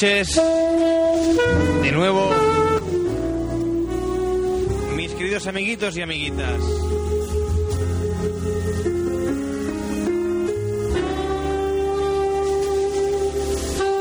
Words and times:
De 0.00 1.92
nuevo, 1.92 2.30
mis 4.96 5.12
queridos 5.12 5.46
amiguitos 5.46 5.94
y 5.94 6.00
amiguitas. 6.00 6.58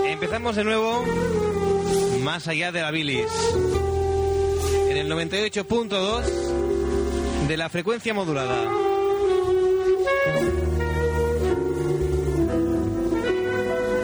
Empezamos 0.08 0.56
de 0.56 0.64
nuevo, 0.64 1.04
más 2.22 2.48
allá 2.48 2.72
de 2.72 2.80
la 2.82 2.92
bilis, 2.92 3.28
en 4.90 4.96
el 4.96 5.12
98.2 5.12 6.24
de 7.50 7.58
la 7.58 7.68
frecuencia 7.68 8.14
modulada. 8.14 8.72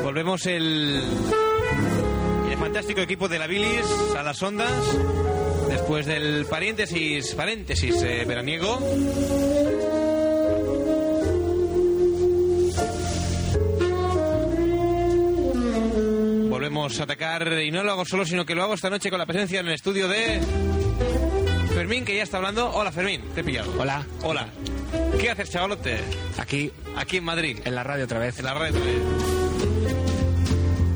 Volvemos 0.03 0.45
el 0.45 1.01
fantástico 2.75 2.99
equipo 2.99 3.29
de 3.29 3.39
la 3.39 3.47
bilis 3.47 3.85
a 4.17 4.21
las 4.21 4.43
ondas 4.43 4.69
después 5.69 6.05
del 6.05 6.45
paréntesis, 6.45 7.33
paréntesis 7.33 7.95
eh, 8.01 8.25
veraniego. 8.27 8.77
Volvemos 16.49 16.99
a 16.99 17.03
atacar 17.03 17.47
y 17.61 17.71
no 17.71 17.81
lo 17.81 17.93
hago 17.93 18.03
solo, 18.03 18.25
sino 18.25 18.45
que 18.45 18.55
lo 18.55 18.63
hago 18.63 18.73
esta 18.73 18.89
noche 18.89 19.09
con 19.09 19.19
la 19.19 19.25
presencia 19.25 19.61
en 19.61 19.67
el 19.67 19.73
estudio 19.73 20.09
de 20.09 20.41
Fermín, 21.73 22.03
que 22.03 22.17
ya 22.17 22.23
está 22.23 22.39
hablando. 22.39 22.71
Hola 22.71 22.91
Fermín, 22.91 23.21
te 23.33 23.39
he 23.39 23.43
pillado. 23.45 23.71
Hola. 23.79 24.05
Hola. 24.21 24.49
¿Qué 25.17 25.29
haces, 25.31 25.49
chavalote? 25.49 25.97
Aquí, 26.37 26.73
Aquí 26.97 27.17
en 27.17 27.23
Madrid. 27.23 27.59
en 27.63 27.73
la 27.73 27.85
radio 27.85 28.03
otra 28.03 28.19
vez. 28.19 28.37
En 28.39 28.43
la 28.43 28.53
red. 28.53 28.75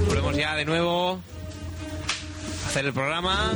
Volvemos 0.09 0.35
ya 0.35 0.57
de 0.57 0.65
nuevo 0.65 1.21
hacer 2.69 2.85
el 2.85 2.93
programa, 2.93 3.51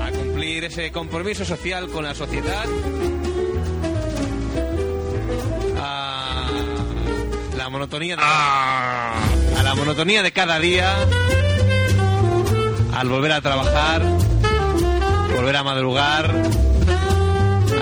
a 0.00 0.10
cumplir 0.10 0.64
ese 0.64 0.90
compromiso 0.90 1.44
social 1.44 1.88
con 1.88 2.02
la 2.02 2.16
sociedad, 2.16 2.64
a 5.80 6.50
la 7.56 7.68
monotonía 7.68 8.16
de, 8.16 8.22
a 8.24 9.62
la 9.62 9.74
monotonía 9.76 10.24
de 10.24 10.32
cada 10.32 10.58
día, 10.58 10.92
al 12.92 13.08
volver 13.08 13.30
a 13.30 13.40
trabajar, 13.40 14.02
volver 15.36 15.54
a 15.54 15.62
madrugar. 15.62 16.34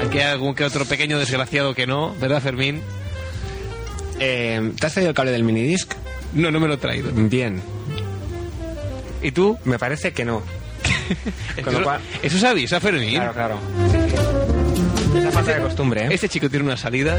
Aquí 0.06 0.18
hay 0.18 0.32
algún 0.32 0.54
que 0.54 0.64
otro 0.64 0.84
pequeño 0.84 1.18
desgraciado 1.18 1.74
que 1.74 1.86
no, 1.86 2.14
¿verdad, 2.20 2.42
Fermín? 2.42 2.82
Eh, 4.18 4.70
¿Te 4.78 4.86
has 4.86 4.92
traído 4.92 5.08
el 5.08 5.16
cable 5.16 5.32
del 5.32 5.44
minidisc? 5.44 5.94
No, 6.34 6.50
no 6.50 6.60
me 6.60 6.68
lo 6.68 6.74
he 6.74 6.76
traído. 6.76 7.10
Bien. 7.10 7.79
¿Y 9.22 9.32
tú? 9.32 9.58
Me 9.64 9.78
parece 9.78 10.12
que 10.12 10.24
no. 10.24 10.42
Eso, 11.56 11.82
cual- 11.82 12.00
eso 12.22 12.38
se 12.38 12.46
avisa, 12.46 12.78
Fermín. 12.80 13.14
Claro, 13.14 13.32
claro. 13.32 13.58
Es 15.16 15.24
la 15.24 15.30
falta 15.32 15.54
de 15.54 15.60
costumbre, 15.62 16.04
¿eh? 16.04 16.08
Este 16.12 16.28
chico 16.28 16.48
tiene 16.48 16.64
unas 16.64 16.80
salidas. 16.80 17.18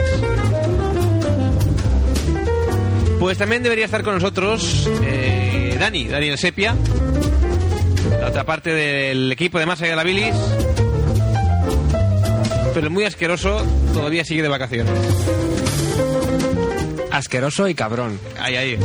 Pues 3.19 3.38
también 3.38 3.61
debería 3.61 3.85
estar 3.85 4.01
con 4.03 4.16
nosotros 4.16 4.90
eh, 5.03 5.75
Dani, 5.79 6.07
Daniel 6.07 6.38
Sepia, 6.38 6.75
la 8.19 8.29
otra 8.29 8.44
parte 8.45 8.73
del 8.73 9.31
equipo 9.31 9.59
de 9.59 9.66
Más 9.67 9.79
allá 9.81 9.91
de 9.91 9.95
la 9.97 10.03
Bilis. 10.03 10.34
Pero 12.73 12.90
muy 12.90 13.03
asqueroso 13.03 13.63
todavía 13.94 14.23
sigue 14.25 14.41
de 14.41 14.47
vacaciones. 14.47 14.94
Asqueroso 17.11 17.67
y 17.67 17.75
cabrón. 17.75 18.17
Ahí, 18.40 18.56
ahí. 18.56 18.79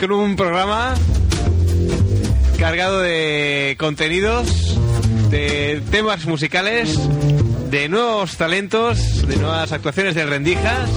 Con 0.00 0.12
un 0.12 0.36
programa 0.36 0.94
cargado 2.58 3.00
de 3.00 3.76
contenidos, 3.78 4.76
de 5.30 5.82
temas 5.90 6.26
musicales, 6.26 6.98
de 7.70 7.88
nuevos 7.88 8.36
talentos, 8.36 9.26
de 9.26 9.36
nuevas 9.36 9.72
actuaciones 9.72 10.14
de 10.14 10.26
rendijas. 10.26 10.90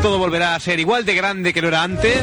Todo 0.00 0.18
volverá 0.18 0.54
a 0.54 0.60
ser 0.60 0.80
igual 0.80 1.04
de 1.04 1.14
grande 1.14 1.52
que 1.52 1.60
lo 1.60 1.68
era 1.68 1.82
antes. 1.82 2.22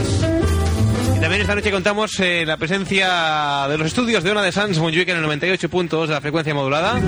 Y 1.16 1.20
también 1.20 1.42
esta 1.42 1.54
noche 1.54 1.70
contamos 1.70 2.20
eh, 2.20 2.44
la 2.46 2.58
presencia 2.58 3.68
de 3.70 3.78
los 3.78 3.88
estudios 3.88 4.24
de 4.24 4.32
Ona 4.32 4.42
de 4.42 4.52
Sans 4.52 4.80
Montjuic 4.80 5.10
en 5.10 5.18
el 5.18 5.22
98 5.22 5.70
puntos 5.70 6.08
de 6.08 6.16
la 6.16 6.22
frecuencia 6.22 6.56
modulada. 6.56 7.00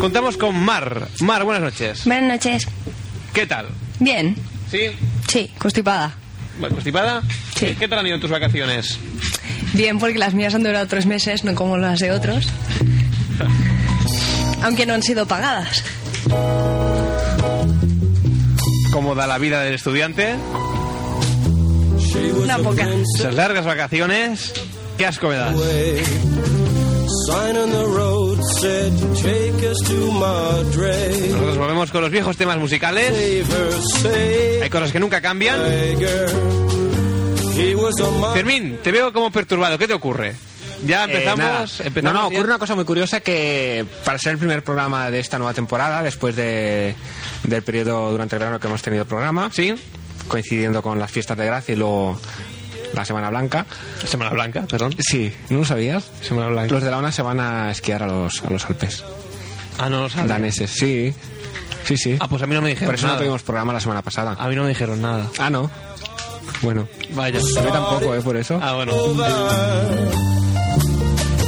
Contamos 0.00 0.38
con 0.38 0.58
Mar. 0.58 1.08
Mar, 1.20 1.44
buenas 1.44 1.62
noches. 1.62 2.06
Buenas 2.06 2.28
noches. 2.28 2.66
¿Qué 3.34 3.46
tal? 3.46 3.66
Bien. 4.00 4.34
¿Sí? 4.70 4.86
Sí, 5.28 5.50
constipada. 5.58 6.21
Bueno, 6.58 6.74
¿Constipada? 6.76 7.22
Sí. 7.56 7.66
¿Qué- 7.66 7.76
¿Qué 7.76 7.88
tal 7.88 8.00
han 8.00 8.06
ido 8.06 8.20
tus 8.20 8.30
vacaciones? 8.30 8.98
Bien, 9.72 9.98
porque 9.98 10.18
las 10.18 10.34
mías 10.34 10.54
han 10.54 10.62
durado 10.62 10.86
tres 10.86 11.06
meses, 11.06 11.44
no 11.44 11.54
como 11.54 11.78
las 11.78 11.98
de 12.00 12.12
otros. 12.12 12.46
Aunque 14.62 14.86
no 14.86 14.94
han 14.94 15.02
sido 15.02 15.26
pagadas. 15.26 15.82
¿Cómo 18.92 19.14
da 19.14 19.26
la 19.26 19.38
vida 19.38 19.62
del 19.62 19.74
estudiante? 19.74 20.34
Una 22.42 22.58
poca. 22.58 22.86
Esas 23.18 23.34
largas 23.34 23.64
vacaciones. 23.64 24.52
¿Qué 24.98 25.06
asco 25.06 25.28
me 25.28 25.36
das? 25.36 25.56
Nosotros 31.30 31.58
volvemos 31.58 31.90
con 31.92 32.00
los 32.02 32.10
viejos 32.10 32.36
temas 32.36 32.58
musicales. 32.58 33.12
Hay 34.62 34.70
cosas 34.70 34.92
que 34.92 34.98
nunca 35.00 35.20
cambian. 35.20 35.60
Fermín, 38.34 38.78
te 38.82 38.90
veo 38.90 39.12
como 39.12 39.30
perturbado. 39.30 39.78
¿Qué 39.78 39.86
te 39.86 39.94
ocurre? 39.94 40.34
Ya 40.84 41.04
Eh, 41.04 41.12
empezamos. 41.12 41.82
no, 42.02 42.12
no, 42.12 42.20
ya. 42.22 42.26
ocurre 42.26 42.44
una 42.48 42.58
cosa 42.58 42.74
muy 42.74 42.84
curiosa 42.84 43.20
que 43.20 43.84
para 44.04 44.18
ser 44.18 44.32
el 44.32 44.38
primer 44.38 44.64
programa 44.64 45.10
de 45.10 45.20
esta 45.20 45.38
nueva 45.38 45.54
temporada, 45.54 46.02
después 46.02 46.34
de, 46.34 46.94
del 47.44 47.62
periodo 47.62 48.10
durante 48.10 48.34
el 48.36 48.40
verano 48.40 48.58
que 48.58 48.66
hemos 48.66 48.82
tenido 48.82 49.04
programa, 49.04 49.50
Sí, 49.52 49.74
coincidiendo 50.26 50.82
con 50.82 50.98
las 50.98 51.10
fiestas 51.12 51.38
de 51.38 51.46
Gracia 51.46 51.74
y 51.74 51.76
luego 51.76 52.18
la 52.94 53.04
Semana 53.04 53.30
Blanca. 53.30 53.66
Semana 54.04 54.30
Blanca, 54.30 54.62
perdón. 54.68 54.94
Sí, 54.98 55.32
¿no 55.50 55.58
lo 55.58 55.64
sabías? 55.64 56.04
Semana 56.22 56.48
Blanca. 56.48 56.74
Los 56.74 56.82
de 56.82 56.90
la 56.90 56.98
ONA 56.98 57.12
se 57.12 57.22
van 57.22 57.40
a 57.40 57.70
esquiar 57.70 58.02
a 58.02 58.06
los, 58.06 58.42
a 58.44 58.50
los 58.50 58.64
Alpes. 58.66 59.04
Ah, 59.78 59.88
no 59.88 60.02
lo 60.02 60.08
sabes. 60.08 60.28
Daneses, 60.28 60.70
sí. 60.70 61.14
Sí, 61.84 61.96
sí. 61.96 62.16
Ah, 62.20 62.28
pues 62.28 62.42
a 62.42 62.46
mí 62.46 62.54
no 62.54 62.62
me 62.62 62.68
dijeron 62.70 62.88
Por 62.88 62.94
eso 62.94 63.06
nada. 63.06 63.16
no 63.16 63.22
tuvimos 63.22 63.42
programa 63.42 63.72
la 63.72 63.80
semana 63.80 64.02
pasada. 64.02 64.36
A 64.38 64.48
mí 64.48 64.54
no 64.54 64.62
me 64.62 64.68
dijeron 64.68 65.00
nada. 65.02 65.26
Ah, 65.38 65.50
no. 65.50 65.70
Bueno, 66.60 66.86
Vaya. 67.14 67.40
a 67.40 67.62
mí 67.62 67.70
tampoco, 67.72 68.14
¿eh? 68.14 68.20
Por 68.20 68.36
eso. 68.36 68.60
Ah, 68.62 68.74
bueno. 68.74 68.92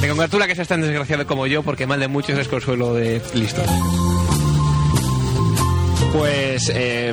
Me 0.00 0.08
congratula 0.08 0.46
que 0.46 0.54
seas 0.56 0.68
tan 0.68 0.80
desgraciado 0.80 1.26
como 1.26 1.46
yo, 1.46 1.62
porque 1.62 1.86
mal 1.86 2.00
de 2.00 2.08
muchos 2.08 2.36
es 2.38 2.48
consuelo 2.48 2.94
de 2.94 3.22
listos. 3.34 3.64
Pues 6.12 6.70
eh, 6.74 7.12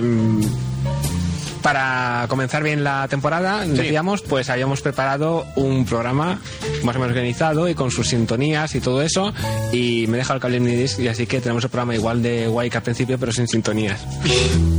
para 1.61 2.25
comenzar 2.27 2.63
bien 2.63 2.83
la 2.83 3.07
temporada, 3.07 3.65
decíamos, 3.65 4.21
pues 4.21 4.49
habíamos 4.49 4.81
preparado 4.81 5.45
un 5.55 5.85
programa 5.85 6.39
más 6.83 6.95
o 6.95 6.99
menos 6.99 7.09
organizado 7.09 7.69
y 7.69 7.75
con 7.75 7.91
sus 7.91 8.09
sintonías 8.09 8.73
y 8.75 8.81
todo 8.81 9.01
eso. 9.01 9.33
Y 9.71 10.05
me 10.07 10.17
he 10.17 10.19
dejado 10.19 10.35
el 10.35 10.41
cable 10.41 10.57
en 10.57 10.63
mi 10.63 10.75
disc 10.75 10.99
y 10.99 11.07
así 11.07 11.27
que 11.27 11.39
tenemos 11.41 11.63
el 11.63 11.69
programa 11.69 11.95
igual 11.95 12.21
de 12.21 12.47
guay 12.47 12.69
que 12.69 12.77
al 12.77 12.83
principio, 12.83 13.17
pero 13.17 13.31
sin 13.31 13.47
sintonías. 13.47 14.01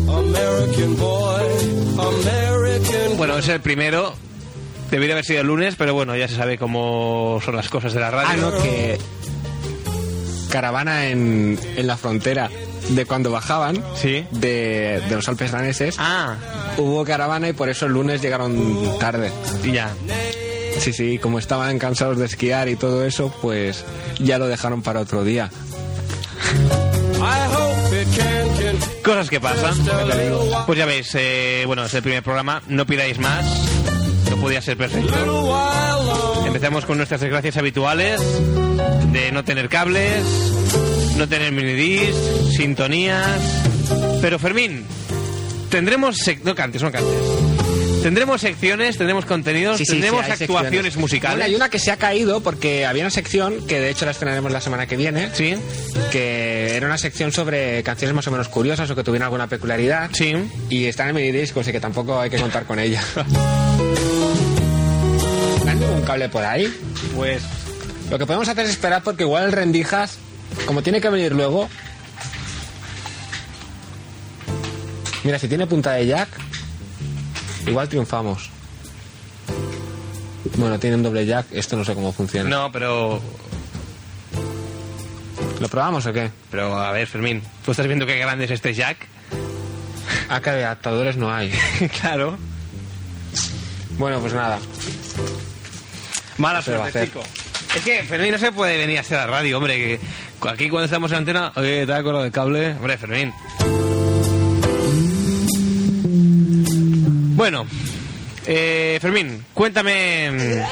American 0.09 0.97
boy, 0.97 1.45
American 1.99 3.17
Bueno, 3.17 3.39
es 3.39 3.49
el 3.49 3.61
primero. 3.61 4.15
Debería 4.91 5.15
haber 5.15 5.25
sido 5.25 5.41
el 5.41 5.47
lunes, 5.47 5.75
pero 5.77 5.95
bueno, 5.95 6.15
ya 6.17 6.29
se 6.29 6.37
sabe 6.37 6.59
cómo 6.59 7.41
son 7.45 7.57
las 7.57 7.69
cosas 7.71 7.95
de 7.95 8.01
la 8.01 8.11
radio. 8.11 8.29
Ah, 8.31 8.37
no, 8.37 8.63
que 8.63 8.99
caravana 10.51 11.07
en, 11.07 11.59
en 11.77 11.87
la 11.87 11.97
frontera 11.97 12.51
de 12.95 13.07
cuando 13.07 13.31
bajaban 13.31 13.83
Sí. 13.97 14.25
de, 14.31 15.03
de 15.09 15.15
los 15.15 15.29
Alpes 15.29 15.51
daneses. 15.53 15.97
Ah, 15.99 16.37
Hubo 16.79 17.05
caravana 17.05 17.49
y 17.49 17.53
por 17.53 17.69
eso 17.69 17.87
el 17.87 17.93
lunes 17.93 18.23
llegaron 18.23 18.99
tarde. 18.99 19.31
ya. 19.73 19.91
Sí, 20.79 20.93
sí, 20.93 21.19
como 21.19 21.39
estaban 21.39 21.79
cansados 21.79 22.19
de 22.19 22.25
esquiar 22.27 22.69
y 22.69 22.77
todo 22.77 23.05
eso, 23.05 23.33
pues 23.43 23.85
ya 24.19 24.39
lo 24.39 24.49
dejaron 24.49 24.83
para 24.83 25.01
otro 25.01 25.23
día. 25.23 25.51
Cosas 29.05 29.29
que 29.29 29.41
pasan. 29.41 29.75
Pues 30.67 30.79
ya 30.79 30.87
veis, 30.87 31.11
eh, 31.15 31.65
bueno, 31.67 31.85
es 31.85 31.95
el 31.95 32.03
primer 32.03 32.23
programa, 32.23 32.63
no 32.69 32.87
pidáis 32.87 33.19
más. 33.19 33.45
No 34.31 34.37
podía 34.37 34.63
ser 34.63 34.77
perfecto. 34.77 35.13
Empezamos 36.47 36.85
con 36.87 36.97
nuestras 36.97 37.21
desgracias 37.21 37.57
habituales 37.57 38.21
de 39.13 39.31
no 39.33 39.45
tener 39.45 39.69
cables, 39.69 40.23
no 41.17 41.29
tener 41.29 41.53
minidis, 41.53 42.15
sintonías. 42.57 43.41
Pero 44.21 44.39
Fermín, 44.39 44.85
tendremos... 45.71 46.17
sec- 46.19 46.43
No 46.45 46.55
cantes, 46.55 46.83
no 46.83 46.91
cantes. 46.93 47.13
Tendremos 48.03 48.41
secciones, 48.41 48.99
tendremos 48.99 49.25
contenidos, 49.27 49.79
Sí, 49.79 49.85
sí, 49.85 49.93
tendremos 49.93 50.25
sí, 50.27 50.33
actuaciones 50.33 50.63
secciones. 50.73 50.97
musicales. 50.97 51.37
Bueno, 51.37 51.45
hay 51.45 51.55
una 51.55 51.69
que 51.69 51.79
se 51.79 51.93
ha 51.93 51.97
caído 51.99 52.41
porque 52.41 52.85
había 52.85 53.05
una 53.05 53.11
sección 53.11 53.65
que 53.69 53.79
de 53.79 53.91
hecho 53.91 54.05
la 54.07 54.11
estrenaremos 54.11 54.51
la 54.51 54.61
semana 54.61 54.89
que 54.89 54.97
viene. 54.97 55.31
Sí. 55.33 55.55
Que 56.11 56.75
era 56.77 56.87
una 56.87 56.99
sección 56.99 57.31
sobre 57.31 57.81
canciones 57.85 58.13
más 58.17 58.27
o 58.27 58.33
menos 58.33 58.49
curiosas 58.49 58.91
o 58.91 58.97
que 58.97 59.05
tuvieran 59.05 59.27
alguna 59.27 59.47
peculiaridad. 59.47 60.11
Sí. 60.13 60.35
Y 60.69 60.87
está 60.87 61.05
en 61.05 61.11
el 61.11 61.15
minidisco, 61.15 61.61
así 61.61 61.71
que 61.71 61.79
tampoco 61.79 62.19
hay 62.19 62.29
que 62.29 62.39
contar 62.39 62.65
con 62.67 62.81
ella. 62.81 63.01
¿Hay 65.69 65.77
ningún 65.77 66.03
cable 66.03 66.29
por 66.29 66.45
ahí? 66.45 66.73
Pues 67.15 67.41
Lo 68.11 68.19
que 68.19 68.27
podemos 68.27 68.49
hacer 68.49 68.65
es 68.65 68.73
esperar 68.73 69.03
porque 69.05 69.23
igual 69.23 69.53
rendijas, 69.53 70.19
como 70.67 70.83
tiene 70.83 71.01
que 71.01 71.09
venir 71.09 71.33
luego. 71.33 71.69
Mira, 75.25 75.39
si 75.39 75.49
tiene 75.49 75.67
punta 75.67 75.93
de 75.93 76.07
jack, 76.07 76.29
igual 77.67 77.89
triunfamos. 77.89 78.51
Bueno, 80.57 80.79
tiene 80.79 80.97
un 80.97 81.03
doble 81.03 81.25
jack, 81.25 81.47
esto 81.53 81.77
no 81.77 81.85
sé 81.85 81.95
cómo 81.95 82.13
funciona. 82.13 82.49
no, 82.51 82.73
pero 82.73 83.21
¿Lo 85.61 85.69
probamos 85.69 86.05
o 86.07 86.13
qué? 86.13 86.31
pero 86.51 86.77
a 86.77 86.91
ver, 86.91 87.07
Fermín, 87.07 87.41
tú 87.65 87.71
estás 87.71 87.87
viendo 87.87 88.05
qué 88.05 88.19
grande 88.19 88.47
es 88.47 88.51
este 88.51 88.75
jack. 88.75 89.07
Acá 90.29 90.55
de 90.55 90.65
adaptadores 90.65 91.17
no 91.17 91.33
hay. 91.33 91.53
claro. 92.01 92.37
Bueno, 93.99 94.19
pues 94.21 94.33
nada. 94.35 94.59
Mala 96.39 96.63
suerte, 96.63 97.05
chico. 97.07 97.23
Es 97.77 97.83
que 97.83 98.03
Fermín 98.03 98.33
no 98.33 98.39
se 98.39 98.51
puede 98.51 98.77
venir 98.77 98.99
a 98.99 99.03
hacer 99.03 99.19
la 99.19 99.27
radio, 99.27 99.59
hombre. 99.59 99.77
Que 99.77 100.01
aquí 100.51 100.69
cuando 100.69 100.85
estamos 100.87 101.11
en 101.13 101.19
antena, 101.19 101.53
oye, 101.57 101.87
te 101.87 102.03
con 102.03 102.13
lo 102.13 102.23
del 102.23 102.33
cable. 102.33 102.73
Hombre, 102.73 102.99
Fermín. 102.99 103.33
Bueno, 107.35 107.67
eh, 108.47 108.99
Fermín, 109.01 109.45
cuéntame 109.55 110.63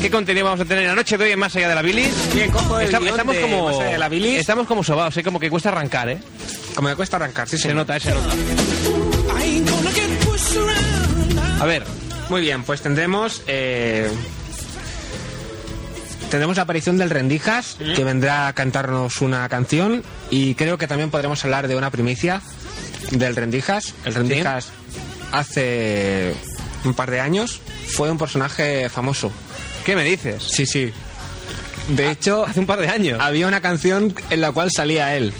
qué 0.00 0.10
contenido 0.10 0.46
vamos 0.46 0.60
a 0.60 0.64
tener 0.64 0.86
la 0.86 0.94
noche 0.94 1.18
de 1.18 1.24
hoy 1.24 1.30
en 1.32 1.38
Más 1.38 1.54
Allá 1.56 1.68
de 1.68 1.74
la 1.74 1.82
Bilis. 1.82 2.12
Bien, 2.34 2.50
cojo 2.50 2.78
el 2.78 2.86
estamos, 2.86 3.04
guion 3.06 3.14
estamos 3.18 3.34
de 3.36 3.42
como, 3.42 3.64
Más 3.66 3.76
Allá 3.78 3.90
de 3.92 3.98
la 3.98 4.08
Bilis. 4.08 4.38
estamos 4.40 4.66
como 4.66 4.82
sobados, 4.84 5.16
¿eh? 5.16 5.22
como 5.22 5.38
que 5.38 5.50
cuesta 5.50 5.68
arrancar, 5.70 6.08
¿eh? 6.08 6.18
Como 6.74 6.88
me 6.88 6.96
cuesta 6.96 7.16
arrancar, 7.16 7.48
sí, 7.48 7.56
Se 7.56 7.62
señor. 7.64 7.78
nota, 7.78 7.96
¿eh? 7.96 8.00
se 8.00 8.14
nota. 8.14 8.30
A 11.60 11.66
ver, 11.66 11.84
Muy 12.30 12.40
bien, 12.40 12.62
pues 12.62 12.80
tendremos. 12.80 13.42
eh, 13.46 14.08
tendremos 16.30 16.56
la 16.56 16.62
aparición 16.62 16.96
del 16.96 17.10
Rendijas, 17.10 17.76
que 17.94 18.04
vendrá 18.04 18.48
a 18.48 18.52
cantarnos 18.54 19.20
una 19.20 19.48
canción. 19.48 20.02
Y 20.30 20.54
creo 20.54 20.78
que 20.78 20.86
también 20.86 21.10
podremos 21.10 21.44
hablar 21.44 21.68
de 21.68 21.76
una 21.76 21.90
primicia 21.90 22.40
del 23.10 23.36
Rendijas. 23.36 23.94
El 24.04 24.14
Rendijas 24.14 24.68
hace 25.32 26.34
un 26.84 26.94
par 26.94 27.10
de 27.10 27.20
años 27.20 27.60
fue 27.88 28.10
un 28.10 28.18
personaje 28.18 28.88
famoso. 28.88 29.30
¿qué 29.84 29.96
me 29.96 30.04
dices? 30.04 30.42
Sí, 30.44 30.66
sí. 30.66 30.92
De 31.88 32.10
hecho, 32.10 32.44
Hace 32.46 32.60
un 32.60 32.66
par 32.66 32.78
de 32.80 32.88
años. 32.88 33.18
había 33.20 33.48
una 33.48 33.60
canción 33.60 34.14
en 34.30 34.40
la 34.40 34.52
cual 34.52 34.70
salía 34.70 35.16
él. 35.16 35.32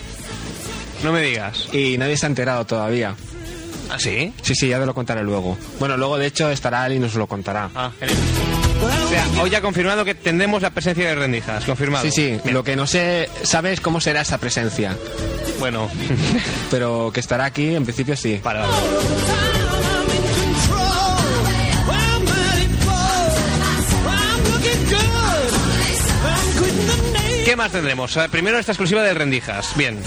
No 1.04 1.12
me 1.12 1.22
digas. 1.22 1.68
Y 1.72 1.96
nadie 1.98 2.16
se 2.16 2.26
ha 2.26 2.28
enterado 2.28 2.64
todavía. 2.66 3.14
¿Ah, 3.90 3.98
sí? 3.98 4.32
Sí, 4.42 4.54
sí, 4.54 4.68
ya 4.68 4.80
te 4.80 4.86
lo 4.86 4.94
contaré 4.94 5.22
luego. 5.22 5.56
Bueno, 5.78 5.96
luego 5.96 6.18
de 6.18 6.26
hecho 6.26 6.50
estará 6.50 6.86
él 6.86 6.94
y 6.94 6.98
nos 6.98 7.14
lo 7.14 7.26
contará. 7.26 7.70
Ah, 7.74 7.90
genial. 7.98 8.18
O 8.82 9.08
sea, 9.08 9.26
hoy 9.42 9.54
ha 9.54 9.60
confirmado 9.60 10.04
que 10.04 10.14
tendremos 10.14 10.62
la 10.62 10.70
presencia 10.70 11.08
de 11.08 11.14
rendijas, 11.14 11.64
confirmado. 11.64 12.04
Sí, 12.04 12.10
sí, 12.10 12.40
Bien. 12.42 12.54
lo 12.54 12.64
que 12.64 12.76
no 12.76 12.86
sé, 12.86 13.28
sabes 13.42 13.80
cómo 13.80 14.00
será 14.00 14.22
esa 14.22 14.38
presencia, 14.38 14.96
Bueno, 15.58 15.88
pero 16.70 17.10
que 17.12 17.20
estará 17.20 17.44
aquí, 17.44 17.74
en 17.74 17.84
principio 17.84 18.16
sí. 18.16 18.40
para. 18.42 18.64
¿Qué 27.44 27.56
más 27.56 27.72
tendremos? 27.72 28.16
Eh, 28.16 28.28
Primero 28.30 28.58
esta 28.58 28.72
exclusiva 28.72 29.02
de 29.02 29.14
rendijas. 29.14 29.76
Bien. 29.76 29.98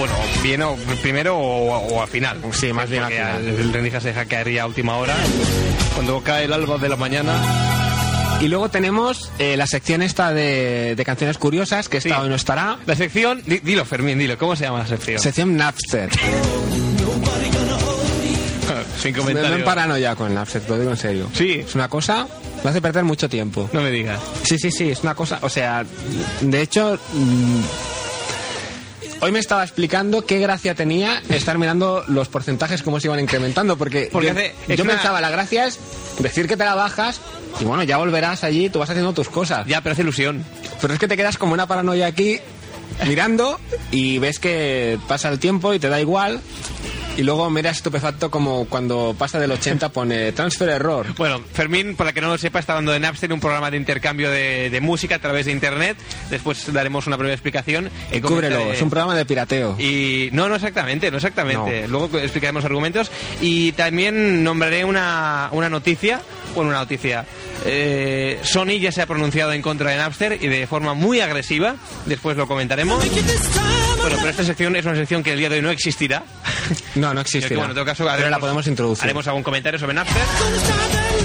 Bueno, 0.00 0.14
bien 0.42 0.62
o 0.62 0.76
primero 1.02 1.36
o, 1.38 1.76
o 1.76 2.02
al 2.02 2.08
final. 2.08 2.38
Sí, 2.52 2.72
más 2.72 2.88
bien 2.88 3.02
al 3.02 3.12
final. 3.12 3.46
El 3.46 3.72
rendijas 3.72 4.02
se 4.02 4.08
deja 4.08 4.24
caer 4.24 4.50
ya 4.50 4.62
a 4.62 4.66
última 4.66 4.96
hora. 4.96 5.14
Cuando 5.94 6.22
cae 6.22 6.46
el 6.46 6.52
alba 6.54 6.78
de 6.78 6.88
la 6.88 6.96
mañana. 6.96 7.34
Y 8.40 8.48
luego 8.48 8.70
tenemos 8.70 9.30
eh, 9.38 9.58
la 9.58 9.66
sección 9.66 10.00
esta 10.00 10.32
de, 10.32 10.94
de 10.96 11.04
canciones 11.04 11.36
curiosas, 11.36 11.90
que 11.90 11.98
esta 11.98 12.08
Sí. 12.08 12.14
hoy 12.22 12.30
no 12.30 12.34
estará. 12.34 12.78
La 12.86 12.96
sección. 12.96 13.42
di- 13.44 13.58
Dilo, 13.58 13.84
Fermín, 13.84 14.18
dilo. 14.18 14.38
¿Cómo 14.38 14.56
se 14.56 14.64
llama 14.64 14.78
la 14.78 14.86
sección? 14.86 15.18
Sección 15.20 15.54
Napster. 15.58 16.08
Sin 18.98 19.12
Me 19.12 19.18
comentarios. 19.18 19.56
ven 19.56 19.64
paranoia 19.64 20.14
con 20.16 20.32
Napster, 20.34 20.62
te 20.62 20.68
lo 20.70 20.78
digo 20.78 20.90
en 20.92 20.96
serio. 20.96 21.28
Sí. 21.34 21.62
Es 21.66 21.74
una 21.74 21.88
cosa, 21.88 22.26
me 22.64 22.70
hace 22.70 22.80
perder 22.80 23.04
mucho 23.04 23.28
tiempo. 23.28 23.68
No 23.72 23.80
me 23.82 23.90
digas. 23.90 24.20
Sí, 24.44 24.58
sí, 24.58 24.70
sí, 24.70 24.90
es 24.90 25.02
una 25.02 25.14
cosa, 25.14 25.38
o 25.42 25.48
sea, 25.48 25.84
de 26.40 26.62
hecho, 26.62 26.98
mm, 27.12 27.60
hoy 29.20 29.32
me 29.32 29.38
estaba 29.38 29.62
explicando 29.64 30.24
qué 30.24 30.38
gracia 30.38 30.74
tenía 30.74 31.22
estar 31.28 31.58
mirando 31.58 32.04
los 32.08 32.28
porcentajes 32.28 32.82
cómo 32.82 33.00
se 33.00 33.08
iban 33.08 33.20
incrementando, 33.20 33.76
porque, 33.76 34.08
Porque 34.12 34.28
yo, 34.28 34.32
hace- 34.32 34.54
es 34.68 34.76
yo 34.78 34.84
una- 34.84 34.94
pensaba, 34.94 35.20
la 35.20 35.30
gracia 35.30 35.66
es 35.66 35.78
decir 36.18 36.46
que 36.48 36.56
te 36.56 36.64
la 36.64 36.74
bajas 36.74 37.20
y 37.60 37.64
bueno, 37.64 37.82
ya 37.82 37.96
volverás 37.98 38.44
allí, 38.44 38.70
tú 38.70 38.78
vas 38.78 38.90
haciendo 38.90 39.12
tus 39.12 39.28
cosas. 39.28 39.66
Ya, 39.66 39.80
pero 39.82 39.92
hace 39.92 40.02
ilusión. 40.02 40.44
Pero 40.80 40.94
es 40.94 41.00
que 41.00 41.08
te 41.08 41.16
quedas 41.16 41.36
como 41.38 41.52
una 41.52 41.66
paranoia 41.66 42.06
aquí 42.06 42.38
mirando 43.06 43.58
y 43.90 44.18
ves 44.18 44.38
que 44.38 44.98
pasa 45.08 45.28
el 45.28 45.38
tiempo 45.38 45.74
y 45.74 45.78
te 45.78 45.88
da 45.88 46.00
igual. 46.00 46.40
Y 47.20 47.22
luego 47.22 47.50
miras 47.50 47.76
estupefacto 47.76 48.30
como 48.30 48.64
cuando 48.64 49.14
pasa 49.18 49.38
del 49.38 49.52
80 49.52 49.90
pone 49.90 50.32
transfer 50.32 50.70
error. 50.70 51.06
Bueno, 51.18 51.42
Fermín, 51.52 51.94
para 51.94 52.14
que 52.14 52.22
no 52.22 52.28
lo 52.28 52.38
sepa, 52.38 52.60
está 52.60 52.72
hablando 52.72 52.92
de 52.92 53.00
Napster, 53.00 53.30
un 53.30 53.40
programa 53.40 53.70
de 53.70 53.76
intercambio 53.76 54.30
de, 54.30 54.70
de 54.70 54.80
música 54.80 55.16
a 55.16 55.18
través 55.18 55.44
de 55.44 55.52
Internet. 55.52 55.98
Después 56.30 56.72
daremos 56.72 57.06
una 57.06 57.16
breve 57.16 57.34
explicación. 57.34 57.90
Cúbrelo, 58.22 58.56
comentaré- 58.60 58.74
es 58.74 58.80
un 58.82 58.88
programa 58.88 59.14
de 59.14 59.26
pirateo. 59.26 59.76
Y 59.78 60.30
no, 60.32 60.48
no 60.48 60.54
exactamente, 60.54 61.10
no 61.10 61.18
exactamente. 61.18 61.86
Luego 61.88 62.18
explicaremos 62.18 62.64
argumentos 62.64 63.10
y 63.42 63.72
también 63.72 64.42
nombraré 64.42 64.86
una, 64.86 65.50
una 65.52 65.68
noticia, 65.68 66.22
bueno, 66.54 66.70
una 66.70 66.78
noticia. 66.78 67.26
Eh, 67.66 68.38
Sony 68.42 68.78
ya 68.80 68.92
se 68.92 69.02
ha 69.02 69.06
pronunciado 69.06 69.52
en 69.52 69.60
contra 69.60 69.90
de 69.90 69.98
Napster 69.98 70.38
y 70.42 70.46
de 70.46 70.66
forma 70.66 70.94
muy 70.94 71.20
agresiva. 71.20 71.76
Después 72.06 72.38
lo 72.38 72.48
comentaremos. 72.48 73.04
Bueno, 74.00 74.16
pero 74.18 74.28
esta 74.30 74.44
sección 74.44 74.74
es 74.76 74.84
una 74.86 74.94
sección 74.96 75.22
que 75.22 75.32
el 75.32 75.38
día 75.38 75.48
de 75.48 75.56
hoy 75.56 75.62
no 75.62 75.70
existirá. 75.70 76.22
No, 76.94 77.08
no 77.12 77.22
Que, 77.22 77.28
existirá. 77.38 77.56
bueno, 77.56 77.72
en 77.72 77.74
todo 77.76 77.84
caso, 77.84 78.04
Pero 78.04 78.16
la 78.16 78.36
haremos- 78.36 78.40
podemos 78.40 78.66
introducir. 78.66 79.04
Haremos 79.04 79.26
algún 79.26 79.42
comentario 79.42 79.78
sobre 79.78 79.94
Napster. 79.94 80.22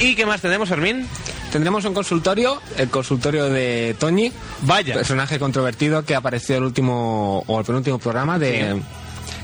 ¿Y 0.02 0.16
qué 0.16 0.26
más 0.26 0.42
tenemos, 0.42 0.68
Fermín? 0.70 1.08
Tendremos 1.52 1.86
un 1.86 1.94
consultorio, 1.94 2.62
el 2.78 2.90
consultorio 2.90 3.46
de 3.50 3.96
Toñi, 4.00 4.32
Vaya. 4.62 4.94
personaje 4.94 5.40
controvertido 5.40 6.04
que 6.04 6.16
apareció 6.16 6.58
el 6.58 6.64
último 6.64 7.44
o 7.48 7.60
el 7.60 7.66
penúltimo 7.66 7.98
programa 8.00 8.38
de, 8.38 8.74
Sí. 8.76 8.82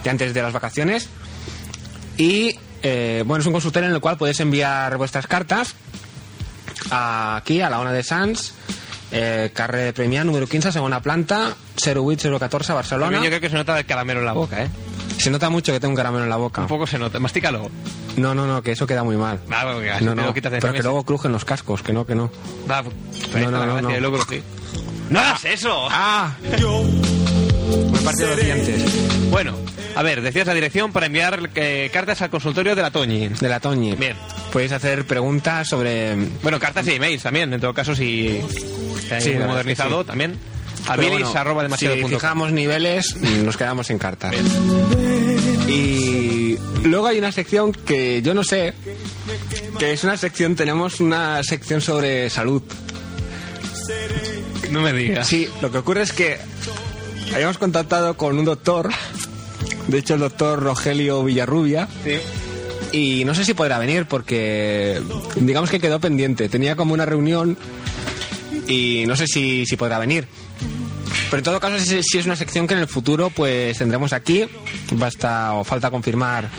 de 0.03 0.09
antes 0.09 0.33
de 0.33 0.41
las 0.41 0.51
vacaciones. 0.53 1.07
Y 2.17 2.57
eh, 2.83 3.23
bueno, 3.25 3.41
es 3.41 3.47
un 3.47 3.53
consultorio 3.53 3.87
en 3.89 3.95
el 3.95 4.01
cual 4.01 4.17
podéis 4.17 4.39
enviar 4.41 4.97
vuestras 4.97 5.27
cartas 5.27 5.75
aquí 6.89 7.61
a 7.61 7.69
la 7.69 7.79
ONA 7.79 7.93
de 7.93 8.03
Sans, 8.03 8.53
eh, 9.11 9.51
carre 9.53 9.93
Premia 9.93 10.23
número 10.23 10.47
15, 10.47 10.71
segunda 10.71 10.99
planta, 11.01 11.55
08014 11.77 12.73
Barcelona. 12.73 13.17
Yo 13.17 13.25
creo 13.25 13.41
que 13.41 13.49
se 13.49 13.55
nota 13.55 13.77
el 13.77 13.85
caramelo 13.85 14.19
en 14.21 14.25
la 14.25 14.33
boca, 14.33 14.63
¿eh? 14.63 14.69
Se 15.17 15.29
nota 15.29 15.49
mucho 15.49 15.71
que 15.71 15.79
tengo 15.79 15.91
un 15.91 15.95
caramelo 15.95 16.23
en 16.23 16.29
la 16.29 16.37
boca. 16.37 16.61
Un 16.61 16.67
poco 16.67 16.87
se 16.87 16.97
nota. 16.97 17.19
Mastícalo. 17.19 17.69
No, 18.17 18.33
no, 18.33 18.47
no, 18.47 18.61
que 18.63 18.71
eso 18.71 18.87
queda 18.87 19.03
muy 19.03 19.17
mal. 19.17 19.39
Porque 19.39 19.91
así 19.91 20.03
No, 20.03 20.11
te 20.11 20.15
no, 20.21 20.27
lo 20.27 20.33
quitas 20.33 20.51
de 20.51 20.59
pero 20.59 20.73
que 20.73 20.81
luego 20.81 21.03
crujen 21.03 21.31
los 21.31 21.45
cascos, 21.45 21.83
que 21.83 21.93
no, 21.93 22.05
que 22.05 22.15
no. 22.15 22.31
Va, 22.69 22.81
pues, 22.83 22.95
ahí 23.35 23.43
No, 23.43 23.51
no, 23.51 23.65
no, 23.65 23.81
no. 23.81 23.91
yo. 23.91 24.21
¡No 25.09 25.19
hagas 25.19 25.45
eso! 25.45 25.87
¡Ah! 25.91 26.35
Me 26.41 27.99
he 27.99 28.01
partido 28.01 28.29
los 28.29 28.43
dientes. 28.43 29.29
Bueno, 29.29 29.55
a 29.95 30.03
ver, 30.03 30.21
decías 30.21 30.47
la 30.47 30.53
dirección 30.53 30.91
para 30.91 31.05
enviar 31.05 31.49
eh, 31.55 31.89
cartas 31.93 32.21
al 32.21 32.29
consultorio 32.29 32.75
de 32.75 32.81
la 32.81 32.91
Toñi. 32.91 33.27
De 33.27 33.49
la 33.49 33.59
Toñi. 33.59 33.95
Bien. 33.95 34.15
Podéis 34.51 34.71
hacer 34.73 35.05
preguntas 35.05 35.67
sobre. 35.69 36.15
Bueno, 36.43 36.59
cartas 36.59 36.85
y 36.87 36.91
emails 36.91 37.23
también, 37.23 37.53
en 37.53 37.61
todo 37.61 37.73
caso, 37.73 37.95
si 37.95 38.41
Sí, 39.19 39.31
modernizado 39.33 40.01
sí. 40.01 40.07
también. 40.07 40.37
A 40.87 40.95
bueno, 40.95 41.31
arroba 41.35 41.63
demasiado 41.63 41.95
si 41.95 42.01
punto 42.01 42.15
com. 42.15 42.21
fijamos 42.21 42.51
niveles, 42.51 43.15
nos 43.17 43.55
quedamos 43.55 43.87
sin 43.87 43.97
cartas. 43.99 44.33
Y 45.67 46.57
luego 46.83 47.07
hay 47.07 47.19
una 47.19 47.31
sección 47.31 47.71
que 47.71 48.21
yo 48.21 48.33
no 48.33 48.43
sé, 48.43 48.73
que 49.79 49.93
es 49.93 50.03
una 50.03 50.17
sección, 50.17 50.55
tenemos 50.55 50.99
una 50.99 51.43
sección 51.43 51.81
sobre 51.81 52.29
salud. 52.29 52.63
No 54.71 54.81
me 54.81 54.91
digas. 54.93 55.27
Sí, 55.27 55.47
lo 55.61 55.71
que 55.71 55.77
ocurre 55.77 56.01
es 56.01 56.13
que 56.13 56.37
habíamos 57.33 57.57
contactado 57.57 58.15
con 58.17 58.37
un 58.39 58.45
doctor 58.45 58.89
De 59.87 59.97
hecho, 59.99 60.13
el 60.15 60.21
doctor 60.21 60.61
Rogelio 60.61 61.23
Villarrubia. 61.23 61.87
Sí. 62.03 62.17
Y 62.91 63.23
no 63.25 63.33
sé 63.33 63.45
si 63.45 63.53
podrá 63.53 63.79
venir 63.79 64.05
porque 64.05 65.01
digamos 65.35 65.69
que 65.69 65.79
quedó 65.79 65.99
pendiente. 65.99 66.49
Tenía 66.49 66.75
como 66.75 66.93
una 66.93 67.05
reunión 67.05 67.57
y 68.67 69.05
no 69.07 69.15
sé 69.15 69.27
si, 69.27 69.65
si 69.65 69.77
podrá 69.77 69.99
venir. 69.99 70.27
Pero 71.29 71.39
en 71.39 71.43
todo 71.45 71.59
caso, 71.61 71.79
si, 71.79 72.17
es 72.17 72.25
una 72.25 72.35
sección 72.35 72.67
que 72.67 72.73
en 72.73 72.81
el 72.81 72.87
futuro 72.87 73.29
pues 73.29 73.77
tendremos 73.77 74.11
aquí. 74.11 74.45
Basta 74.91 75.53
o 75.53 75.63
falta 75.63 75.89
confirmar 75.89 76.49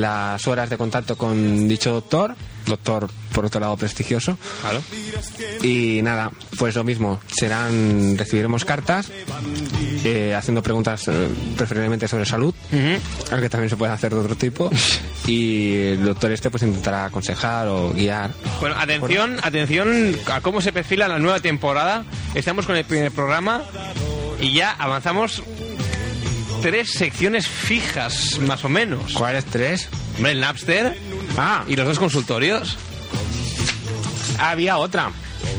las 0.00 0.46
horas 0.46 0.70
de 0.70 0.76
contacto 0.76 1.16
con 1.16 1.68
dicho 1.68 1.92
doctor. 1.92 2.34
Doctor, 2.66 3.10
por 3.32 3.44
otro 3.46 3.60
lado, 3.60 3.76
prestigioso. 3.76 4.38
Claro. 4.60 4.80
Y 5.62 6.00
nada, 6.02 6.30
pues 6.58 6.76
lo 6.76 6.84
mismo. 6.84 7.20
Serán, 7.26 8.16
recibiremos 8.16 8.64
cartas 8.64 9.10
eh, 10.04 10.32
haciendo 10.36 10.62
preguntas 10.62 11.08
eh, 11.08 11.28
preferiblemente 11.56 12.06
sobre 12.06 12.24
salud, 12.24 12.54
aunque 13.32 13.48
también 13.48 13.68
se 13.68 13.76
puede 13.76 13.92
hacer 13.92 14.14
de 14.14 14.20
otro 14.20 14.36
tipo. 14.36 14.70
Y 15.24 15.74
el 15.74 16.04
doctor 16.04 16.32
este 16.32 16.50
pues 16.50 16.64
intentará 16.64 17.04
aconsejar 17.04 17.68
o 17.68 17.92
guiar. 17.92 18.32
Bueno, 18.60 18.74
atención, 18.76 19.38
atención 19.40 20.16
a 20.26 20.40
cómo 20.40 20.60
se 20.60 20.72
perfila 20.72 21.06
la 21.06 21.20
nueva 21.20 21.38
temporada. 21.38 22.04
Estamos 22.34 22.66
con 22.66 22.74
el 22.76 22.84
primer 22.84 23.12
programa 23.12 23.62
y 24.40 24.52
ya 24.52 24.72
avanzamos 24.72 25.44
tres 26.62 26.92
secciones 26.92 27.46
fijas, 27.48 28.38
más 28.40 28.64
o 28.64 28.68
menos. 28.68 29.12
¿Cuáles 29.14 29.44
tres? 29.44 29.88
Hombre, 30.16 30.32
el 30.32 30.40
Napster 30.40 30.96
Ah, 31.36 31.64
y 31.68 31.76
los 31.76 31.86
dos 31.86 31.98
consultorios. 31.98 32.76
había 34.38 34.78
otra. 34.78 35.10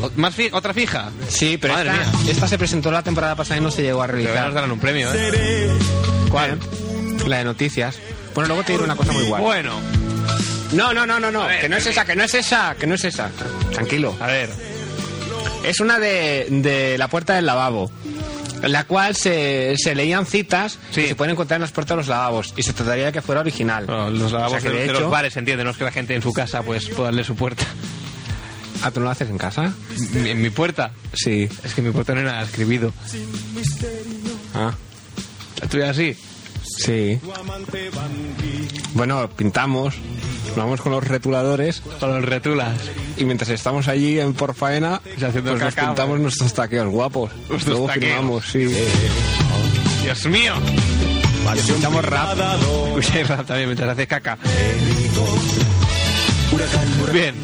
O- 0.02 0.12
¿Más 0.16 0.34
fi- 0.36 0.50
¿Otra 0.52 0.74
fija? 0.74 1.12
Sí, 1.28 1.58
pero 1.60 1.74
Madre 1.74 1.92
esta, 1.92 2.18
mía. 2.18 2.32
esta 2.32 2.48
se 2.48 2.58
presentó 2.58 2.92
la 2.92 3.04
temporada 3.04 3.36
pasada 3.36 3.60
y 3.60 3.64
no 3.64 3.72
se 3.72 3.82
llegó 3.82 4.02
a 4.02 4.08
ya 4.08 4.14
nos 4.14 4.24
realizar. 4.24 4.54
darán 4.54 4.72
un 4.72 4.80
premio, 4.80 5.10
¿eh? 5.14 5.70
¿Cuál? 6.30 6.58
La 7.28 7.38
de 7.40 7.44
noticias. 7.46 7.98
Bueno, 8.34 8.48
luego 8.48 8.64
te 8.64 8.72
diré 8.74 8.84
una 8.84 8.96
cosa 8.96 9.12
muy 9.12 9.24
guay. 9.26 9.42
Bueno, 9.44 9.80
No, 10.74 10.92
no, 10.94 11.06
no, 11.06 11.20
no, 11.20 11.30
no. 11.30 11.44
A 11.44 11.48
ver. 11.48 11.62
Que 11.62 11.70
no 11.70 11.78
es 11.78 11.86
esa, 11.86 12.04
que 12.04 12.16
no 12.16 12.24
es 12.24 12.34
esa, 12.34 12.76
que 12.80 12.88
no 12.88 12.96
es 12.96 13.04
esa. 13.04 13.30
Tranquilo. 13.72 14.16
a 14.20 14.26
ver. 14.28 14.50
Es 15.64 15.80
una 15.80 16.00
de, 16.00 16.48
de 16.50 16.98
la 16.98 17.08
puerta 17.08 17.36
del 17.36 17.46
lavabo. 17.46 17.92
En 18.64 18.72
la 18.72 18.86
cual 18.86 19.16
se, 19.16 19.76
se 19.78 19.94
leían 19.94 20.26
citas 20.26 20.80
Sí. 20.92 21.02
que 21.04 21.08
se 21.10 21.16
pueden 21.16 21.34
encontrar 21.34 21.58
en 21.58 21.62
las 21.62 21.72
puertas 21.72 21.96
de 21.96 21.98
los 21.98 22.08
lavabos. 22.08 22.54
Y 22.58 22.64
se 22.64 22.74
trataría 22.74 23.06
de 23.08 23.12
que 23.12 23.22
fuera 23.22 23.42
original. 23.42 23.86
Bueno, 23.86 24.10
los 24.10 24.32
lavabos 24.32 24.58
O 24.58 24.60
sea, 24.62 24.72
que 24.72 24.78
de, 24.78 24.86
hecho- 24.86 25.00
los 25.02 25.12
bares, 25.12 25.38
entiende, 25.38 25.64
no 25.64 25.70
es 25.72 25.78
que 25.78 25.84
la 25.84 25.92
gente 25.92 26.16
en 26.16 26.22
su 26.22 26.34
casa 26.34 26.64
pues 26.64 26.88
pueda 26.90 27.06
darle 27.06 27.24
su 27.24 27.36
puerta. 27.36 27.66
Ah, 28.82 28.92
¿tú 28.92 29.00
no 29.00 29.06
lo 29.06 29.12
haces 29.12 29.30
en 29.30 29.38
casa? 29.38 29.74
¿En 30.14 30.42
mi 30.42 30.50
puerta? 30.50 30.92
Sí. 31.14 31.48
Es 31.64 31.74
que 31.74 31.82
mi 31.82 31.92
puerta 31.92 32.14
no 32.16 32.22
era 32.22 32.42
escribido. 32.42 32.92
Ah, 34.54 34.74
¿La 35.62 35.68
tuya 35.70 35.90
así? 35.92 36.18
Sí. 36.78 37.20
Bueno, 38.94 39.30
pintamos, 39.30 39.96
vamos 40.56 40.82
con 40.82 40.92
los 40.92 41.04
retuladores 41.08 41.82
Con 42.00 42.10
los 42.12 42.24
retulas. 42.26 42.74
y 43.18 43.26
mientras 43.26 43.50
estamos 43.50 43.88
allí 43.88 44.20
en 44.20 44.34
por 44.34 44.54
faena, 44.54 45.02
Y 45.06 45.24
haciendo 45.24 45.52
pues 45.52 45.64
nos 45.64 45.74
cacao. 45.76 45.90
pintamos 45.94 46.20
nuestros 46.20 46.54
taqueos 46.54 46.88
guapos. 46.90 47.32
Nuestros 47.50 47.66
Luego 47.78 47.88
taqueos. 47.88 48.06
firmamos, 48.06 48.46
sí. 48.46 48.68
¡Dios 50.04 50.26
mío! 50.28 50.54
Escuchamos 51.56 52.06
rap. 52.06 52.38
Escucháis 52.98 53.28
rap 53.30 53.46
también 53.46 53.68
mientras 53.70 53.90
haces 53.90 54.08
caca. 54.08 54.38
Bien. 57.12 57.36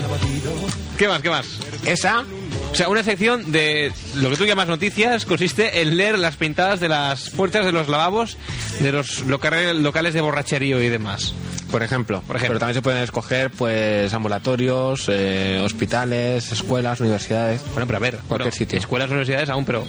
¿Qué 0.97 1.07
más? 1.07 1.21
¿Qué 1.21 1.29
más? 1.29 1.45
Esa, 1.85 2.23
O 2.71 2.75
sea, 2.75 2.87
una 2.87 3.03
sección 3.03 3.51
de 3.51 3.91
lo 4.15 4.29
que 4.29 4.37
tú 4.37 4.45
llamas 4.45 4.67
noticias 4.67 5.25
consiste 5.25 5.81
en 5.81 5.97
leer 5.97 6.17
las 6.19 6.35
pintadas 6.37 6.79
de 6.79 6.87
las 6.87 7.29
puertas 7.31 7.65
de 7.65 7.71
los 7.71 7.89
lavabos 7.89 8.37
de 8.79 8.91
los 8.91 9.21
locales, 9.25 9.75
locales 9.75 10.13
de 10.13 10.21
borracherío 10.21 10.81
y 10.81 10.87
demás. 10.87 11.33
por 11.71 11.83
ejemplo. 11.83 12.21
Por 12.21 12.35
ejemplo. 12.37 12.53
Pero 12.53 12.59
también 12.59 12.75
se 12.75 12.81
pueden 12.81 13.03
escoger, 13.03 13.51
pues, 13.51 14.13
ambulatorios, 14.13 15.05
eh, 15.09 15.59
hospitales, 15.63 16.51
escuelas, 16.51 16.99
universidades. 17.01 17.61
Bueno, 17.73 17.85
pero 17.87 17.97
a 17.97 17.99
ver, 17.99 18.15
Cualquier 18.27 18.37
bueno, 18.37 18.51
sitio. 18.51 18.79
Escuelas, 18.79 19.09
universidades 19.09 19.49
aún, 19.49 19.65
pero 19.65 19.85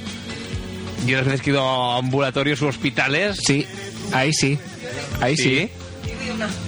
yo 1.07 1.17
las 1.19 1.27
veces 1.27 1.43
que 1.43 1.51
he 1.51 1.53
ido 1.53 1.63
a 1.63 1.99
ambulatorios 1.99 2.61
u 2.63 2.67
hospitales. 2.67 3.39
Sí, 3.47 3.67
ahí 4.13 4.33
sí. 4.33 4.59
Ahí 5.21 5.37
sí. 5.37 5.71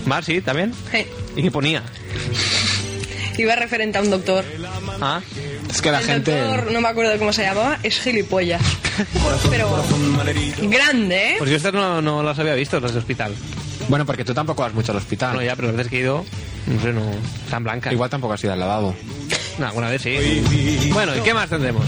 Más, 0.07 0.25
sí, 0.25 0.41
también. 0.41 0.73
Sí. 0.93 1.07
¿Y 1.37 1.43
qué 1.43 1.51
ponía? 1.51 1.83
Iba 3.39 3.57
referente 3.57 3.99
a 3.99 4.03
un 4.03 4.11
doctor. 4.11 4.45
Ah, 5.01 5.21
Es 5.71 5.81
que 5.81 5.91
la 5.91 6.01
el 6.01 6.07
gente... 6.07 6.39
doctor, 6.39 6.73
no 6.73 6.81
me 6.81 6.89
acuerdo 6.89 7.19
cómo 7.19 7.33
se 7.33 7.43
llamaba, 7.43 7.79
es 7.83 7.99
gilipollas. 8.01 8.63
Pero 9.51 9.85
grande, 10.63 11.33
¿eh? 11.33 11.35
pues 11.39 11.51
yo 11.51 11.57
estas 11.57 11.73
no, 11.73 12.03
no 12.03 12.23
las 12.23 12.39
había 12.39 12.55
visto, 12.55 12.79
las 12.81 12.93
de 12.93 12.99
hospital. 12.99 13.35
Bueno, 13.89 14.07
porque 14.07 14.25
tú 14.25 14.35
tampoco 14.35 14.63
vas 14.63 14.75
mucho 14.75 14.93
al 14.93 14.99
hospital. 14.99 15.35
No, 15.35 15.43
ya, 15.43 15.57
pero 15.57 15.69
las 15.69 15.77
veces 15.77 15.91
que 15.91 15.99
he 15.99 16.01
ido, 16.01 16.25
no 16.67 16.81
sé, 16.81 16.93
no, 16.93 17.03
tan 17.51 17.65
blancas. 17.65 17.93
Igual 17.93 18.11
tampoco 18.11 18.35
has 18.35 18.45
ido 18.45 18.53
al 18.53 18.61
lavabo. 18.61 18.95
No, 19.59 19.67
alguna 19.67 19.91
vez 19.91 20.03
sí. 20.03 20.89
Bueno, 20.93 21.17
¿y 21.17 21.21
qué 21.21 21.35
más 21.35 21.51
tendremos? 21.51 21.85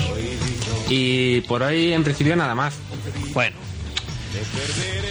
Y 0.88 1.40
por 1.42 1.62
hoy, 1.62 1.92
en 1.92 2.02
principio, 2.02 2.36
nada 2.36 2.54
más. 2.54 2.74
Bueno. 3.32 3.56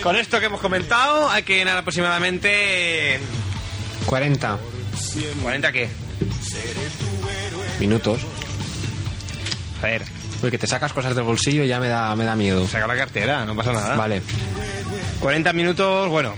Con 0.01 0.17
esto 0.17 0.39
que 0.39 0.47
hemos 0.47 0.59
comentado, 0.59 1.29
hay 1.29 1.43
que 1.43 1.55
llenar 1.55 1.77
aproximadamente... 1.77 3.19
40 4.05 4.57
¿40 5.43 5.71
qué? 5.71 5.89
Minutos. 7.79 8.21
A 9.81 9.85
ver, 9.85 10.03
Porque 10.41 10.57
te 10.57 10.67
sacas 10.67 10.93
cosas 10.93 11.15
del 11.15 11.23
bolsillo 11.23 11.63
y 11.63 11.67
ya 11.67 11.79
me 11.79 11.87
da, 11.87 12.15
me 12.15 12.25
da 12.25 12.35
miedo. 12.35 12.67
saca 12.67 12.87
la 12.87 12.95
cartera, 12.95 13.45
no 13.45 13.55
pasa 13.55 13.73
nada. 13.73 13.95
Vale. 13.95 14.21
40 15.19 15.53
minutos, 15.53 16.09
bueno, 16.09 16.33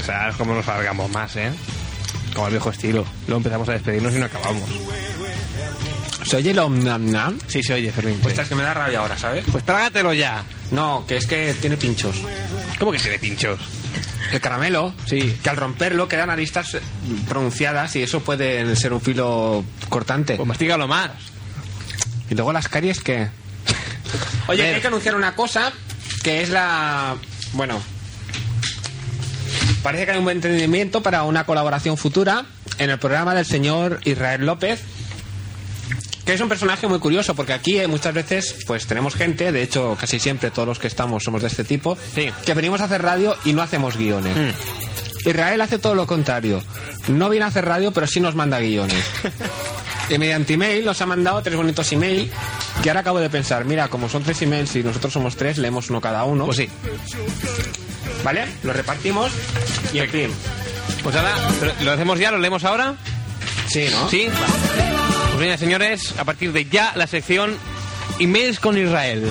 o 0.00 0.04
sea, 0.04 0.28
es 0.30 0.36
como 0.36 0.54
nos 0.54 0.66
alargamos 0.68 1.10
más, 1.10 1.34
¿eh? 1.36 1.52
Como 2.34 2.46
el 2.46 2.52
viejo 2.52 2.70
estilo. 2.70 3.04
Luego 3.26 3.38
empezamos 3.38 3.68
a 3.68 3.72
despedirnos 3.72 4.14
y 4.14 4.18
no 4.18 4.26
acabamos. 4.26 4.68
¿Se 6.24 6.36
oye 6.36 6.54
nam 6.54 7.10
nam? 7.10 7.38
Sí, 7.46 7.62
se 7.62 7.74
oye, 7.74 7.90
Fermín. 7.92 8.18
Pues 8.22 8.38
es 8.38 8.48
que 8.48 8.54
me 8.54 8.62
da 8.62 8.72
rabia 8.74 9.00
ahora, 9.00 9.18
¿sabes? 9.18 9.44
Pues 9.50 9.64
trágatelo 9.64 10.14
ya. 10.14 10.44
No, 10.70 11.04
que 11.06 11.16
es 11.16 11.26
que 11.26 11.52
tiene 11.60 11.76
pinchos. 11.76 12.16
¿Cómo 12.78 12.92
que 12.92 12.98
tiene 12.98 13.18
pinchos? 13.18 13.58
El 14.32 14.40
caramelo, 14.40 14.94
Sí. 15.06 15.38
que 15.42 15.50
al 15.50 15.56
romperlo 15.56 16.08
quedan 16.08 16.30
aristas 16.30 16.76
pronunciadas 17.28 17.94
y 17.96 18.02
eso 18.02 18.20
puede 18.20 18.74
ser 18.76 18.92
un 18.92 19.00
filo 19.00 19.64
cortante. 19.88 20.36
Pues 20.36 20.48
mastígalo 20.48 20.88
más. 20.88 21.10
Y 22.30 22.34
luego 22.34 22.52
las 22.52 22.66
caries 22.68 23.00
que... 23.00 23.28
Oye, 24.48 24.74
hay 24.74 24.80
que 24.80 24.86
anunciar 24.86 25.14
una 25.14 25.34
cosa 25.34 25.72
que 26.22 26.42
es 26.42 26.48
la... 26.48 27.16
Bueno. 27.52 27.80
Parece 29.82 30.04
que 30.06 30.12
hay 30.12 30.18
un 30.18 30.24
buen 30.24 30.38
entendimiento 30.38 31.02
para 31.02 31.24
una 31.24 31.44
colaboración 31.44 31.96
futura 31.96 32.46
en 32.78 32.90
el 32.90 32.98
programa 32.98 33.34
del 33.34 33.44
señor 33.44 34.00
Israel 34.04 34.46
López, 34.46 34.80
que 36.24 36.34
es 36.34 36.40
un 36.40 36.48
personaje 36.48 36.86
muy 36.86 36.98
curioso 36.98 37.34
porque 37.34 37.52
aquí 37.52 37.78
eh, 37.78 37.88
muchas 37.88 38.14
veces 38.14 38.56
pues 38.66 38.86
tenemos 38.86 39.14
gente, 39.14 39.50
de 39.52 39.62
hecho 39.62 39.96
casi 40.00 40.18
siempre 40.18 40.50
todos 40.50 40.68
los 40.68 40.78
que 40.78 40.86
estamos 40.86 41.24
somos 41.24 41.42
de 41.42 41.48
este 41.48 41.64
tipo, 41.64 41.96
Sí. 42.14 42.30
que 42.44 42.54
venimos 42.54 42.80
a 42.80 42.84
hacer 42.84 43.02
radio 43.02 43.36
y 43.44 43.52
no 43.52 43.62
hacemos 43.62 43.96
guiones. 43.96 44.36
Mm. 44.36 45.28
Israel 45.28 45.60
hace 45.60 45.78
todo 45.78 45.94
lo 45.94 46.06
contrario. 46.06 46.62
No 47.08 47.28
viene 47.28 47.44
a 47.44 47.48
hacer 47.48 47.64
radio, 47.64 47.92
pero 47.92 48.06
sí 48.06 48.18
nos 48.20 48.34
manda 48.34 48.58
guiones. 48.58 49.04
y 50.10 50.18
mediante 50.18 50.54
email 50.54 50.84
nos 50.84 51.00
ha 51.00 51.06
mandado 51.06 51.42
tres 51.42 51.56
bonitos 51.56 51.90
email 51.92 52.30
que 52.82 52.90
ahora 52.90 53.00
acabo 53.00 53.20
de 53.20 53.30
pensar, 53.30 53.64
mira, 53.64 53.88
como 53.88 54.08
son 54.08 54.22
tres 54.24 54.42
emails 54.42 54.74
y 54.76 54.82
nosotros 54.82 55.12
somos 55.12 55.36
tres, 55.36 55.58
leemos 55.58 55.90
uno 55.90 56.00
cada 56.00 56.24
uno. 56.24 56.44
Pues 56.46 56.56
sí. 56.56 56.68
¿Vale? 58.24 58.46
Lo 58.62 58.72
repartimos 58.72 59.30
y 59.92 59.98
en 59.98 60.10
fin. 60.10 60.30
Pues 61.02 61.14
ahora, 61.16 61.34
¿pero 61.60 61.72
¿lo 61.82 61.92
hacemos 61.92 62.18
ya? 62.18 62.30
¿Lo 62.30 62.38
leemos 62.38 62.64
ahora? 62.64 62.94
Sí, 63.68 63.86
¿no? 63.90 64.08
Sí. 64.08 64.28
Pues 65.32 65.46
bien, 65.46 65.58
señores, 65.58 66.14
a 66.18 66.24
partir 66.24 66.52
de 66.52 66.66
ya 66.66 66.92
la 66.94 67.06
sección 67.06 67.56
Emails 68.18 68.60
con 68.60 68.76
Israel. 68.76 69.24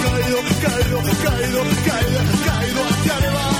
Caído, 0.00 0.40
caído, 0.62 0.98
caído, 1.24 1.62
caído, 2.44 2.82
hacia. 2.88 3.59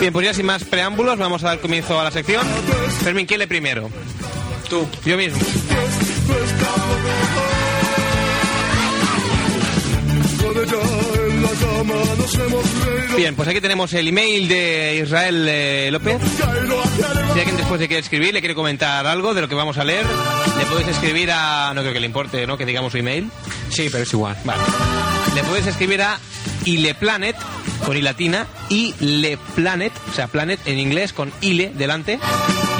Bien, 0.00 0.14
pues 0.14 0.24
ya 0.24 0.32
sin 0.32 0.46
más 0.46 0.64
preámbulos, 0.64 1.18
vamos 1.18 1.44
a 1.44 1.48
dar 1.48 1.60
comienzo 1.60 2.00
a 2.00 2.04
la 2.04 2.10
sección. 2.10 2.46
Fermín, 3.02 3.26
¿quién 3.26 3.38
le 3.38 3.46
primero? 3.46 3.90
Tú. 4.70 4.88
Yo 5.04 5.16
mismo. 5.18 5.38
Bien, 13.14 13.36
pues 13.36 13.48
aquí 13.48 13.60
tenemos 13.60 13.92
el 13.92 14.08
email 14.08 14.48
de 14.48 15.00
Israel 15.04 15.46
eh, 15.46 15.90
López. 15.92 16.16
Si 17.34 17.38
alguien 17.38 17.56
después 17.58 17.78
de 17.78 17.86
quiere 17.86 18.00
escribir, 18.00 18.32
le 18.32 18.40
quiere 18.40 18.54
comentar 18.54 19.06
algo 19.06 19.34
de 19.34 19.42
lo 19.42 19.48
que 19.48 19.54
vamos 19.54 19.76
a 19.76 19.84
leer, 19.84 20.06
le 20.56 20.64
podéis 20.64 20.88
escribir 20.88 21.30
a... 21.30 21.72
No 21.74 21.82
creo 21.82 21.92
que 21.92 22.00
le 22.00 22.06
importe, 22.06 22.46
¿no? 22.46 22.56
Que 22.56 22.64
digamos 22.64 22.92
su 22.92 22.98
email. 22.98 23.30
Sí, 23.68 23.88
pero 23.92 24.04
es 24.04 24.12
igual. 24.14 24.38
Vale. 24.44 24.62
Le 25.34 25.44
puedes 25.44 25.66
escribir 25.66 26.00
a 26.00 26.18
ileplanet, 26.64 27.36
con 27.84 27.96
i 27.96 28.02
latina, 28.02 28.46
ileplanet, 28.68 29.92
o 30.10 30.14
sea, 30.14 30.28
planet 30.28 30.60
en 30.66 30.78
inglés 30.78 31.12
con 31.12 31.32
ile 31.40 31.72
delante, 31.74 32.18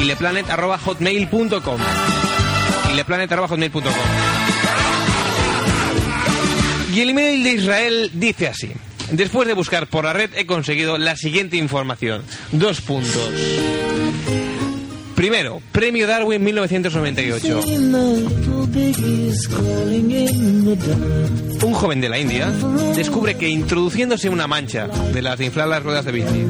ileplanet 0.00 0.48
arroba 0.50 0.78
hotmail.com. 0.78 1.80
Ileplanet 2.92 3.32
arroba 3.32 3.48
hotmail.com. 3.48 3.92
Y 6.92 7.00
el 7.00 7.10
email 7.10 7.44
de 7.44 7.52
Israel 7.52 8.10
dice 8.14 8.48
así. 8.48 8.72
Después 9.12 9.46
de 9.46 9.54
buscar 9.54 9.86
por 9.86 10.04
la 10.04 10.12
red 10.12 10.30
he 10.36 10.46
conseguido 10.46 10.98
la 10.98 11.16
siguiente 11.16 11.56
información. 11.56 12.22
Dos 12.52 12.80
puntos. 12.80 13.30
Primero, 15.20 15.60
Premio 15.70 16.06
Darwin 16.06 16.42
1998. 16.42 17.60
Un 21.62 21.74
joven 21.74 22.00
de 22.00 22.08
la 22.08 22.18
India 22.18 22.50
descubre 22.96 23.36
que 23.36 23.46
introduciéndose 23.46 24.30
una 24.30 24.46
mancha 24.46 24.86
de 24.88 25.20
las 25.20 25.38
las 25.38 25.82
ruedas 25.82 26.06
de 26.06 26.12
bici 26.12 26.46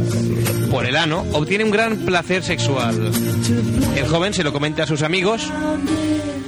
por 0.70 0.86
el 0.86 0.94
ano 0.94 1.26
obtiene 1.32 1.64
un 1.64 1.72
gran 1.72 1.96
placer 1.96 2.44
sexual. 2.44 3.10
El 3.96 4.06
joven 4.06 4.32
se 4.34 4.44
lo 4.44 4.52
comenta 4.52 4.84
a 4.84 4.86
sus 4.86 5.02
amigos. 5.02 5.50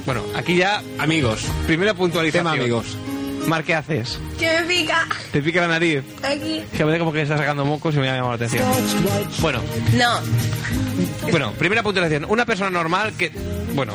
Bueno, 0.05 0.23
aquí 0.33 0.55
ya, 0.55 0.81
Amigos. 0.99 1.45
primera 1.67 1.93
puntualización. 1.93 2.45
Tema 2.45 2.53
amigos. 2.53 2.85
Mar, 3.47 3.63
¿qué 3.63 3.75
haces? 3.75 4.19
Que 4.39 4.47
me 4.61 4.63
pica. 4.67 5.05
¿Te 5.31 5.41
pica 5.41 5.61
la 5.61 5.67
nariz? 5.67 6.01
Aquí. 6.23 6.59
Es 6.59 6.77
que 6.77 6.83
a 6.83 6.85
veces 6.85 6.99
como 6.99 7.11
que 7.11 7.21
está 7.21 7.37
sacando 7.37 7.65
mocos 7.65 7.93
y 7.95 7.97
me 7.99 8.09
ha 8.09 8.15
llamado 8.15 8.31
la 8.31 8.35
atención. 8.35 8.63
Bueno, 9.39 9.61
No. 9.93 10.19
bueno, 11.29 11.51
primera 11.53 11.83
puntualización. 11.83 12.25
Una 12.29 12.45
persona 12.45 12.69
normal 12.69 13.13
que... 13.17 13.31
Bueno, 13.75 13.93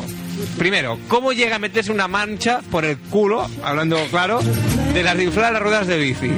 primero, 0.58 0.98
¿cómo 1.08 1.32
llega 1.32 1.56
a 1.56 1.58
meterse 1.58 1.90
una 1.92 2.08
mancha 2.08 2.60
por 2.70 2.84
el 2.84 2.98
culo, 2.98 3.48
hablando 3.62 3.96
claro, 4.10 4.40
de 4.92 5.02
las 5.02 5.16
de 5.16 5.24
inflar 5.24 5.52
las 5.52 5.62
ruedas 5.62 5.86
de 5.86 5.96
bici? 5.98 6.30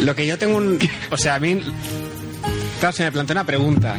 Lo 0.00 0.14
que 0.14 0.26
yo 0.26 0.38
tengo 0.38 0.56
un... 0.56 0.78
O 1.10 1.16
sea, 1.16 1.34
a 1.34 1.40
mí... 1.40 1.60
Claro, 2.80 2.96
se 2.96 3.02
me 3.04 3.12
plantea 3.12 3.34
una 3.34 3.44
pregunta 3.44 3.96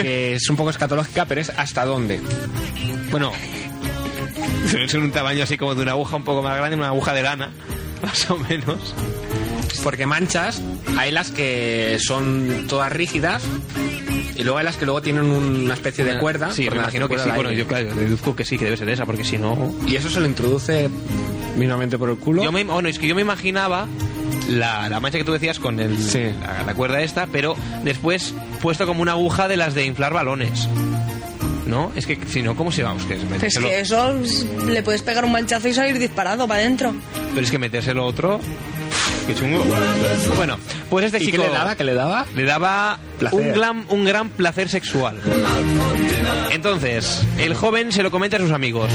que 0.00 0.36
es 0.36 0.48
un 0.48 0.56
poco 0.56 0.70
escatológica, 0.70 1.26
pero 1.26 1.42
es 1.42 1.50
¿hasta 1.50 1.84
dónde? 1.84 2.18
Bueno, 3.10 3.30
es 4.78 4.94
un 4.94 5.10
tamaño 5.10 5.44
así 5.44 5.56
como 5.56 5.74
de 5.74 5.82
una 5.82 5.92
aguja 5.92 6.16
un 6.16 6.24
poco 6.24 6.42
más 6.42 6.56
grande, 6.56 6.76
una 6.76 6.88
aguja 6.88 7.12
de 7.14 7.22
lana, 7.22 7.50
más 8.02 8.30
o 8.30 8.36
menos. 8.38 8.94
Porque 9.82 10.06
manchas, 10.06 10.62
hay 10.98 11.10
las 11.10 11.30
que 11.30 11.98
son 12.00 12.66
todas 12.68 12.92
rígidas 12.92 13.42
y 14.36 14.42
luego 14.44 14.58
hay 14.58 14.64
las 14.64 14.76
que 14.76 14.84
luego 14.84 15.02
tienen 15.02 15.24
una 15.24 15.74
especie 15.74 16.04
de 16.04 16.18
cuerda. 16.18 16.50
Sí, 16.52 16.68
me 16.70 16.76
imagino 16.76 17.08
que 17.08 17.18
sí. 17.18 17.28
Bueno, 17.34 17.50
aire. 17.50 17.60
yo 17.62 17.66
claro, 17.66 17.94
deduzco 17.94 18.36
que 18.36 18.44
sí, 18.44 18.58
que 18.58 18.64
debe 18.66 18.76
ser 18.76 18.88
esa, 18.90 19.06
porque 19.06 19.24
si 19.24 19.38
no... 19.38 19.74
Y 19.86 19.96
eso 19.96 20.08
se 20.08 20.20
lo 20.20 20.26
introduce 20.26 20.88
mínimamente 21.56 21.98
por 21.98 22.10
el 22.10 22.16
culo. 22.16 22.42
Yo 22.44 22.52
me, 22.52 22.64
bueno, 22.64 22.88
es 22.88 22.98
que 22.98 23.08
yo 23.08 23.14
me 23.14 23.22
imaginaba 23.22 23.86
la, 24.48 24.88
la 24.88 25.00
mancha 25.00 25.18
que 25.18 25.24
tú 25.24 25.32
decías 25.32 25.58
con 25.58 25.80
el, 25.80 25.98
Sí. 25.98 26.20
la, 26.40 26.62
la 26.64 26.74
cuerda 26.74 27.00
esta, 27.02 27.26
pero 27.26 27.56
después 27.82 28.34
puesto 28.60 28.86
como 28.86 29.02
una 29.02 29.12
aguja 29.12 29.48
de 29.48 29.56
las 29.56 29.74
de 29.74 29.84
inflar 29.84 30.12
balones. 30.12 30.68
¿No? 31.66 31.92
Es 31.94 32.06
que 32.06 32.18
si 32.28 32.42
no, 32.42 32.56
¿cómo 32.56 32.72
se 32.72 32.82
va? 32.82 32.94
Que 33.08 33.14
Es 33.14 33.22
metérselo- 33.24 33.68
que 33.68 33.80
eso 33.80 34.14
le 34.66 34.82
puedes 34.82 35.02
pegar 35.02 35.24
un 35.24 35.32
manchazo 35.32 35.68
y 35.68 35.74
salir 35.74 35.98
disparado 35.98 36.48
para 36.48 36.60
adentro. 36.60 36.92
Pero 37.34 37.40
es 37.44 37.50
que 37.50 37.58
metérselo 37.58 38.04
otro... 38.04 38.40
Qué 39.26 39.36
chungo. 39.36 39.64
Bueno, 40.36 40.58
pues 40.90 41.06
este 41.06 41.18
¿Y 41.18 41.26
chico... 41.26 41.42
qué 41.42 41.48
le 41.48 41.54
daba? 41.54 41.76
¿Qué 41.76 41.84
le 41.84 41.94
daba? 41.94 42.26
Le 42.34 42.42
daba 42.44 42.98
un, 43.30 43.52
gran, 43.52 43.84
un 43.88 44.04
gran 44.04 44.30
placer 44.30 44.68
sexual. 44.68 45.16
Entonces, 46.50 47.22
el 47.38 47.54
joven 47.54 47.92
se 47.92 48.02
lo 48.02 48.10
comenta 48.10 48.36
a 48.36 48.40
sus 48.40 48.50
amigos. 48.50 48.90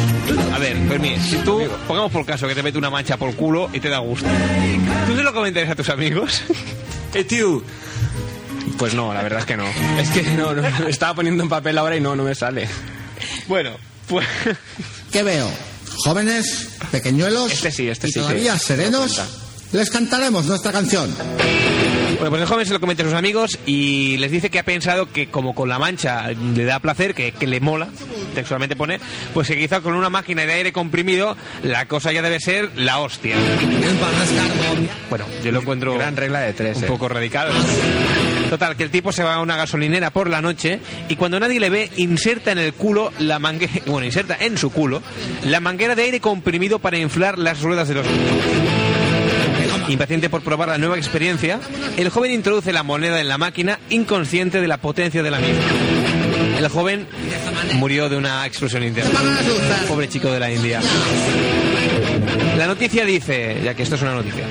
A 0.54 0.60
ver, 0.60 0.76
Fermín, 0.90 1.20
si 1.22 1.38
tú, 1.38 1.62
pongamos 1.88 2.12
por 2.12 2.26
caso 2.26 2.46
que 2.48 2.56
te 2.56 2.62
mete 2.64 2.78
una 2.78 2.90
mancha 2.90 3.16
por 3.16 3.34
culo 3.36 3.70
y 3.72 3.80
te 3.80 3.88
da 3.90 4.00
gusto, 4.00 4.28
¿tú 5.08 5.16
se 5.16 5.24
lo 5.24 5.34
comentarías 5.34 5.72
a 5.72 5.76
tus 5.76 5.90
amigos? 5.90 6.44
¡Eh, 7.14 7.24
tío! 7.24 7.64
Pues 8.78 8.94
no, 8.94 9.14
la 9.14 9.22
verdad 9.22 9.40
es 9.40 9.46
que 9.46 9.58
no. 9.58 9.66
Es 10.00 10.10
que 10.10 10.24
no, 10.24 10.54
no, 10.54 10.88
estaba 10.88 11.16
poniendo 11.16 11.44
en 11.44 11.50
papel 11.50 11.78
ahora 11.78 11.96
y 11.96 12.02
no, 12.02 12.16
no 12.16 12.24
me 12.24 12.36
sale. 12.36 12.68
Bueno, 13.48 13.72
pues... 14.08 14.28
¿Qué 15.12 15.24
veo? 15.24 15.50
Jóvenes, 16.04 16.70
pequeñuelos 16.92 17.52
Este 17.52 17.72
sí, 17.72 17.90
este 17.90 18.10
y 18.10 18.12
sí, 18.12 18.20
todavía 18.20 18.58
serenos. 18.58 19.22
Les 19.72 19.90
cantaremos 19.90 20.46
nuestra 20.46 20.72
canción. 20.72 21.14
Bueno, 22.18 22.30
pues 22.32 22.42
el 22.42 22.48
joven 22.48 22.66
se 22.66 22.74
lo 22.74 22.80
comenta 22.80 23.04
a 23.04 23.06
sus 23.06 23.14
amigos 23.14 23.60
y 23.66 24.18
les 24.18 24.32
dice 24.32 24.50
que 24.50 24.58
ha 24.58 24.64
pensado 24.64 25.12
que 25.12 25.30
como 25.30 25.54
con 25.54 25.70
la 25.70 25.78
mancha 25.78 26.30
le 26.30 26.64
da 26.64 26.80
placer, 26.80 27.14
que, 27.14 27.32
que 27.32 27.46
le 27.46 27.60
mola, 27.60 27.90
textualmente 28.34 28.76
pone, 28.76 29.00
pues 29.34 29.48
que 29.48 29.58
quizá 29.58 29.82
con 29.82 29.94
una 29.94 30.10
máquina 30.10 30.46
de 30.46 30.54
aire 30.54 30.72
comprimido 30.72 31.38
la 31.64 31.86
cosa 31.86 32.12
ya 32.12 32.24
debe 32.24 32.40
ser 32.40 32.72
la 32.76 33.00
hostia. 33.00 33.36
Bueno, 35.10 35.26
yo 35.44 35.52
lo 35.52 35.62
encuentro 35.62 35.94
Gran 35.94 36.16
regla 36.16 36.40
de 36.40 36.54
tres, 36.54 36.78
un 36.78 36.84
eh. 36.86 36.88
poco 36.88 37.08
radical. 37.08 37.50
Total, 38.50 38.76
que 38.78 38.84
el 38.84 38.92
tipo 38.92 39.12
se 39.12 39.24
va 39.24 39.36
a 39.36 39.42
una 39.42 39.58
gasolinera 39.58 40.12
por 40.12 40.30
la 40.30 40.42
noche 40.42 40.80
y 41.10 41.16
cuando 41.16 41.40
nadie 41.40 41.60
le 41.60 41.70
ve, 41.70 41.92
inserta 41.98 42.52
en 42.52 42.60
el 42.60 42.74
culo 42.74 43.12
la 43.20 43.40
manguera, 43.40 43.74
bueno, 43.86 44.06
inserta 44.06 44.38
en 44.40 44.58
su 44.58 44.72
culo 44.72 45.02
la 45.44 45.60
manguera 45.60 45.96
de 45.96 46.04
aire 46.04 46.20
comprimido 46.22 46.80
para 46.80 46.98
inflar 46.98 47.38
las 47.38 47.62
ruedas 47.62 47.88
de 47.88 47.96
los 47.96 48.06
Impaciente 49.90 50.30
por 50.30 50.42
probar 50.42 50.68
la 50.68 50.78
nueva 50.78 50.98
experiencia, 50.98 51.60
el 51.96 52.10
joven 52.10 52.32
introduce 52.32 52.74
la 52.74 52.84
moneda 52.84 53.22
en 53.22 53.30
la 53.30 53.38
máquina 53.38 53.80
inconsciente 53.90 54.60
de 54.60 54.68
la 54.68 54.78
potencia 54.78 55.24
de 55.24 55.32
la 55.32 55.40
misma. 55.40 55.64
El 56.58 56.68
joven 56.68 57.08
murió 57.76 58.10
de 58.10 58.18
una 58.18 58.46
explosión 58.46 58.84
interna. 58.84 59.18
Pobre 59.88 60.10
chico 60.10 60.30
de 60.30 60.40
la 60.40 60.52
India. 60.52 60.82
La 62.58 62.68
noticia 62.68 63.06
dice, 63.06 63.62
ya 63.64 63.76
que 63.76 63.84
esto 63.84 63.96
es 63.96 64.02
una 64.02 64.16
noticia. 64.16 64.44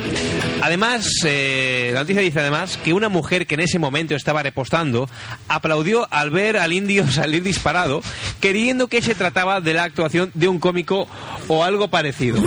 Además, 0.66 1.20
eh, 1.24 1.92
la 1.94 2.00
noticia 2.00 2.22
dice 2.22 2.40
además 2.40 2.76
que 2.76 2.92
una 2.92 3.08
mujer 3.08 3.46
que 3.46 3.54
en 3.54 3.60
ese 3.60 3.78
momento 3.78 4.16
estaba 4.16 4.42
repostando 4.42 5.08
aplaudió 5.46 6.08
al 6.10 6.30
ver 6.30 6.56
al 6.56 6.72
indio 6.72 7.06
salir 7.12 7.44
disparado, 7.44 8.02
creyendo 8.40 8.88
que 8.88 9.00
se 9.00 9.14
trataba 9.14 9.60
de 9.60 9.74
la 9.74 9.84
actuación 9.84 10.32
de 10.34 10.48
un 10.48 10.58
cómico 10.58 11.06
o 11.46 11.62
algo 11.62 11.86
parecido. 11.86 12.42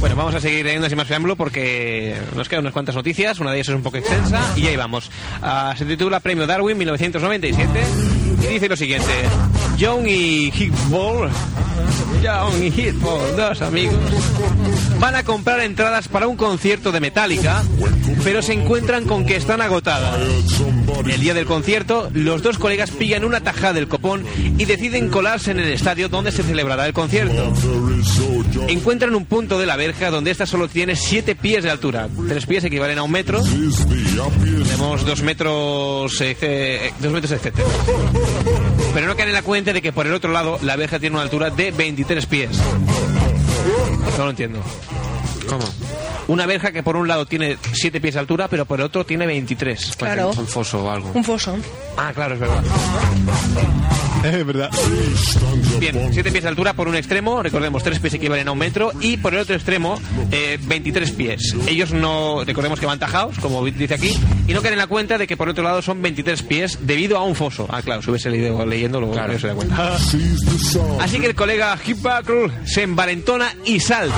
Bueno, 0.00 0.14
vamos 0.14 0.34
a 0.34 0.40
seguir 0.40 0.64
leyendo 0.64 0.88
sin 0.88 0.96
más 0.96 1.06
preámbulo 1.06 1.34
porque 1.34 2.16
nos 2.36 2.48
quedan 2.48 2.62
unas 2.62 2.72
cuantas 2.72 2.94
noticias, 2.94 3.40
una 3.40 3.50
de 3.50 3.56
ellas 3.56 3.68
es 3.68 3.74
un 3.74 3.82
poco 3.82 3.96
extensa 3.96 4.40
y 4.56 4.66
ahí 4.66 4.76
vamos. 4.76 5.10
Ah, 5.42 5.74
se 5.76 5.84
titula 5.84 6.20
Premio 6.20 6.46
Darwin 6.46 6.78
1997 7.08 7.80
y 8.42 8.46
dice 8.54 8.68
lo 8.68 8.76
siguiente. 8.76 9.08
John 9.80 10.06
y 10.06 10.50
Hitball, 10.50 11.30
John 12.22 12.62
y 12.62 12.66
Hitball, 12.66 13.36
dos 13.36 13.62
amigos, 13.62 13.96
van 14.98 15.14
a 15.14 15.22
comprar 15.22 15.60
entradas 15.60 16.08
para 16.08 16.26
un 16.26 16.36
concierto 16.36 16.92
de 16.92 17.00
Metallica, 17.00 17.62
pero 18.24 18.42
se 18.42 18.52
encuentran 18.52 19.04
con 19.04 19.24
que 19.24 19.36
están 19.36 19.60
agotadas. 19.60 20.18
El 21.06 21.20
día 21.20 21.34
del 21.34 21.46
concierto, 21.46 22.10
los 22.12 22.42
dos 22.42 22.58
colegas 22.58 22.90
pillan 22.90 23.24
una 23.24 23.40
tajada 23.40 23.74
del 23.74 23.88
copón 23.88 24.24
y 24.36 24.64
deciden 24.64 25.08
colarse 25.08 25.52
en 25.52 25.60
el 25.60 25.72
estadio 25.72 26.08
donde 26.08 26.32
se 26.32 26.42
celebrará 26.42 26.86
el 26.86 26.92
concierto. 26.92 27.52
Encuentran 28.68 29.14
un 29.14 29.24
punto 29.24 29.58
de 29.58 29.66
la 29.66 29.76
verja 29.76 30.10
donde 30.10 30.30
esta 30.30 30.46
solo 30.46 30.68
tiene 30.68 30.96
7 30.96 31.34
pies 31.36 31.64
de 31.64 31.70
altura. 31.70 32.08
3 32.28 32.46
pies 32.46 32.64
equivalen 32.64 32.98
a 32.98 33.02
un 33.02 33.10
metro. 33.10 33.42
Tenemos 33.42 35.06
2 35.06 35.22
metros, 35.22 36.20
eh, 36.20 36.36
eh, 36.40 36.92
dos 37.00 37.12
metros, 37.12 37.32
etcétera. 37.32 37.68
Pero 38.94 39.06
no 39.06 39.16
caen 39.16 39.28
en 39.28 39.34
la 39.34 39.42
cuenta 39.42 39.72
de 39.72 39.80
que 39.80 39.92
por 39.92 40.06
el 40.06 40.14
otro 40.14 40.32
lado 40.32 40.58
la 40.62 40.76
verja 40.76 40.98
tiene 40.98 41.14
una 41.14 41.22
altura 41.22 41.50
de 41.50 41.70
23 41.70 42.26
pies. 42.26 42.50
No 44.16 44.24
lo 44.24 44.30
entiendo. 44.30 44.58
¿Cómo? 45.48 45.64
una 46.28 46.44
verja 46.44 46.72
que 46.72 46.82
por 46.82 46.96
un 46.96 47.08
lado 47.08 47.24
tiene 47.24 47.56
7 47.72 48.00
pies 48.02 48.14
de 48.14 48.20
altura, 48.20 48.48
pero 48.48 48.66
por 48.66 48.80
el 48.80 48.86
otro 48.86 49.04
tiene 49.06 49.26
23. 49.26 49.96
Claro. 49.96 50.30
Un 50.36 50.46
foso 50.46 50.84
o 50.84 50.90
algo. 50.90 51.10
Un 51.14 51.24
foso. 51.24 51.56
Ah, 51.96 52.12
claro, 52.14 52.34
es 52.34 52.40
verdad. 52.40 52.62
Es 54.24 54.44
verdad. 54.44 54.68
Bien, 55.78 56.10
7 56.12 56.32
pies 56.32 56.42
de 56.42 56.48
altura 56.48 56.72
por 56.72 56.88
un 56.88 56.96
extremo, 56.96 57.40
recordemos, 57.40 57.84
3 57.84 58.00
pies 58.00 58.14
equivalen 58.14 58.48
a 58.48 58.52
un 58.52 58.58
metro, 58.58 58.90
y 59.00 59.16
por 59.16 59.32
el 59.32 59.38
otro 59.38 59.54
extremo, 59.54 59.96
eh, 60.32 60.58
23 60.60 61.12
pies. 61.12 61.54
Ellos 61.68 61.92
no, 61.92 62.42
recordemos 62.44 62.80
que 62.80 62.86
van 62.86 62.98
tajados, 62.98 63.38
como 63.38 63.64
dice 63.64 63.94
aquí, 63.94 64.18
y 64.48 64.52
no 64.54 64.60
caen 64.60 64.72
en 64.74 64.80
la 64.80 64.88
cuenta 64.88 65.18
de 65.18 65.28
que 65.28 65.36
por 65.36 65.46
el 65.46 65.52
otro 65.52 65.62
lado 65.62 65.82
son 65.82 66.02
23 66.02 66.42
pies 66.42 66.78
debido 66.80 67.16
a 67.16 67.22
un 67.22 67.36
foso. 67.36 67.68
Ah, 67.70 67.80
claro, 67.80 68.02
si 68.02 68.10
hubiese 68.10 68.28
leído 68.28 68.66
leyendo, 68.66 69.00
lo 69.00 69.12
Claro. 69.12 69.38
se 69.38 69.46
da 69.46 69.54
cuenta. 69.54 69.94
Así 71.00 71.20
que 71.20 71.26
el 71.26 71.36
colega 71.36 71.78
Hip 71.86 71.98
Buckle 72.02 72.50
se 72.66 72.82
envalentona 72.82 73.54
y 73.66 73.78
salta. 73.78 74.16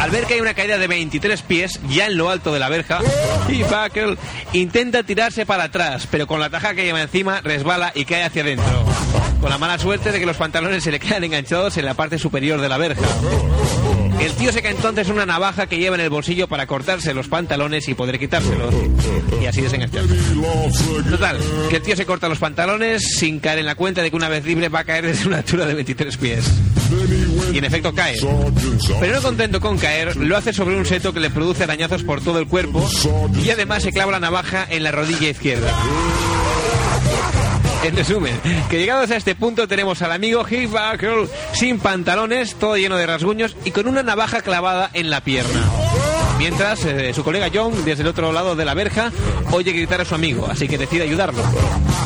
Al 0.00 0.10
ver 0.10 0.24
que 0.24 0.34
hay 0.34 0.40
una 0.40 0.54
caída 0.54 0.78
de 0.78 0.86
23 0.86 1.42
pies, 1.42 1.80
ya 1.88 2.06
en 2.06 2.16
lo 2.16 2.30
alto 2.30 2.52
de 2.52 2.58
la 2.58 2.68
verja, 2.68 3.00
Hip 3.48 3.66
Buckle 3.68 4.16
intenta 4.52 5.02
tirarse 5.02 5.44
para 5.46 5.64
atrás, 5.64 6.06
pero 6.10 6.26
con 6.26 6.40
la 6.40 6.50
taja 6.50 6.74
que 6.74 6.84
lleva 6.84 7.02
encima 7.02 7.40
resbala 7.40 7.92
y 7.94 8.04
cae 8.04 8.24
hacia 8.24 8.42
adentro. 8.42 8.84
Con 9.40 9.50
la 9.50 9.58
mala 9.58 9.78
suerte 9.78 10.12
de 10.12 10.18
que 10.18 10.26
los 10.26 10.36
pantalones 10.36 10.84
se 10.84 10.90
le 10.90 10.98
quedan 10.98 11.24
enganchados 11.24 11.76
en 11.76 11.84
la 11.84 11.94
parte 11.94 12.18
superior 12.18 12.60
de 12.60 12.68
la 12.68 12.78
verja. 12.78 13.06
El 14.20 14.32
tío 14.34 14.52
saca 14.52 14.70
entonces 14.70 15.08
una 15.08 15.26
navaja 15.26 15.66
que 15.66 15.78
lleva 15.78 15.94
en 15.94 16.00
el 16.02 16.10
bolsillo 16.10 16.48
para 16.48 16.66
cortarse 16.66 17.14
los 17.14 17.28
pantalones 17.28 17.88
y 17.88 17.94
poder 17.94 18.18
quitárselos. 18.18 18.74
Y 19.40 19.46
así 19.46 19.60
desengancharse. 19.60 20.14
Total, 21.08 21.38
que 21.70 21.76
el 21.76 21.82
tío 21.82 21.96
se 21.96 22.04
corta 22.04 22.28
los 22.28 22.38
pantalones 22.38 23.16
sin 23.18 23.38
caer 23.38 23.60
en 23.60 23.66
la 23.66 23.76
cuenta 23.76 24.02
de 24.02 24.10
que 24.10 24.16
una 24.16 24.28
vez 24.28 24.44
libre 24.44 24.68
va 24.68 24.80
a 24.80 24.84
caer 24.84 25.06
desde 25.06 25.26
una 25.28 25.38
altura 25.38 25.66
de 25.66 25.74
23 25.74 26.16
pies. 26.16 26.44
Y 27.52 27.58
en 27.58 27.64
efecto 27.64 27.94
cae. 27.94 28.16
Pero 29.00 29.14
no 29.14 29.22
contento 29.22 29.60
con 29.60 29.78
caer, 29.78 30.16
lo 30.16 30.36
hace 30.36 30.52
sobre 30.52 30.76
un 30.76 30.84
seto 30.84 31.12
que 31.12 31.20
le 31.20 31.30
produce 31.30 31.64
arañazos 31.64 32.02
por 32.02 32.20
todo 32.20 32.40
el 32.40 32.48
cuerpo 32.48 32.88
y 33.44 33.50
además 33.50 33.82
se 33.84 33.92
clava 33.92 34.12
la 34.12 34.20
navaja 34.20 34.66
en 34.68 34.82
la 34.82 34.90
rodilla 34.90 35.28
izquierda. 35.28 35.72
En 37.84 37.96
resumen, 37.96 38.34
que 38.68 38.78
llegados 38.78 39.10
a 39.10 39.16
este 39.16 39.36
punto 39.36 39.68
tenemos 39.68 40.02
al 40.02 40.10
amigo 40.10 40.42
Buckle 40.42 41.28
sin 41.52 41.78
pantalones, 41.78 42.56
todo 42.56 42.76
lleno 42.76 42.96
de 42.96 43.06
rasguños 43.06 43.56
y 43.64 43.70
con 43.70 43.86
una 43.86 44.02
navaja 44.02 44.42
clavada 44.42 44.90
en 44.94 45.10
la 45.10 45.20
pierna. 45.22 45.64
Mientras 46.38 46.84
eh, 46.84 47.14
su 47.14 47.22
colega 47.22 47.50
John, 47.52 47.84
desde 47.84 48.02
el 48.02 48.08
otro 48.08 48.32
lado 48.32 48.56
de 48.56 48.64
la 48.64 48.74
verja, 48.74 49.12
oye 49.52 49.72
gritar 49.72 50.00
a 50.00 50.04
su 50.04 50.14
amigo, 50.14 50.48
así 50.50 50.66
que 50.68 50.76
decide 50.76 51.04
ayudarlo. 51.04 51.42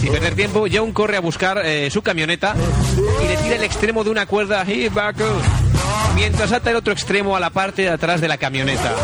Sin 0.01 0.13
perder 0.13 0.35
tiempo, 0.35 0.67
John 0.71 0.93
corre 0.93 1.17
a 1.17 1.21
buscar 1.21 1.63
eh, 1.65 1.91
su 1.91 2.03
camioneta 2.03 2.55
y 3.23 3.29
le 3.29 3.37
tira 3.39 3.57
el 3.57 3.65
extremo 3.65 4.05
de 4.05 4.11
una 4.11 4.27
cuerda 4.27 4.61
a 4.61 4.65
Buckle, 4.65 5.27
mientras 6.15 6.53
ata 6.53 6.71
el 6.71 6.77
otro 6.77 6.93
extremo 6.93 7.35
a 7.35 7.41
la 7.41 7.51
parte 7.51 7.83
de 7.83 7.91
atrás 7.91 8.21
de 8.21 8.29
la 8.29 8.37
camioneta. 8.37 8.95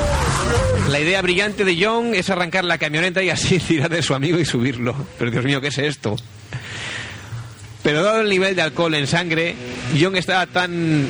La 0.89 1.01
idea 1.01 1.21
brillante 1.23 1.65
de 1.65 1.77
John 1.83 2.15
es 2.15 2.31
arrancar 2.31 2.65
la 2.65 2.79
camioneta 2.79 3.23
y 3.23 3.31
así 3.31 3.59
tirar 3.67 3.91
de 3.91 4.03
su 4.03 4.15
amigo 4.15 4.39
y 4.39 4.45
subirlo. 4.45 4.95
Pero 5.19 5.31
Dios 5.31 5.45
mío, 5.45 5.61
¿qué 5.61 5.69
es 5.69 5.79
esto? 5.79 6.17
Pero 7.89 8.03
dado 8.03 8.21
el 8.21 8.29
nivel 8.29 8.55
de 8.55 8.61
alcohol 8.61 8.95
en 8.97 9.07
sangre, 9.07 9.55
John 9.99 10.15
estaba 10.15 10.45
tan 10.45 11.09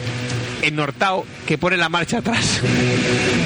ennortado 0.63 1.27
que 1.45 1.59
pone 1.59 1.77
la 1.77 1.89
marcha 1.89 2.19
atrás. 2.19 2.61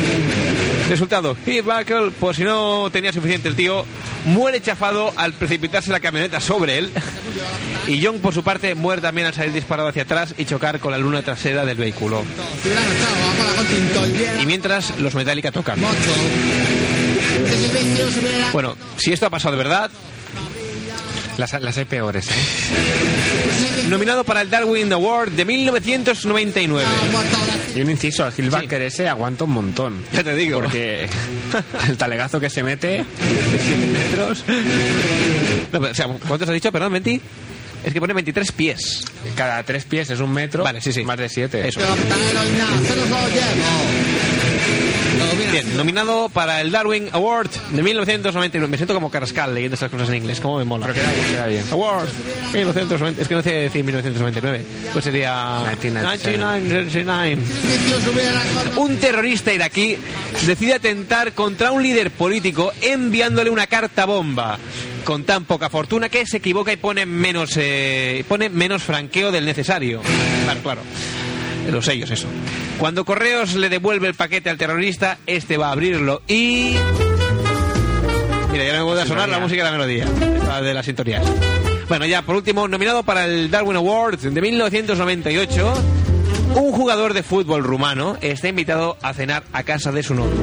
Resultado, 0.91 1.35
Hip 1.47 1.65
Buckle, 1.65 2.11
por 2.11 2.37
si 2.37 2.45
no 2.45 2.91
tenía 2.93 3.11
suficiente 3.11 3.49
el 3.49 3.57
tío, 3.57 3.87
muere 4.27 4.61
chafado 4.61 5.15
al 5.17 5.33
precipitarse 5.33 5.91
la 5.91 6.01
camioneta 6.01 6.43
sobre 6.43 6.77
él. 6.77 6.91
Y 7.89 8.05
John, 8.05 8.19
por 8.19 8.35
su 8.35 8.45
parte, 8.45 8.75
muere 8.75 9.01
también 9.01 9.29
al 9.29 9.33
salir 9.33 9.55
disparado 9.55 9.89
hacia 9.89 10.03
atrás 10.03 10.35
y 10.37 10.45
chocar 10.45 10.79
con 10.79 10.93
la 10.93 10.99
luna 10.99 11.23
trasera 11.23 11.65
del 11.65 11.79
vehículo. 11.79 12.23
Y 14.43 14.45
mientras, 14.45 14.99
los 14.99 15.15
Metallica 15.15 15.51
tocan. 15.51 15.79
Bueno, 18.53 18.77
si 18.99 19.15
esto 19.15 19.25
ha 19.25 19.31
pasado 19.31 19.57
de 19.57 19.63
verdad, 19.63 19.91
Las, 21.39 21.53
las 21.61 21.79
hay 21.79 21.85
peores, 21.85 22.29
¿eh? 22.29 22.33
nominado 23.89 24.25
para 24.25 24.43
el 24.43 24.51
Darwin 24.51 24.93
Award 24.93 25.33
de 25.33 25.45
1999. 25.45 26.89
muerto 27.11 27.37
ahora 27.37 27.53
Y 27.75 27.81
un 27.81 27.91
inciso, 27.91 28.25
al 28.25 28.33
Hillbacker 28.37 28.83
ese 28.83 29.09
aguanta 29.09 29.45
un 29.45 29.51
montón. 29.51 30.05
Ya 30.13 30.25
te 30.25 30.35
digo. 30.35 30.61
Porque 30.61 31.09
el 31.89 31.97
talegazo 31.97 32.41
que 32.41 32.51
se 32.51 32.63
mete... 32.63 33.05
metros. 33.93 34.45
No, 35.73 35.81
pero, 35.81 35.93
o 35.93 35.95
sea, 35.95 36.07
¿cuántos 36.27 36.49
has 36.49 36.55
dicho? 36.55 36.73
Perdón, 36.73 36.93
Menti. 36.93 37.21
Es 37.85 37.93
que 37.93 38.01
pone 38.01 38.15
23 38.15 38.53
pies. 38.53 39.05
Cada 39.37 39.63
tres 39.65 39.85
pies 39.85 40.09
es 40.11 40.21
un 40.21 40.33
metro. 40.33 40.63
Vale, 40.63 40.81
sí, 40.81 40.93
sí. 40.93 41.05
Más 41.05 41.19
de 41.19 41.29
siete. 41.29 41.67
Eso. 41.67 41.81
Pero 41.81 41.95
Bien, 45.65 45.77
nominado 45.77 46.29
para 46.29 46.61
el 46.61 46.71
Darwin 46.71 47.09
Award 47.13 47.51
de 47.71 47.83
1999. 47.83 48.71
Me 48.71 48.77
siento 48.77 48.95
como 48.95 49.11
Carrascal 49.11 49.55
leyendo 49.55 49.75
estas 49.75 49.91
cosas 49.91 50.09
en 50.09 50.17
inglés. 50.17 50.41
¿Cómo 50.41 50.59
me 50.59 50.65
mola? 50.65 50.87
Pero 50.87 51.01
queda 51.01 51.13
bien, 51.13 51.27
queda 51.29 51.47
bien. 51.47 51.65
Award 51.71 52.09
1990. 52.53 53.23
Es 53.23 53.29
que 53.29 53.35
no 53.35 53.43
sé 53.43 53.51
decir 53.53 53.85
1999. 53.85 54.65
Pues 54.93 55.05
sería 55.05 55.63
1999. 55.83 56.61
1999. 56.61 57.37
Vicio 57.37 58.01
se 58.01 58.11
hubiera 58.11 58.43
con- 58.75 58.79
Un 58.91 58.97
terrorista 58.99 59.53
iraquí 59.53 59.97
decide 60.47 60.75
atentar 60.75 61.33
contra 61.33 61.73
un 61.73 61.83
líder 61.83 62.11
político 62.11 62.73
enviándole 62.81 63.51
una 63.51 63.67
carta 63.67 64.05
bomba 64.05 64.59
con 65.05 65.25
tan 65.25 65.45
poca 65.45 65.69
fortuna 65.69 66.09
que 66.09 66.25
se 66.27 66.37
equivoca 66.37 66.73
y 66.73 66.77
pone 66.77 67.07
menos 67.07 67.51
eh, 67.57 68.25
pone 68.29 68.49
menos 68.49 68.83
franqueo 68.85 69.33
del 69.33 69.45
necesario. 69.45 70.01
Claro, 70.45 70.61
claro. 70.63 70.81
Los 71.71 71.85
sellos, 71.85 72.11
eso. 72.11 72.27
Cuando 72.79 73.05
Correos 73.05 73.55
le 73.55 73.69
devuelve 73.69 74.09
el 74.09 74.15
paquete 74.15 74.51
al 74.51 74.59
terrorista, 74.59 75.19
este 75.27 75.57
va 75.57 75.69
a 75.69 75.73
abrirlo 75.73 76.23
y. 76.27 76.75
Mira, 78.51 78.65
ya 78.65 78.73
me 78.73 78.83
vuelve 78.83 79.03
a 79.03 79.07
sonar 79.07 79.29
la 79.29 79.39
música 79.39 79.65
de 79.65 79.71
la 79.71 79.77
melodía, 79.77 80.07
la 80.47 80.61
de 80.61 80.75
las 80.75 80.85
sintonías. 80.85 81.23
Bueno, 81.89 82.07
ya 82.07 82.23
por 82.23 82.37
último, 82.37 82.69
nominado 82.69 83.03
para 83.03 83.25
el 83.25 83.51
Darwin 83.51 83.77
Award 83.77 84.19
de 84.19 84.41
1998, 84.41 85.75
un 86.57 86.73
jugador 86.73 87.15
de 87.15 87.23
fútbol 87.23 87.65
rumano 87.65 88.17
está 88.21 88.49
invitado 88.49 88.97
a 89.03 89.15
cenar 89.15 89.45
a 89.53 89.63
casa 89.63 89.93
de 89.93 90.03
su 90.03 90.15
novio. 90.15 90.43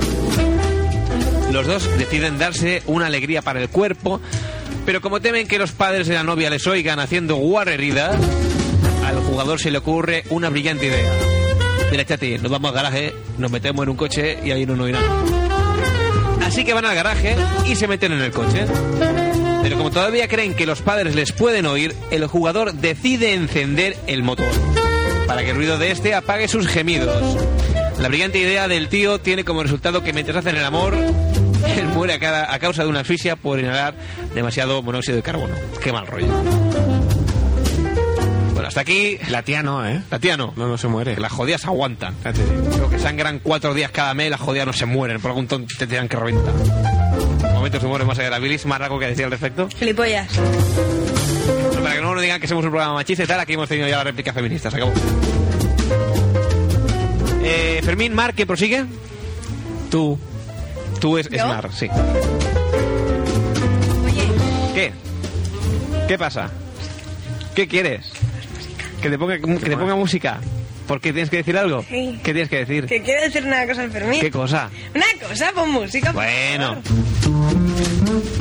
Los 1.51 1.65
dos 1.65 1.97
deciden 1.97 2.37
darse 2.37 2.83
una 2.85 3.07
alegría 3.07 3.41
para 3.41 3.61
el 3.61 3.69
cuerpo, 3.69 4.21
pero 4.85 5.01
como 5.01 5.19
temen 5.19 5.47
que 5.47 5.57
los 5.57 5.71
padres 5.71 6.07
de 6.07 6.13
la 6.13 6.23
novia 6.23 6.49
les 6.49 6.65
oigan 6.67 6.99
haciendo 6.99 7.35
guarreridas, 7.35 8.15
al 9.09 9.23
jugador 9.23 9.59
se 9.59 9.71
le 9.71 9.79
ocurre 9.79 10.23
una 10.29 10.49
brillante 10.49 10.85
idea. 10.85 11.11
Mira, 11.91 12.05
chati, 12.05 12.37
nos 12.37 12.51
vamos 12.51 12.69
al 12.69 12.75
garaje, 12.75 13.15
nos 13.37 13.49
metemos 13.49 13.83
en 13.83 13.89
un 13.89 13.97
coche 13.97 14.37
y 14.43 14.51
ahí 14.51 14.65
no 14.65 14.75
nos 14.75 14.85
oirán. 14.85 15.03
Así 16.43 16.63
que 16.63 16.73
van 16.73 16.85
al 16.85 16.95
garaje 16.95 17.35
y 17.65 17.75
se 17.75 17.87
meten 17.87 18.11
en 18.13 18.21
el 18.21 18.31
coche. 18.31 18.65
Pero 19.63 19.77
como 19.77 19.91
todavía 19.91 20.27
creen 20.27 20.53
que 20.53 20.65
los 20.65 20.81
padres 20.81 21.15
les 21.15 21.31
pueden 21.31 21.65
oír, 21.65 21.95
el 22.11 22.27
jugador 22.27 22.73
decide 22.73 23.33
encender 23.33 23.97
el 24.07 24.23
motor 24.23 24.51
para 25.27 25.43
que 25.43 25.51
el 25.51 25.55
ruido 25.55 25.77
de 25.77 25.91
este 25.91 26.13
apague 26.13 26.47
sus 26.47 26.67
gemidos. 26.67 27.37
La 27.99 28.07
brillante 28.07 28.39
idea 28.39 28.67
del 28.67 28.89
tío 28.89 29.19
tiene 29.19 29.43
como 29.43 29.63
resultado 29.63 30.03
que 30.03 30.13
mientras 30.13 30.37
hacen 30.37 30.55
el 30.55 30.65
amor, 30.65 30.95
él 30.95 31.87
muere 31.93 32.13
a 32.13 32.59
causa 32.59 32.83
de 32.83 32.89
una 32.89 33.01
asfixia 33.01 33.35
por 33.35 33.59
inhalar 33.59 33.95
demasiado 34.33 34.81
monóxido 34.81 35.17
de 35.17 35.23
carbono. 35.23 35.55
Qué 35.83 35.91
mal 35.91 36.07
rollo. 36.07 36.27
Hasta 38.69 38.81
aquí. 38.81 39.17
La 39.29 39.41
tía 39.41 39.63
no, 39.63 39.83
¿eh? 39.83 39.99
La 40.11 40.19
tía 40.19 40.37
no. 40.37 40.53
No, 40.55 40.67
no 40.67 40.77
se 40.77 40.87
muere. 40.87 41.15
Que 41.15 41.21
las 41.21 41.31
jodidas 41.31 41.65
aguantan. 41.65 42.13
Creo 42.21 42.87
que 42.87 42.99
sangran 42.99 43.39
cuatro 43.39 43.73
días 43.73 43.89
cada 43.89 44.13
mes, 44.13 44.29
las 44.29 44.39
jodidas 44.39 44.67
no 44.67 44.73
se 44.73 44.85
mueren. 44.85 45.19
Por 45.19 45.31
algún 45.31 45.47
tonto 45.47 45.73
te 45.75 45.87
tiran 45.87 46.07
que 46.07 46.15
reventar. 46.15 46.53
Momentos 47.55 47.81
de 47.81 47.87
humor 47.87 48.05
más 48.05 48.19
allá 48.19 48.25
de 48.25 48.29
la 48.29 48.37
bilis, 48.37 48.67
más 48.67 48.79
algo 48.79 48.99
que 48.99 49.07
decir 49.07 49.25
al 49.25 49.31
respecto. 49.31 49.67
Gilipollas. 49.75 50.27
Para 51.81 51.95
que 51.95 52.01
no 52.01 52.13
nos 52.13 52.21
digan 52.21 52.39
que 52.39 52.47
somos 52.47 52.63
un 52.63 52.69
programa 52.69 52.93
machista 52.93 53.23
y 53.23 53.25
tal, 53.25 53.39
aquí 53.39 53.53
hemos 53.53 53.67
tenido 53.67 53.87
ya 53.87 53.97
la 53.97 54.03
réplica 54.03 54.33
feminista. 54.33 54.69
Se 54.69 54.77
acabó. 54.77 54.93
Eh, 57.41 57.81
Fermín, 57.83 58.13
Mar, 58.13 58.35
¿qué 58.35 58.45
prosigue? 58.45 58.85
Tú. 59.89 60.19
Tú 61.01 61.17
es, 61.17 61.25
es 61.25 61.39
¿Yo? 61.39 61.47
Mar, 61.47 61.71
sí. 61.73 61.89
Oye, 64.05 64.27
¿Qué? 64.75 64.91
¿Qué 66.07 66.19
pasa? 66.19 66.51
¿Qué 67.55 67.67
quieres? 67.67 68.11
Que 69.01 69.09
te 69.09 69.17
ponga, 69.17 69.37
que 69.39 69.69
te 69.69 69.77
ponga 69.77 69.95
música. 69.95 70.39
¿Por 70.87 70.99
qué 70.99 71.13
tienes 71.13 71.29
que 71.29 71.37
decir 71.37 71.55
algo? 71.57 71.83
Sí. 71.87 72.19
¿Qué 72.23 72.33
tienes 72.33 72.49
que 72.49 72.57
decir? 72.65 72.85
que 72.87 73.01
quiero 73.03 73.21
decir 73.21 73.43
una 73.45 73.65
cosa 73.67 73.83
al 73.83 73.91
Fermín. 73.91 74.19
¿Qué 74.19 74.31
cosa? 74.31 74.69
Una 74.95 75.05
cosa, 75.27 75.51
pon 75.53 75.69
música. 75.71 76.11
por 76.11 76.23
Bueno. 76.23 76.81
favor. 76.81 78.39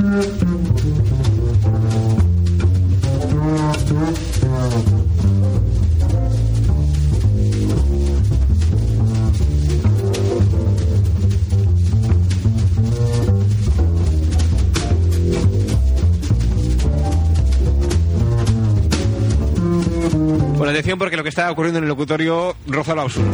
Bueno, 20.59 20.73
atención 20.73 20.99
porque 20.99 21.17
lo 21.17 21.23
que 21.23 21.29
está 21.29 21.49
ocurriendo 21.53 21.79
en 21.79 21.85
el 21.85 21.89
locutorio 21.89 22.57
roza 22.67 22.93
lo 22.97 23.03
absurdo. 23.03 23.31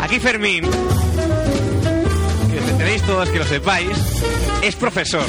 Aquí 0.00 0.18
Fermín, 0.18 0.64
que 0.64 2.58
os 2.58 2.68
enteréis 2.68 3.02
todos, 3.02 3.28
que 3.30 3.38
lo 3.38 3.44
sepáis, 3.44 3.96
es 4.62 4.74
profesor. 4.74 5.24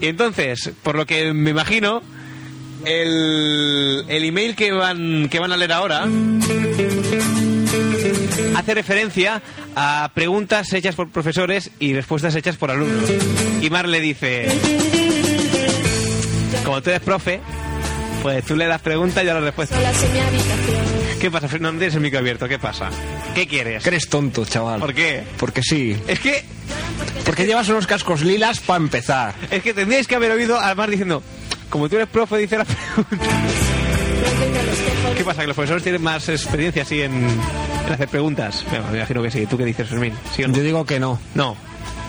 Y 0.00 0.06
entonces, 0.06 0.70
por 0.84 0.94
lo 0.94 1.04
que 1.04 1.32
me 1.32 1.50
imagino, 1.50 2.00
el, 2.84 4.04
el 4.06 4.24
email 4.24 4.54
que 4.54 4.70
van, 4.70 5.28
que 5.28 5.40
van 5.40 5.50
a 5.50 5.56
leer 5.56 5.72
ahora 5.72 6.06
hace 8.56 8.74
referencia 8.74 9.42
a 9.74 10.10
preguntas 10.14 10.72
hechas 10.72 10.94
por 10.94 11.10
profesores 11.10 11.70
y 11.80 11.94
respuestas 11.94 12.34
hechas 12.36 12.56
por 12.56 12.70
alumnos. 12.70 13.10
Y 13.60 13.70
Mar 13.70 13.88
le 13.88 14.00
dice, 14.00 14.48
como 16.64 16.82
tú 16.82 16.90
eres 16.90 17.02
profe, 17.02 17.40
pues 18.22 18.44
tú 18.44 18.56
le 18.56 18.66
das 18.66 18.80
preguntas 18.80 19.22
y 19.22 19.26
yo 19.26 19.34
las 19.34 19.42
respuestas. 19.42 19.78
¿Qué 21.20 21.30
pasa? 21.30 21.48
No 21.58 21.70
tienes 21.70 21.94
el 21.94 22.00
micro 22.00 22.18
abierto, 22.20 22.48
¿qué 22.48 22.58
pasa? 22.58 22.90
¿Qué 23.34 23.46
quieres? 23.46 23.82
Que 23.82 23.88
eres 23.90 24.08
tonto, 24.08 24.44
chaval. 24.44 24.80
¿Por 24.80 24.94
qué? 24.94 25.24
Porque 25.38 25.62
sí. 25.62 25.96
Es 26.06 26.20
que, 26.20 26.44
Porque 27.24 27.44
llevas 27.46 27.68
unos 27.68 27.86
cascos 27.86 28.22
lilas 28.22 28.60
para 28.60 28.78
empezar. 28.78 29.34
es 29.50 29.62
que 29.62 29.74
tendríais 29.74 30.06
que 30.06 30.14
haber 30.14 30.30
oído 30.30 30.58
a 30.58 30.74
Mar 30.74 30.90
diciendo, 30.90 31.22
como 31.70 31.88
tú 31.88 31.96
eres 31.96 32.08
profe, 32.08 32.36
dice 32.38 32.56
la 32.58 32.64
pregunta. 32.64 33.16
No 33.16 34.44
tengo 34.44 34.62
los 34.62 34.78
tejones. 34.78 35.16
¿Qué 35.16 35.24
pasa? 35.24 35.40
¿Que 35.42 35.46
los 35.48 35.56
profesores 35.56 35.82
tienen 35.82 36.02
más 36.02 36.28
experiencia 36.28 36.82
así 36.82 37.02
en, 37.02 37.12
en 37.14 37.92
hacer 37.92 38.08
preguntas? 38.08 38.64
Bueno, 38.70 38.86
me 38.90 38.98
imagino 38.98 39.22
que 39.22 39.30
sí. 39.30 39.46
¿Tú 39.46 39.56
qué 39.58 39.64
dices, 39.64 39.88
Fermín? 39.88 40.14
¿Sí 40.36 40.44
o 40.44 40.48
no? 40.48 40.54
Yo 40.54 40.62
digo 40.62 40.84
que 40.84 41.00
no. 41.00 41.20
No. 41.34 41.56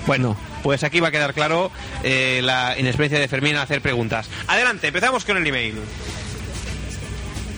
Bueno, 0.08 0.36
pues 0.64 0.84
aquí 0.84 1.00
va 1.00 1.10
a 1.10 1.12
quedar 1.12 1.34
claro 1.34 1.72
eh, 2.04 2.42
la 2.44 2.76
inexperiencia 2.78 3.20
de 3.20 3.28
Fermín 3.28 3.56
a 3.56 3.62
hacer 3.62 3.82
preguntas. 3.82 4.30
Adelante, 4.48 4.88
empezamos 4.88 5.26
con 5.26 5.38
el 5.38 5.46
email. 5.46 5.76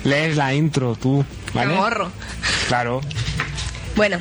Lees 0.04 0.36
la 0.36 0.54
intro 0.54 0.96
tú, 0.96 1.24
¿vale? 1.54 1.74
Me 1.74 1.76
morro. 1.76 2.12
Claro. 2.68 3.02
Bueno, 3.96 4.20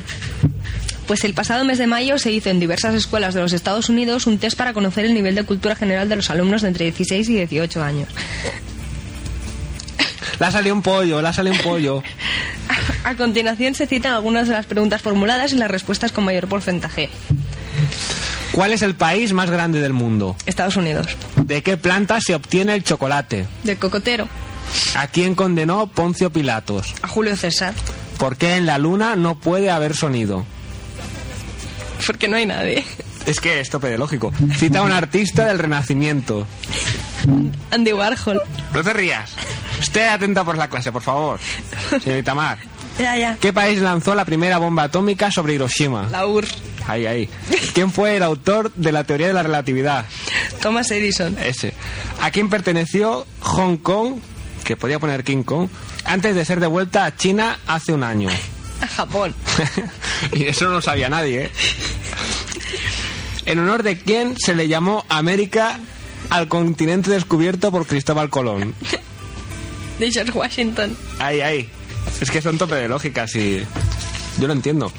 pues 1.07 1.23
el 1.23 1.33
pasado 1.33 1.65
mes 1.65 1.77
de 1.77 1.87
mayo 1.87 2.17
se 2.17 2.31
hizo 2.31 2.49
en 2.49 2.59
diversas 2.59 2.93
escuelas 2.95 3.33
de 3.33 3.41
los 3.41 3.53
Estados 3.53 3.89
Unidos 3.89 4.27
un 4.27 4.37
test 4.37 4.57
para 4.57 4.73
conocer 4.73 5.05
el 5.05 5.13
nivel 5.13 5.35
de 5.35 5.43
cultura 5.43 5.75
general 5.75 6.07
de 6.07 6.15
los 6.15 6.29
alumnos 6.29 6.61
de 6.61 6.69
entre 6.69 6.85
16 6.85 7.29
y 7.29 7.33
18 7.33 7.83
años. 7.83 8.09
Le 10.39 10.45
ha 10.45 10.51
salido 10.51 10.75
un 10.75 10.81
pollo, 10.81 11.21
le 11.21 11.27
ha 11.27 11.33
salido 11.33 11.55
un 11.55 11.61
pollo. 11.61 12.03
A 13.03 13.15
continuación 13.15 13.75
se 13.75 13.87
citan 13.87 14.13
algunas 14.13 14.47
de 14.47 14.53
las 14.53 14.65
preguntas 14.65 15.01
formuladas 15.01 15.53
y 15.53 15.55
las 15.55 15.69
respuestas 15.69 16.11
con 16.11 16.23
mayor 16.23 16.47
porcentaje. 16.47 17.09
¿Cuál 18.51 18.73
es 18.73 18.81
el 18.81 18.95
país 18.95 19.31
más 19.33 19.49
grande 19.49 19.79
del 19.81 19.93
mundo? 19.93 20.35
Estados 20.45 20.75
Unidos. 20.75 21.07
¿De 21.37 21.63
qué 21.63 21.77
planta 21.77 22.19
se 22.19 22.35
obtiene 22.35 22.75
el 22.75 22.83
chocolate? 22.83 23.45
Del 23.63 23.77
cocotero. 23.77 24.27
¿A 24.95 25.07
quién 25.07 25.35
condenó 25.35 25.87
Poncio 25.87 26.31
Pilatos? 26.31 26.93
A 27.01 27.07
Julio 27.07 27.35
César. 27.35 27.73
¿Por 28.17 28.37
qué 28.37 28.55
en 28.55 28.65
la 28.65 28.77
luna 28.77 29.15
no 29.15 29.35
puede 29.39 29.71
haber 29.71 29.95
sonido? 29.95 30.45
Porque 32.05 32.27
no 32.27 32.35
hay 32.37 32.45
nadie. 32.45 32.83
Es 33.25 33.39
que 33.39 33.59
es 33.59 33.69
tope 33.69 33.87
de 33.87 33.97
lógico. 33.97 34.33
Cita 34.57 34.79
a 34.79 34.81
un 34.81 34.91
artista 34.91 35.45
del 35.45 35.59
Renacimiento. 35.59 36.47
Andy 37.71 37.93
Warhol. 37.93 38.41
No 38.73 38.83
te 38.83 38.93
rías. 38.93 39.31
Esté 39.79 40.07
atenta 40.09 40.43
por 40.43 40.57
la 40.57 40.69
clase, 40.69 40.91
por 40.91 41.01
favor. 41.01 41.39
Señorita 42.03 42.35
Mar. 42.35 42.57
Ya, 42.99 43.15
ya. 43.15 43.37
¿Qué 43.39 43.53
país 43.53 43.79
lanzó 43.79 44.13
la 44.13 44.25
primera 44.25 44.57
bomba 44.57 44.83
atómica 44.83 45.31
sobre 45.31 45.53
Hiroshima? 45.53 46.07
La 46.11 46.27
UR. 46.27 46.45
Ahí, 46.87 47.05
ahí. 47.05 47.29
¿Quién 47.73 47.91
fue 47.91 48.17
el 48.17 48.23
autor 48.23 48.71
de 48.73 48.91
la 48.91 49.03
teoría 49.03 49.27
de 49.27 49.33
la 49.33 49.43
relatividad? 49.43 50.05
Thomas 50.61 50.91
Edison. 50.91 51.37
Ese. 51.37 51.73
¿A 52.21 52.31
quién 52.31 52.49
perteneció 52.49 53.25
Hong 53.41 53.77
Kong, 53.77 54.15
que 54.63 54.77
podía 54.77 54.99
poner 54.99 55.23
King 55.23 55.43
Kong, 55.43 55.69
antes 56.05 56.35
de 56.35 56.45
ser 56.45 56.59
devuelta 56.59 57.05
a 57.05 57.15
China 57.15 57.59
hace 57.67 57.93
un 57.93 58.03
año? 58.03 58.29
A 58.81 58.87
Japón. 58.87 59.35
y 60.33 60.45
eso 60.45 60.65
no 60.65 60.71
lo 60.71 60.81
sabía 60.81 61.09
nadie, 61.09 61.45
¿eh? 61.45 61.51
¿En 63.45 63.59
honor 63.59 63.83
de 63.83 63.97
quién 63.97 64.35
se 64.37 64.55
le 64.55 64.67
llamó 64.67 65.05
América 65.09 65.79
al 66.29 66.47
continente 66.47 67.09
descubierto 67.09 67.71
por 67.71 67.87
Cristóbal 67.87 68.29
Colón? 68.29 68.75
De 69.99 70.11
George 70.11 70.31
Washington. 70.31 70.95
Ahí, 71.19 71.41
ahí. 71.41 71.69
Es 72.19 72.31
que 72.31 72.41
son 72.41 72.57
tope 72.57 72.75
de 72.75 72.87
lógicas 72.87 73.35
y... 73.35 73.63
Yo 74.39 74.47
lo 74.47 74.53
entiendo. 74.53 74.91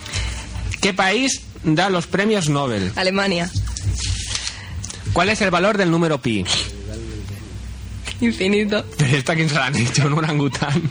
¿Qué 0.81 0.92
país 0.92 1.42
da 1.64 1.90
los 1.90 2.07
premios 2.07 2.48
Nobel? 2.48 2.92
Alemania. 2.96 3.51
¿Cuál 5.12 5.29
es 5.29 5.40
el 5.42 5.51
valor 5.51 5.77
del 5.77 5.90
número 5.90 6.18
pi? 6.18 6.44
Infinito. 8.20 8.85
Pero 8.96 9.16
esta 9.16 9.35
quién 9.35 9.48
se 9.48 9.57
la 9.57 9.66
han 9.66 9.77
hecho, 9.77 10.07
un 10.07 10.14
orangután. 10.14 10.90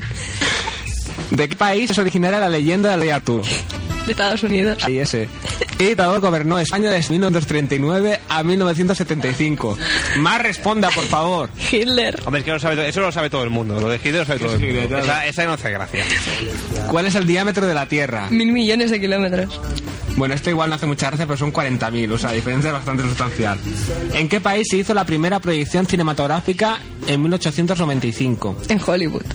¿De 1.31 1.47
qué 1.47 1.55
país 1.55 1.89
es 1.89 1.97
originaria 1.97 2.39
la 2.39 2.49
leyenda 2.49 2.91
del 2.91 2.99
rey 3.01 3.09
Arturo? 3.09 3.43
De 4.05 4.11
Estados 4.11 4.43
Unidos. 4.43 4.83
Ahí 4.83 4.99
ese. 4.99 5.29
¿Qué 5.81 5.87
dictador 5.87 6.19
gobernó 6.19 6.59
España 6.59 6.91
desde 6.91 7.09
1939 7.13 8.19
a 8.29 8.43
1975? 8.43 9.79
Más 10.17 10.39
responda, 10.39 10.91
por 10.91 11.05
favor. 11.05 11.49
Hitler. 11.71 12.21
Hombre, 12.23 12.41
es 12.41 12.45
que 12.45 12.51
lo 12.51 12.59
sabe, 12.59 12.87
eso 12.87 13.01
lo 13.01 13.11
sabe 13.11 13.31
todo 13.31 13.43
el 13.43 13.49
mundo. 13.49 13.81
Lo 13.81 13.89
de 13.89 13.95
Hitler 13.95 14.17
lo 14.17 14.25
sabe 14.25 14.39
todo 14.41 14.53
el 14.53 14.59
mundo. 14.59 14.97
Esa, 14.99 15.25
esa 15.25 15.45
no 15.45 15.53
hace 15.53 15.71
gracia. 15.71 16.05
¿Cuál 16.87 17.07
es 17.07 17.15
el 17.15 17.25
diámetro 17.25 17.65
de 17.65 17.73
la 17.73 17.87
Tierra? 17.87 18.27
Mil 18.29 18.51
millones 18.51 18.91
de 18.91 19.01
kilómetros. 19.01 19.59
Bueno, 20.17 20.35
esto 20.35 20.51
igual 20.51 20.69
no 20.69 20.75
hace 20.75 20.85
mucha 20.85 21.07
gracia, 21.07 21.25
pero 21.25 21.37
son 21.37 21.51
40.000, 21.51 22.11
o 22.11 22.17
sea, 22.19 22.29
la 22.29 22.35
diferencia 22.35 22.67
es 22.67 22.73
bastante 22.73 23.01
sustancial. 23.01 23.57
¿En 24.13 24.29
qué 24.29 24.39
país 24.39 24.67
se 24.69 24.77
hizo 24.77 24.93
la 24.93 25.05
primera 25.05 25.39
proyección 25.39 25.87
cinematográfica 25.87 26.77
en 27.07 27.23
1895? 27.23 28.57
En 28.69 28.79
Hollywood. 28.85 29.25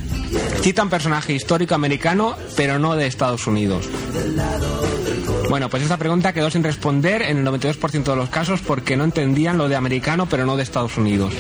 Cita 0.61 0.85
un 0.85 0.91
personaje 0.91 1.33
histórico 1.33 1.75
americano, 1.75 2.37
pero 2.57 2.79
no 2.79 2.95
de 2.95 3.09
Estados 3.09 3.49
Unidos. 3.49 3.89
Bueno, 5.49 5.69
pues 5.69 5.83
esta 5.83 5.97
pregunta 5.97 6.33
quedó 6.33 6.51
sin 6.51 6.65
responder 6.65 7.23
en 7.23 7.39
el 7.39 7.47
92% 7.47 8.03
de 8.05 8.17
los 8.17 8.29
casos 8.29 8.61
porque 8.61 8.97
no 8.97 9.05
entendían 9.05 9.59
lo 9.59 9.69
de 9.69 9.77
americano, 9.77 10.27
pero 10.29 10.45
no 10.45 10.57
de 10.57 10.63
Estados 10.63 10.97
Unidos. 10.97 11.33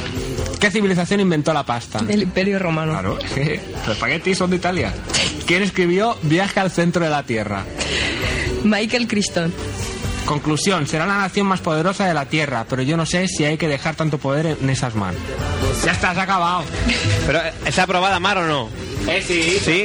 ¿Qué 0.60 0.70
civilización 0.70 1.20
inventó 1.20 1.52
la 1.52 1.64
pasta? 1.64 2.00
El 2.08 2.22
Imperio 2.22 2.58
Romano. 2.58 2.92
Claro, 2.92 3.18
los 3.86 3.88
espaguetis 3.88 4.38
son 4.38 4.50
de 4.50 4.56
Italia. 4.56 4.94
¿Quién 5.46 5.62
escribió 5.62 6.16
Viaje 6.22 6.60
al 6.60 6.70
centro 6.70 7.04
de 7.04 7.10
la 7.10 7.24
Tierra? 7.24 7.64
Michael 8.64 9.06
Crichton. 9.06 9.52
Conclusión, 10.24 10.86
será 10.88 11.06
la 11.06 11.18
nación 11.18 11.46
más 11.46 11.60
poderosa 11.60 12.06
de 12.06 12.14
la 12.14 12.26
Tierra, 12.26 12.66
pero 12.68 12.82
yo 12.82 12.96
no 12.96 13.06
sé 13.06 13.28
si 13.28 13.44
hay 13.44 13.56
que 13.56 13.68
dejar 13.68 13.94
tanto 13.94 14.18
poder 14.18 14.56
en 14.60 14.70
esas 14.70 14.94
manos. 14.96 15.20
Ya 15.84 15.92
está, 15.92 16.14
se 16.14 16.20
ha 16.20 16.24
acabado. 16.24 16.64
Pero, 17.26 17.40
¿está 17.64 17.84
aprobada 17.84 18.18
Mar 18.18 18.38
o 18.38 18.46
no? 18.46 18.68
Eh, 19.06 19.22
sí, 19.24 19.58
Sí. 19.64 19.84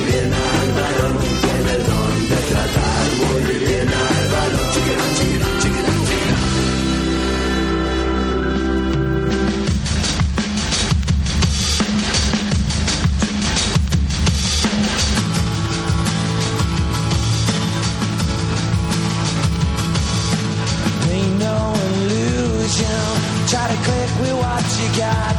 illusion. 22.81 23.47
Try 23.47 23.67
to 23.67 23.77
click 23.83 24.11
with 24.21 24.35
what 24.41 24.65
you 24.79 24.89
got. 24.97 25.37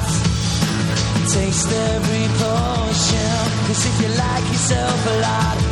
Taste 1.29 1.73
every 1.73 2.27
potion. 2.39 3.33
Cause 3.67 3.87
if 3.87 3.97
you 4.03 4.09
like 4.09 4.45
yourself 4.49 5.07
a 5.07 5.21
lot, 5.21 5.72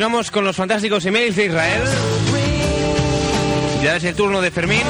Continuamos 0.00 0.30
con 0.30 0.46
los 0.46 0.56
fantásticos 0.56 1.04
emails 1.04 1.36
de 1.36 1.44
Israel. 1.44 1.82
Ya 3.82 3.96
es 3.96 4.04
el 4.04 4.14
turno 4.14 4.40
de 4.40 4.50
Fermín. 4.50 4.80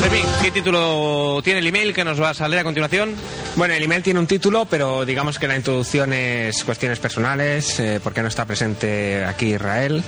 Fermín, 0.00 0.24
¿qué 0.40 0.52
título 0.52 1.40
tiene 1.42 1.58
el 1.58 1.66
email 1.66 1.92
que 1.92 2.04
nos 2.04 2.20
vas 2.20 2.40
a 2.40 2.46
leer 2.46 2.60
a 2.60 2.62
continuación? 2.62 3.16
Bueno, 3.56 3.74
el 3.74 3.82
email 3.82 4.00
tiene 4.00 4.20
un 4.20 4.28
título, 4.28 4.64
pero 4.66 5.04
digamos 5.04 5.40
que 5.40 5.48
la 5.48 5.56
introducción 5.56 6.12
es 6.12 6.62
cuestiones 6.62 7.00
personales, 7.00 7.80
eh, 7.80 7.98
por 8.00 8.14
qué 8.14 8.22
no 8.22 8.28
está 8.28 8.44
presente 8.44 9.24
aquí 9.24 9.54
Israel, 9.54 10.04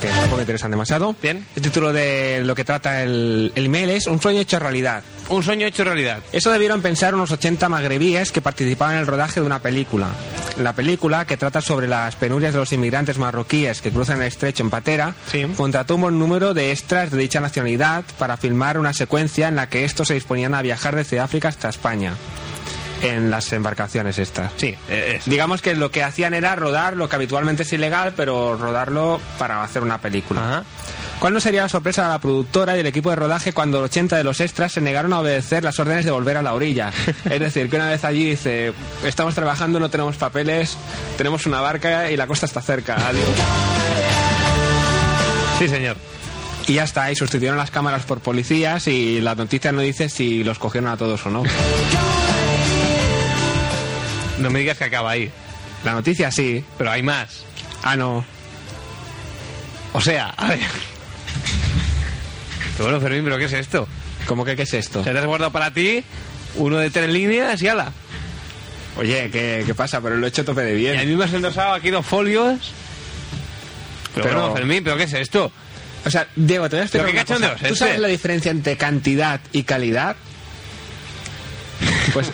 que 0.00 0.06
tampoco 0.06 0.40
interesan 0.40 0.70
demasiado. 0.70 1.16
Bien. 1.20 1.44
El 1.56 1.62
título 1.62 1.92
de 1.92 2.42
lo 2.44 2.54
que 2.54 2.62
trata 2.62 3.02
el, 3.02 3.50
el 3.56 3.64
email 3.66 3.90
es 3.90 4.06
Un 4.06 4.22
sueño 4.22 4.38
hecho 4.38 4.60
realidad. 4.60 5.02
Un 5.30 5.42
sueño 5.42 5.66
hecho 5.66 5.82
realidad. 5.82 6.20
Eso 6.30 6.52
debieron 6.52 6.80
pensar 6.80 7.12
unos 7.12 7.32
80 7.32 7.68
magrebíes 7.68 8.30
que 8.30 8.40
participaban 8.40 8.94
en 8.94 9.00
el 9.00 9.08
rodaje 9.08 9.40
de 9.40 9.46
una 9.46 9.58
película. 9.58 10.10
La 10.58 10.72
película, 10.72 11.24
que 11.24 11.36
trata 11.36 11.60
sobre 11.60 11.86
las 11.86 12.16
penurias 12.16 12.52
de 12.52 12.58
los 12.58 12.72
inmigrantes 12.72 13.16
marroquíes 13.18 13.80
que 13.80 13.90
cruzan 13.90 14.20
el 14.20 14.28
estrecho 14.28 14.62
en 14.62 14.70
patera, 14.70 15.14
Sí. 15.30 15.44
contrató 15.56 15.94
un 15.94 16.00
buen 16.02 16.18
número 16.18 16.52
de 16.54 16.72
extras 16.72 17.10
de 17.10 17.18
dicha 17.18 17.40
nacionalidad 17.40 18.04
para 18.18 18.36
filmar 18.36 18.78
una 18.78 18.92
secuencia 18.92 19.48
en 19.48 19.56
la 19.56 19.68
que 19.68 19.84
estos 19.84 20.08
se 20.08 20.14
disponían 20.14 20.54
a 20.54 20.62
viajar 20.62 20.96
desde 20.96 21.20
África 21.20 21.48
hasta 21.48 21.68
España. 21.68 22.14
En 23.00 23.30
las 23.30 23.52
embarcaciones 23.52 24.18
estas. 24.18 24.50
Sí, 24.56 24.74
eh, 24.88 25.18
es. 25.18 25.24
Digamos 25.26 25.62
que 25.62 25.76
lo 25.76 25.92
que 25.92 26.02
hacían 26.02 26.34
era 26.34 26.56
rodar 26.56 26.96
lo 26.96 27.08
que 27.08 27.14
habitualmente 27.14 27.62
es 27.62 27.72
ilegal, 27.72 28.12
pero 28.16 28.56
rodarlo 28.56 29.20
para 29.38 29.62
hacer 29.62 29.82
una 29.84 29.98
película. 29.98 30.40
Ajá. 30.40 30.64
¿Cuál 31.18 31.34
no 31.34 31.40
sería 31.40 31.62
la 31.62 31.68
sorpresa 31.68 32.04
de 32.04 32.08
la 32.10 32.20
productora 32.20 32.76
y 32.76 32.80
el 32.80 32.86
equipo 32.86 33.10
de 33.10 33.16
rodaje 33.16 33.52
cuando 33.52 33.80
80 33.82 34.16
de 34.16 34.22
los 34.22 34.40
extras 34.40 34.72
se 34.72 34.80
negaron 34.80 35.12
a 35.12 35.20
obedecer 35.20 35.64
las 35.64 35.78
órdenes 35.80 36.04
de 36.04 36.12
volver 36.12 36.36
a 36.36 36.42
la 36.42 36.54
orilla? 36.54 36.92
Es 37.24 37.40
decir, 37.40 37.68
que 37.68 37.76
una 37.76 37.88
vez 37.88 38.04
allí 38.04 38.30
dice, 38.30 38.72
estamos 39.04 39.34
trabajando, 39.34 39.80
no 39.80 39.90
tenemos 39.90 40.16
papeles, 40.16 40.76
tenemos 41.16 41.44
una 41.46 41.60
barca 41.60 42.10
y 42.10 42.16
la 42.16 42.28
costa 42.28 42.46
está 42.46 42.62
cerca, 42.62 42.94
adiós. 42.94 43.28
Sí, 45.58 45.68
señor. 45.68 45.96
Y 46.68 46.74
ya 46.74 46.84
está, 46.84 47.10
y 47.10 47.16
sustituyeron 47.16 47.58
las 47.58 47.72
cámaras 47.72 48.04
por 48.04 48.20
policías 48.20 48.86
y 48.86 49.20
la 49.20 49.34
noticia 49.34 49.72
no 49.72 49.80
dice 49.80 50.08
si 50.08 50.44
los 50.44 50.58
cogieron 50.58 50.88
a 50.88 50.96
todos 50.96 51.26
o 51.26 51.30
no. 51.30 51.42
No 54.38 54.50
me 54.50 54.60
digas 54.60 54.78
que 54.78 54.84
acaba 54.84 55.10
ahí. 55.10 55.32
La 55.84 55.94
noticia 55.94 56.30
sí. 56.30 56.64
Pero 56.76 56.90
hay 56.90 57.02
más. 57.02 57.44
Ah, 57.82 57.96
no. 57.96 58.24
O 59.92 60.00
sea, 60.00 60.28
a 60.36 60.48
ver. 60.48 60.60
Pero 62.78 62.84
bueno, 62.90 63.00
Fermín, 63.00 63.24
¿pero 63.24 63.36
qué 63.36 63.44
es 63.44 63.52
esto? 63.52 63.86
¿Cómo 64.26 64.44
que 64.46 64.56
qué 64.56 64.62
es 64.62 64.72
esto? 64.72 65.00
O 65.00 65.04
sea, 65.04 65.12
te 65.12 65.18
has 65.18 65.26
guardado 65.26 65.52
para 65.52 65.70
ti 65.72 66.02
uno 66.56 66.78
de 66.78 66.88
tres 66.90 67.10
líneas 67.10 67.60
y 67.60 67.68
ala. 67.68 67.92
Oye, 68.96 69.28
¿qué, 69.30 69.62
qué 69.66 69.74
pasa? 69.74 70.00
Pero 70.00 70.16
lo 70.16 70.24
he 70.26 70.28
hecho 70.30 70.44
tope 70.44 70.62
de 70.62 70.78
Y 70.80 70.86
a 70.88 70.92
bien. 70.92 71.08
mí 71.10 71.14
me 71.16 71.24
has 71.24 71.32
endosado 71.34 71.74
aquí 71.74 71.90
dos 71.90 72.06
folios. 72.06 72.72
Pero, 74.14 74.26
Pero- 74.28 74.40
bueno, 74.40 74.54
Fermín, 74.56 74.82
¿pero 74.82 74.96
qué 74.96 75.02
es 75.04 75.12
esto? 75.12 75.52
O 76.06 76.10
sea, 76.10 76.26
Diego, 76.36 76.68
te 76.68 76.76
voy 76.76 76.80
a 76.80 76.84
explicar 76.84 77.06
Pero 77.10 77.24
qué 77.26 77.32
una 77.34 77.48
cosa. 77.50 77.54
es 77.56 77.60
¿Tú 77.60 77.66
este? 77.66 77.76
sabes 77.78 77.98
la 78.00 78.08
diferencia 78.08 78.50
entre 78.50 78.76
cantidad 78.76 79.40
y 79.52 79.64
calidad? 79.64 80.16
Pues 82.14 82.30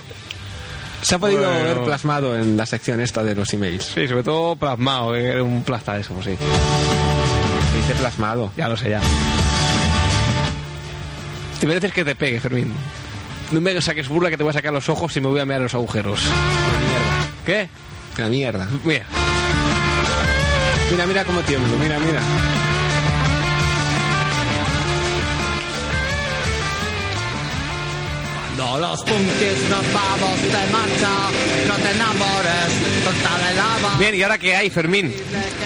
se 1.02 1.14
ha 1.14 1.18
podido 1.18 1.42
Bueno. 1.42 1.64
ver 1.64 1.80
plasmado 1.84 2.38
en 2.38 2.56
la 2.56 2.66
sección 2.66 3.00
esta 3.00 3.22
de 3.24 3.34
los 3.34 3.52
emails. 3.52 3.84
Sí, 3.94 4.06
sobre 4.06 4.22
todo 4.22 4.56
plasmado, 4.56 5.12
que 5.12 5.24
era 5.26 5.42
un 5.42 5.64
plasta 5.64 5.96
eso, 5.98 6.14
pues 6.14 6.26
sí. 6.26 6.36
Se 6.36 7.76
dice 7.78 7.94
plasmado. 8.00 8.52
Ya 8.56 8.68
lo 8.68 8.76
sé, 8.76 8.90
ya. 8.90 9.00
Te 11.64 11.68
mereces 11.68 11.94
que 11.94 12.04
te 12.04 12.14
pegue, 12.14 12.38
Fermín. 12.40 12.70
No 13.50 13.58
me 13.58 13.80
saques 13.80 14.06
burla 14.06 14.28
que 14.28 14.36
te 14.36 14.42
voy 14.42 14.50
a 14.50 14.52
sacar 14.52 14.70
los 14.70 14.86
ojos 14.90 15.16
y 15.16 15.20
me 15.22 15.28
voy 15.28 15.40
a 15.40 15.46
mirar 15.46 15.62
los 15.62 15.72
agujeros. 15.72 16.20
¿Qué? 17.46 17.70
La 18.18 18.28
mierda. 18.28 18.68
Mira. 18.84 19.06
Mira, 20.90 21.06
mira 21.06 21.24
cómo 21.24 21.40
tiemblo. 21.40 21.74
Mira, 21.78 21.98
mira. 22.00 22.20
Cuando 28.56 28.86
los 28.88 29.00
punkis 29.02 29.68
nos 29.70 29.92
vamos 29.92 30.42
de 30.42 30.72
marcha, 30.72 31.10
no 31.68 31.74
te 31.76 31.90
enamores, 31.90 33.04
total 33.04 33.50
el 33.50 33.56
lava. 33.56 33.98
Bien, 33.98 34.14
¿y 34.14 34.22
ahora 34.22 34.38
qué 34.38 34.54
hay, 34.54 34.70
Fermín? 34.70 35.12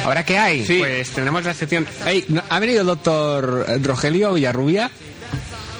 ¿Ahora 0.04 0.24
qué 0.24 0.38
hay? 0.38 0.64
Sí. 0.64 0.78
Pues 0.78 1.10
tenemos 1.10 1.44
la 1.44 1.54
sección... 1.54 1.86
Ey, 2.06 2.24
¿no- 2.28 2.42
¿Ha 2.48 2.58
venido 2.60 2.80
el 2.82 2.86
doctor 2.86 3.66
Rogelio 3.82 4.32
Villarrubia? 4.34 4.90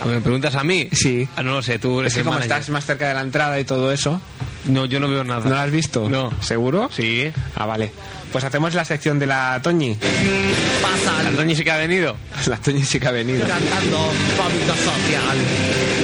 ¿Me 0.06 0.20
preguntas 0.20 0.54
a 0.54 0.64
mí? 0.64 0.88
Sí. 0.92 1.28
Ah, 1.36 1.42
no 1.42 1.52
lo 1.54 1.62
sé, 1.62 1.78
tú 1.78 2.00
eres 2.00 2.12
Es 2.12 2.14
que 2.14 2.20
el 2.20 2.24
como 2.24 2.38
manager. 2.38 2.52
estás 2.58 2.70
más 2.70 2.84
cerca 2.86 3.08
de 3.08 3.14
la 3.14 3.20
entrada 3.22 3.58
y 3.60 3.64
todo 3.64 3.92
eso... 3.92 4.20
No, 4.64 4.84
yo 4.84 5.00
no 5.00 5.08
veo 5.08 5.24
nada. 5.24 5.40
¿No 5.44 5.50
lo 5.50 5.56
has 5.60 5.70
visto? 5.70 6.08
No. 6.10 6.30
¿Seguro? 6.40 6.90
Sí. 6.94 7.30
Ah, 7.56 7.64
vale. 7.64 7.90
Pues 8.32 8.44
hacemos 8.44 8.74
la 8.74 8.84
sección 8.84 9.18
de 9.18 9.26
la 9.26 9.60
Toñi. 9.62 9.94
Pasan 9.94 11.26
¿Antonio 11.28 11.56
sí 11.56 11.64
que 11.64 11.70
ha 11.70 11.78
venido? 11.78 12.16
La 12.46 12.58
Toñi 12.58 12.84
sí 12.84 13.00
que 13.00 13.06
ha 13.08 13.12
venido. 13.12 13.46
cantando 13.46 13.96
vómito 14.36 14.74
social. 14.74 15.36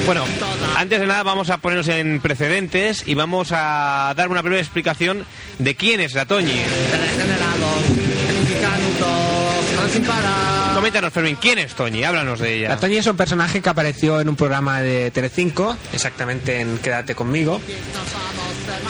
Bueno, 0.06 0.24
antes 0.76 0.98
de 1.00 1.06
nada 1.06 1.22
vamos 1.24 1.50
a 1.50 1.58
ponernos 1.58 1.88
en 1.88 2.20
precedentes 2.20 3.02
y 3.06 3.14
vamos 3.14 3.48
a 3.52 4.14
dar 4.16 4.28
una 4.30 4.40
breve 4.40 4.60
explicación 4.60 5.26
de 5.58 5.74
quién 5.76 6.00
es 6.00 6.14
la 6.14 6.24
Toñi. 6.24 6.52
Degenerados, 6.54 7.82
canutos, 8.62 9.76
van 9.76 9.90
sin 9.90 10.04
parar. 10.04 10.53
Coméntanos, 10.74 11.12
Fermín, 11.12 11.36
¿quién 11.40 11.58
es 11.58 11.74
Toñi? 11.74 12.02
Háblanos 12.02 12.40
de 12.40 12.56
ella. 12.58 12.68
La 12.70 12.76
Toñi 12.76 12.96
es 12.96 13.06
un 13.06 13.16
personaje 13.16 13.62
que 13.62 13.68
apareció 13.68 14.20
en 14.20 14.28
un 14.28 14.36
programa 14.36 14.80
de 14.82 15.10
Telecinco, 15.12 15.76
exactamente 15.92 16.60
en 16.60 16.78
Quédate 16.78 17.14
conmigo. 17.14 17.60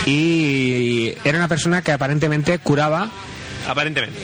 Y 0.07 1.15
era 1.25 1.39
una 1.39 1.49
persona 1.49 1.83
que 1.83 1.93
aparentemente 1.93 2.59
curaba 2.59 3.11
Aparentemente. 3.69 4.19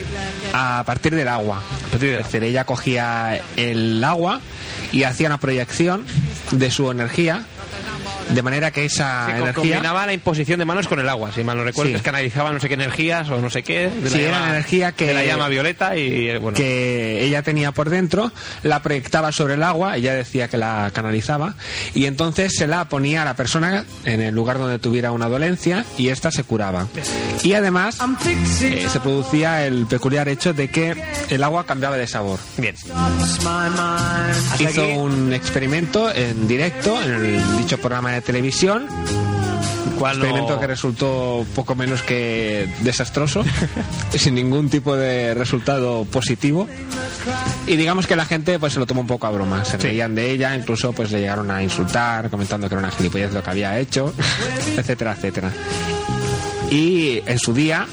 a 0.53 0.83
partir 0.85 1.15
del 1.15 1.27
agua. 1.27 1.61
partir 1.91 2.11
del 2.11 2.19
Es 2.21 2.25
decir, 2.25 2.43
ella 2.43 2.65
cogía 2.65 3.39
el 3.55 4.03
agua 4.03 4.41
y 4.91 5.03
hacía 5.03 5.27
una 5.27 5.39
proyección 5.39 6.05
de 6.51 6.71
su 6.71 6.89
energía, 6.91 7.45
de 8.33 8.41
manera 8.41 8.71
que 8.71 8.85
esa 8.85 9.25
Se 9.25 9.31
energía... 9.33 9.53
combinaba 9.53 10.05
la 10.05 10.13
imposición 10.13 10.59
de 10.59 10.65
manos 10.65 10.87
con 10.87 10.99
el 10.99 11.07
agua, 11.09 11.31
si 11.31 11.43
mal 11.43 11.57
no 11.57 11.63
recuerdo, 11.63 11.89
Sí. 11.89 11.93
que 11.93 11.97
es 11.97 12.03
canalizaba 12.03 12.51
no 12.51 12.59
sé 12.59 12.67
qué 12.67 12.73
energías 12.75 13.29
o 13.29 13.39
no 13.41 13.49
sé 13.49 13.63
qué. 13.63 13.89
De 13.89 14.09
Sí, 14.09 14.21
era 14.21 14.39
llama- 14.39 14.49
energía 14.51 14.91
que- 14.93 15.07
De 15.07 15.13
la 15.13 15.25
llama 15.25 15.47
violeta 15.47 15.95
y, 15.97 16.37
bueno... 16.37 16.55
que 16.55 17.23
ella 17.23 17.41
tenía 17.43 17.71
por 17.71 17.89
dentro, 17.89 18.31
la 18.63 18.81
proyectaba 18.81 19.31
sobre 19.31 19.55
el 19.55 19.63
agua, 19.63 19.97
ella 19.97 20.13
decía 20.13 20.47
que 20.47 20.57
la 20.57 20.91
canalizaba, 20.93 21.55
y 21.93 22.05
entonces 22.05 22.53
se 22.55 22.67
la 22.67 22.85
ponía 22.89 23.21
a 23.21 23.25
la 23.25 23.35
persona 23.35 23.85
en 24.05 24.21
el 24.21 24.33
lugar 24.35 24.57
donde 24.57 24.79
tuviera 24.79 25.11
una 25.11 25.27
dolencia 25.27 25.85
y 25.97 26.09
ésta 26.09 26.31
se 26.31 26.43
curaba. 26.43 26.87
Y 27.43 27.53
además 27.53 27.97
eh, 28.61 28.87
se 28.91 28.99
producía 28.99 29.65
el 29.65 29.85
peculiar 29.87 30.27
hecho 30.29 30.53
de 30.53 30.69
que 30.69 30.95
el 31.29 31.43
agua 31.43 31.65
cambiaba 31.65 31.97
de 31.97 32.07
sabor. 32.07 32.39
Bien. 32.57 32.75
Hizo 34.59 34.81
aquí- 34.83 34.91
un 34.95 35.33
experimento 35.33 36.13
en 36.13 36.47
directo 36.47 37.01
en 37.01 37.11
el 37.13 37.57
dicho 37.57 37.77
programa 37.79 38.11
de 38.11 38.20
televisión, 38.21 38.87
¿Cuál 39.99 40.17
no- 40.17 40.25
experimento 40.25 40.59
que 40.59 40.67
resultó 40.67 41.45
poco 41.53 41.75
menos 41.75 42.01
que 42.01 42.67
desastroso, 42.81 43.43
sin 44.17 44.35
ningún 44.35 44.69
tipo 44.69 44.95
de 44.95 45.33
resultado 45.33 46.05
positivo. 46.05 46.67
Y 47.67 47.75
digamos 47.75 48.07
que 48.07 48.15
la 48.15 48.25
gente 48.25 48.57
pues 48.57 48.73
se 48.73 48.79
lo 48.79 48.87
tomó 48.87 49.01
un 49.01 49.07
poco 49.07 49.27
a 49.27 49.29
broma, 49.31 49.63
se 49.63 49.77
reían 49.77 50.15
de 50.15 50.31
ella, 50.31 50.55
incluso 50.55 50.91
pues 50.93 51.11
le 51.11 51.19
llegaron 51.19 51.51
a 51.51 51.61
insultar, 51.61 52.29
comentando 52.31 52.67
que 52.67 52.73
era 52.75 52.79
una 52.79 52.91
gilipollez 52.91 53.31
lo 53.31 53.43
que 53.43 53.49
había 53.51 53.77
hecho, 53.79 54.11
etcétera, 54.77 55.13
etcétera. 55.13 55.51
Y 56.71 57.21
en 57.27 57.37
su 57.37 57.53
día, 57.53 57.85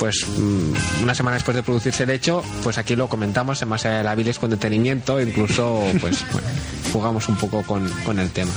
pues 0.00 0.26
mm, 0.36 1.02
una 1.04 1.14
semana 1.14 1.34
después 1.34 1.54
de 1.54 1.62
producirse 1.62 2.02
el 2.02 2.10
hecho, 2.10 2.42
pues 2.64 2.78
aquí 2.78 2.96
lo 2.96 3.08
comentamos 3.08 3.62
en 3.62 3.68
más 3.68 3.86
Viles 4.16 4.38
con 4.40 4.50
detenimiento, 4.50 5.20
incluso 5.20 5.84
pues 6.00 6.24
bueno, 6.32 6.48
jugamos 6.92 7.28
un 7.28 7.36
poco 7.36 7.62
con, 7.62 7.88
con 8.04 8.18
el 8.18 8.30
tema. 8.30 8.50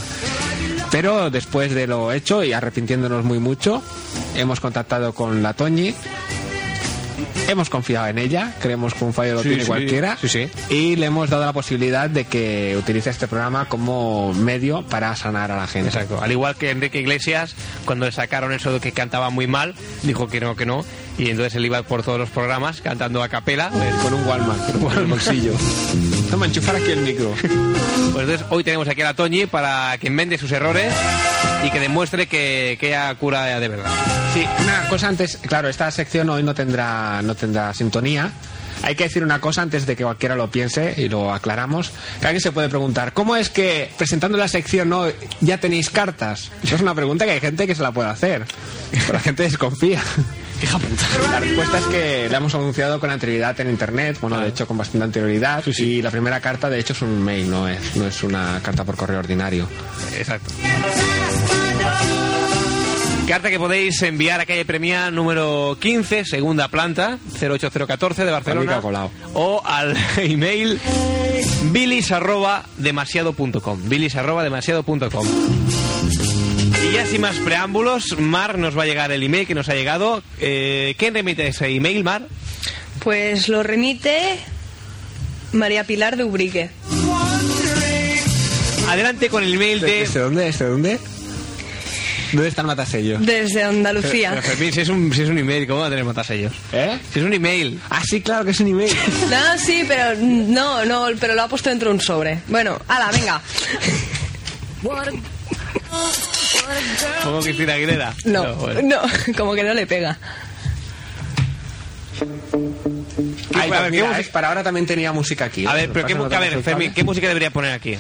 Pero 0.94 1.32
después 1.32 1.74
de 1.74 1.88
lo 1.88 2.12
hecho 2.12 2.44
y 2.44 2.54
arrepintiéndonos 2.54 3.26
muy 3.26 3.40
mucho, 3.40 3.82
hemos 4.36 4.60
contactado 4.60 5.12
con 5.14 5.42
la 5.42 5.54
Toñi. 5.54 5.96
Hemos 7.48 7.70
confiado 7.70 8.08
en 8.08 8.20
ella, 8.20 8.54
creemos 8.62 8.94
que 8.94 9.04
un 9.04 9.12
fallo 9.12 9.34
lo 9.34 9.42
Sí, 9.42 9.50
tiene 9.50 9.64
sí, 9.64 9.68
cualquiera. 9.68 10.18
sí. 10.24 10.48
Y 10.70 10.96
le 10.96 11.08
hemos 11.08 11.32
dado 11.32 11.46
la 11.46 11.52
posibilidad 11.52 12.10
de 12.12 12.26
que 12.26 12.76
utilice 12.78 13.10
este 13.10 13.28
programa 13.28 13.68
como 13.68 14.34
medio 14.36 14.84
para 14.84 15.16
sanar 15.16 15.52
a 15.52 15.58
la 15.58 15.66
gente. 15.68 15.90
Exacto. 15.90 16.22
Al 16.22 16.32
igual 16.32 16.56
que 16.56 16.70
Enrique 16.70 17.00
Iglesias, 17.00 17.56
cuando 17.86 18.06
le 18.06 18.12
sacaron 18.12 18.54
eso 18.54 18.72
de 18.72 18.80
que 18.80 18.92
cantaba 18.92 19.32
muy 19.32 19.48
mal, 19.48 19.74
dijo 20.04 20.28
que 20.28 20.40
no, 20.42 20.56
que 20.56 20.68
no. 20.68 20.86
Y 21.18 21.32
entonces 21.32 21.56
él 21.56 21.66
iba 21.66 21.82
por 21.82 22.04
todos 22.04 22.20
los 22.20 22.30
programas 22.30 22.82
cantando 22.82 23.24
a 23.24 23.30
capela. 23.30 23.72
Con 24.04 24.14
un 24.14 24.26
Walmart, 24.28 24.80
con 24.80 24.96
el 24.98 25.06
bolsillo. 25.08 25.54
Toma, 26.34 26.48
enchufar 26.48 26.76
aquí 26.78 26.90
el 26.90 27.02
micro. 27.02 27.32
Pues 28.12 28.28
entonces 28.28 28.48
hoy 28.50 28.64
tenemos 28.64 28.88
aquí 28.88 29.02
a 29.02 29.06
la 29.06 29.14
Toñi 29.14 29.46
para 29.46 30.00
que 30.00 30.08
enmende 30.08 30.40
sus 30.40 30.52
errores 30.52 30.92
y 31.64 31.70
que 31.70 31.80
demuestre 31.80 32.26
que, 32.26 32.76
que 32.80 32.88
ella 32.88 33.14
cura 33.14 33.60
de 33.60 33.68
verdad. 33.68 33.92
Sí, 34.34 34.44
una 34.64 34.88
cosa 34.90 35.10
antes, 35.10 35.38
claro, 35.38 35.70
esta 35.70 35.92
sección 35.92 36.28
hoy 36.32 36.42
no 36.42 36.56
tendrá, 36.56 37.22
no 37.22 37.36
tendrá 37.36 37.72
sintonía. 37.76 38.32
Hay 38.82 38.96
que 38.96 39.04
decir 39.04 39.24
una 39.24 39.40
cosa 39.40 39.62
antes 39.62 39.86
de 39.86 39.96
que 39.96 40.04
cualquiera 40.04 40.36
lo 40.36 40.50
piense 40.50 40.96
y 40.98 41.08
lo 41.08 41.32
aclaramos. 41.32 41.92
Que 42.20 42.26
alguien 42.26 42.42
se 42.42 42.52
puede 42.52 42.68
preguntar, 42.68 43.14
¿cómo 43.14 43.36
es 43.36 43.52
que 43.52 43.92
presentando 43.96 44.36
la 44.36 44.48
sección 44.48 44.92
hoy 44.92 45.14
ya 45.40 45.60
tenéis 45.60 45.92
cartas? 45.92 46.50
Eso 46.64 46.76
es 46.76 46.82
una 46.82 46.96
pregunta 46.96 47.26
que 47.26 47.32
hay 47.32 47.42
gente 47.42 47.68
que 47.68 47.76
se 47.76 47.84
la 47.84 47.92
puede 47.92 48.10
hacer. 48.10 48.46
Pero 48.90 49.14
la 49.14 49.20
gente 49.20 49.44
desconfía. 49.44 50.02
Hija 50.64 50.80
puta. 50.80 51.04
La 51.32 51.40
respuesta 51.42 51.78
es 51.78 51.86
que 51.86 52.30
la 52.30 52.38
hemos 52.38 52.56
anunciado 52.56 53.00
con 53.00 53.10
anterioridad 53.10 53.60
en 53.60 53.70
internet, 53.70 54.18
bueno, 54.22 54.40
de 54.40 54.48
hecho 54.48 54.66
con 54.66 54.78
bastante 54.78 55.04
anterioridad. 55.04 55.64
Y 55.78 56.02
la 56.02 56.10
primera 56.10 56.40
carta, 56.40 56.70
de 56.70 56.80
hecho, 56.80 56.94
es 56.94 57.02
un 57.02 57.22
mail, 57.22 57.50
no 57.52 57.68
es, 57.68 57.96
no 57.98 58.08
es 58.08 58.24
una 58.24 58.62
carta 58.64 58.86
por 58.86 58.96
correo 58.96 59.20
ordinario. 59.20 59.68
Exacto. 60.18 60.52
Carta 63.28 63.50
que 63.50 63.58
podéis 63.58 64.02
enviar 64.02 64.40
a 64.42 64.46
calle 64.46 64.66
Premia 64.66 65.10
número 65.10 65.78
15, 65.80 66.26
segunda 66.26 66.68
planta, 66.68 67.18
08014 67.40 68.26
de 68.26 68.32
Barcelona. 68.32 68.82
O 69.34 69.62
al 69.66 69.98
email 70.18 70.80
bilis 71.72 72.12
arroba 72.12 72.66
demasiado.com. 72.78 73.90
bilis 73.90 74.16
arroba 74.16 74.44
demasiado.com. 74.44 75.28
Y 76.84 76.92
ya 76.92 77.06
sin 77.06 77.22
más 77.22 77.38
preámbulos, 77.38 78.18
Mar 78.20 78.58
nos 78.58 78.78
va 78.78 78.84
a 78.84 78.86
llegar 78.86 79.12
el 79.12 79.24
email 79.24 79.48
que 79.48 79.56
nos 79.56 79.70
ha 79.70 79.74
llegado. 79.74 80.22
Eh, 80.40 80.96
¿Quién 80.98 81.14
remite 81.14 81.48
ese 81.48 81.68
email, 81.68 82.04
Mar? 82.04 82.28
Pues 83.00 83.48
lo 83.48 83.64
remite 83.64 84.38
María 85.54 85.86
Pilar 85.86 86.18
de 86.18 86.24
Ubrique. 86.26 86.70
Adelante 88.90 89.30
con 89.30 89.44
el 89.44 89.54
email 89.54 89.80
de... 89.80 90.00
¿Desde 90.00 90.20
dónde? 90.20 90.44
¿Desde 90.46 90.66
dónde? 90.66 91.00
¿Dónde 92.34 92.50
está 92.50 92.62
el 92.62 92.68
matasello? 92.68 93.20
Desde 93.20 93.56
Pero, 93.56 93.70
Andalucía. 93.70 94.42
Fermín, 94.42 94.74
si 94.74 94.82
es, 94.82 94.90
un, 94.90 95.14
si 95.14 95.22
es 95.22 95.30
un 95.30 95.38
email, 95.38 95.68
¿cómo 95.68 95.82
va 95.82 95.88
a 95.88 95.90
tener 95.90 96.04
matasellos? 96.04 96.52
¿Eh? 96.72 96.98
Si 97.14 97.20
es 97.20 97.26
un 97.26 97.34
email. 97.34 97.80
Ah, 97.90 98.02
sí, 98.04 98.22
claro 98.22 98.44
que 98.44 98.52
es 98.52 98.60
un 98.60 98.68
email. 98.68 98.92
No, 99.30 99.58
sí, 99.58 99.86
pero 99.88 100.16
no, 100.20 100.84
no, 100.86 101.08
pero 101.20 101.36
lo 101.36 101.44
ha 101.44 101.48
puesto 101.48 101.70
dentro 101.70 101.90
de 101.90 101.96
un 101.96 102.02
sobre. 102.02 102.40
Bueno, 102.48 102.80
ala, 102.88 103.12
venga. 103.12 103.42
¿Cómo 107.24 107.40
Cristina 107.42 107.74
Aguilera? 107.74 108.14
No, 108.26 108.56
bueno. 108.56 108.82
no, 108.84 109.02
como 109.38 109.54
que 109.54 109.64
no 109.64 109.74
le 109.74 109.88
pega. 109.88 110.18
Ay, 113.56 113.72
a 113.72 113.82
ver, 113.82 113.92
mira, 113.92 114.04
¿qué 114.04 114.10
música- 114.10 114.20
es 114.20 114.28
para 114.30 114.48
ahora 114.50 114.64
también 114.64 114.86
tenía 114.86 115.12
música 115.12 115.46
aquí. 115.46 115.66
A 115.66 115.74
ver, 115.74 115.90
pero 115.92 116.06
¿qué, 116.08 116.14
a 116.14 116.18
no 116.18 116.30
ver, 116.30 116.94
¿qué 116.94 117.04
música 117.04 117.28
debería 117.28 117.52
poner 117.52 117.72
aquí? 117.72 117.98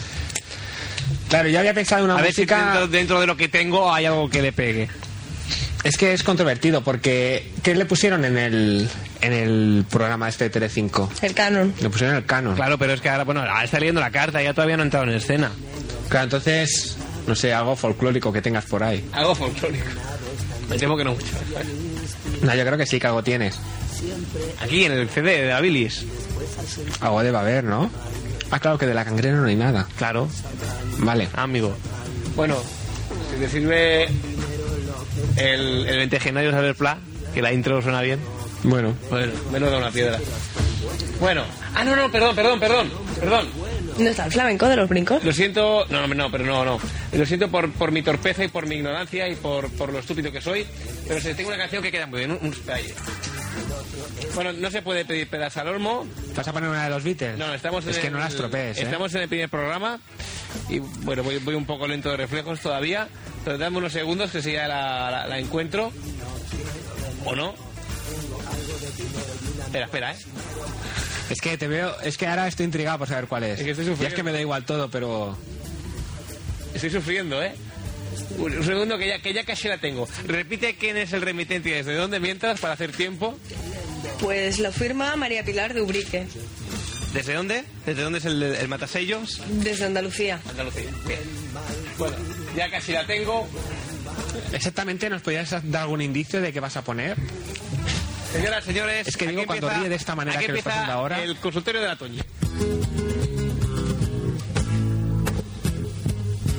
Claro, 1.30 1.50
yo 1.50 1.60
había 1.60 1.74
pensado 1.74 2.00
en 2.06 2.12
una 2.12 2.20
A 2.20 2.22
ver 2.22 2.34
si 2.34 2.42
música... 2.42 2.58
dentro, 2.66 2.88
dentro 2.88 3.20
de 3.22 3.28
lo 3.28 3.38
que 3.38 3.48
tengo 3.50 3.92
hay 3.94 4.06
algo 4.06 4.30
que 4.30 4.42
le 4.42 4.52
pegue. 4.52 4.90
Es 5.84 5.98
que 5.98 6.14
es 6.14 6.24
controvertido 6.24 6.84
porque 6.84 7.52
¿qué 7.62 7.76
le 7.76 7.86
pusieron 7.86 8.24
en 8.24 8.38
el 8.38 8.90
en 9.22 9.34
el 9.34 9.86
programa 9.90 10.30
este 10.30 10.46
de 10.46 10.50
Telecinco? 10.50 11.12
El 11.22 11.34
canon. 11.34 11.74
Le 11.82 11.90
pusieron 11.90 12.16
el 12.16 12.26
canon. 12.26 12.56
Claro, 12.56 12.78
pero 12.78 12.94
es 12.94 13.02
que 13.02 13.10
ahora, 13.10 13.24
bueno, 13.26 13.42
ahora 13.42 13.64
está 13.64 13.80
leyendo 13.80 14.00
la 14.00 14.12
carta, 14.12 14.42
ya 14.42 14.54
todavía 14.54 14.78
no 14.78 14.84
ha 14.84 14.86
entrado 14.86 15.06
en 15.06 15.12
escena. 15.16 15.52
Claro, 16.10 16.26
entonces 16.26 16.98
no 17.28 17.36
sé, 17.36 17.54
algo 17.54 17.76
folclórico 17.76 18.32
que 18.34 18.42
tengas 18.42 18.66
por 18.66 18.84
ahí. 18.84 19.08
Algo 19.14 19.36
folclórico. 19.36 19.86
Me 20.70 20.78
temo 20.78 20.96
que 20.98 21.04
no 21.04 21.14
mucho. 21.14 21.26
No, 22.42 22.56
yo 22.56 22.66
creo 22.66 22.78
que 22.78 22.86
sí 22.86 23.00
que 23.00 23.08
algo 23.08 23.24
tienes. 23.24 23.58
Aquí, 24.62 24.86
en 24.86 24.92
el 24.94 25.10
CD 25.10 25.42
de 25.44 25.48
la 25.50 25.62
Bilis. 25.62 26.06
Algo 27.00 27.22
debe 27.24 27.38
haber, 27.38 27.64
¿no? 27.64 27.90
Ah, 28.52 28.60
claro 28.60 28.78
que 28.78 28.86
de 28.86 28.94
la 28.94 29.06
cangrena 29.06 29.38
no 29.42 29.48
hay 29.48 29.56
nada. 29.56 29.88
Claro, 29.98 30.28
Vale. 31.00 31.28
amigo. 31.34 31.76
Bueno, 32.36 32.56
si 33.32 33.40
te 33.40 33.50
sirve 33.50 34.04
el, 35.38 35.86
el 35.88 35.98
ventejenario 35.98 36.52
saber 36.52 36.76
pla, 36.76 36.98
que 37.34 37.42
la 37.42 37.52
intro 37.54 37.82
suena 37.82 38.02
bien. 38.02 38.20
Bueno. 38.64 38.94
Bueno, 39.10 39.34
menos 39.52 39.72
da 39.72 39.78
una 39.78 39.92
piedra. 39.92 40.20
Bueno. 41.20 41.44
Ah, 41.76 41.84
no, 41.84 41.96
no, 41.96 42.12
perdón, 42.12 42.36
perdón, 42.36 42.60
perdón, 42.60 42.92
perdón. 43.20 43.48
¿No 43.98 44.10
está 44.10 44.26
el 44.26 44.32
flamenco 44.32 44.68
de 44.68 44.76
los 44.76 44.90
brincos? 44.90 45.24
Lo 45.24 45.32
siento, 45.32 45.86
no, 45.90 46.08
no, 46.08 46.16
no, 46.16 46.32
pero 46.32 46.46
no, 46.46 46.66
no. 46.66 46.80
Lo 47.12 47.26
siento 47.26 47.50
por, 47.50 47.72
por 47.74 47.92
mi 47.92 48.02
torpeza 48.02 48.44
y 48.44 48.48
por 48.48 48.66
mi 48.68 48.76
ignorancia 48.76 49.28
y 49.28 49.36
por, 49.36 49.70
por 49.72 49.92
lo 49.94 50.00
estúpido 50.00 50.32
que 50.32 50.42
soy, 50.42 50.66
pero 51.08 51.20
si 51.22 51.34
tengo 51.34 51.50
una 51.50 51.58
canción 51.58 51.84
que 51.84 51.92
queda 51.92 52.08
muy 52.08 52.20
bien, 52.20 52.32
un, 52.32 52.40
un. 52.42 52.56
Bueno, 54.36 54.52
no 54.54 54.72
se 54.72 54.82
puede 54.82 55.06
pedir 55.06 55.28
pedas 55.30 55.56
al 55.58 55.68
olmo. 55.68 56.08
¿Vas 56.36 56.48
a 56.48 56.54
poner 56.54 56.70
una 56.70 56.86
de 56.86 56.90
los 56.90 57.04
Beatles? 57.04 57.38
No, 57.38 57.54
estamos 57.54 57.86
Es 57.86 57.96
en 57.98 58.02
que 58.02 58.08
el- 58.08 58.14
no 58.14 58.20
las 58.20 58.34
tropees, 58.36 58.80
¿eh? 58.80 58.84
Estamos 58.84 59.14
en 59.14 59.22
el 59.22 59.30
primer 59.30 59.50
programa 59.50 60.00
y 60.70 60.80
bueno, 60.80 61.22
voy, 61.24 61.38
voy 61.38 61.54
un 61.54 61.66
poco 61.66 61.88
lento 61.88 62.10
de 62.10 62.18
reflejos 62.18 62.60
todavía, 62.62 63.08
pero 63.46 63.58
dame 63.60 63.78
unos 63.78 63.94
segundos 63.94 64.32
que 64.32 64.42
si 64.42 64.54
ya 64.54 64.68
la, 64.68 65.12
la- 65.12 65.28
la 65.28 65.38
encuentro. 65.40 65.92
¿O 67.26 67.36
no? 67.36 67.54
Espera, 69.66 69.86
espera, 69.86 70.12
¿eh? 70.14 70.16
Es 71.30 71.40
que 71.42 71.58
te 71.58 71.68
veo, 71.68 72.00
es 72.02 72.18
que 72.18 72.28
ahora 72.28 72.48
estoy 72.48 72.66
intrigado 72.66 73.00
por 73.00 73.08
saber 73.08 73.28
cuál 73.28 73.44
es. 73.44 73.60
Es 73.60 73.66
que 73.66 73.72
estoy 73.72 73.86
Ya 73.86 73.92
sufriendo. 73.92 74.08
es 74.10 74.14
que 74.14 74.24
me 74.24 74.32
da 74.32 74.42
igual 74.42 74.66
todo, 74.66 74.90
pero 74.90 75.38
Estoy 76.74 76.90
sufriendo, 76.90 77.42
¿eh? 77.42 77.54
Un, 78.38 78.58
un 78.58 78.64
segundo 78.66 78.98
que 78.98 79.08
ya, 79.08 79.20
que 79.22 79.34
ya 79.34 79.44
casi 79.44 79.68
la 79.68 79.78
tengo. 79.78 80.08
Repite 80.26 80.76
quién 80.76 80.98
es 80.98 81.14
el 81.14 81.22
remitente 81.22 81.70
y 81.70 81.74
desde 81.74 81.96
dónde 81.96 82.20
mientras 82.20 82.60
para 82.60 82.74
hacer 82.74 82.92
tiempo. 82.92 83.38
Pues 84.20 84.60
lo 84.60 84.72
firma 84.72 85.16
María 85.16 85.44
Pilar 85.44 85.74
de 85.74 85.82
Ubrique, 85.82 86.26
¿Desde 87.14 87.34
dónde? 87.36 87.64
¿Desde 87.86 88.02
dónde 88.02 88.18
es 88.20 88.26
el, 88.26 88.42
el 88.42 88.68
matasellos? 88.68 89.40
desde 89.50 89.86
Andalucía. 89.86 90.40
Andalucía. 90.50 90.90
Bien. 91.06 91.20
Bueno, 92.00 92.16
ya 92.56 92.72
casi 92.72 92.92
la 92.92 93.06
tengo. 93.06 93.48
exactamente 94.52 95.10
nos 95.12 95.22
podrías 95.22 95.52
dar 95.52 95.84
algún 95.84 96.02
indicio 96.02 96.42
de 96.42 96.52
qué 96.52 96.60
vas 96.60 96.76
a 96.76 96.84
poner. 96.84 97.16
Señoras, 98.34 98.64
señores. 98.64 99.08
Es 99.08 99.18
que 99.18 99.28
digo, 99.28 99.46
cuando 99.46 99.68
empieza- 99.68 99.80
ríe 99.82 99.90
de 99.90 99.96
esta 99.96 100.16
manera 100.16 100.40
que 100.40 100.48
lo 100.48 100.56
está 100.58 100.70
haciendo 100.72 100.92
ahora. 100.94 101.24
El 101.24 101.36
consultorio 101.38 101.82
de 101.82 101.88
la 101.88 101.96
Toñi. 101.96 102.20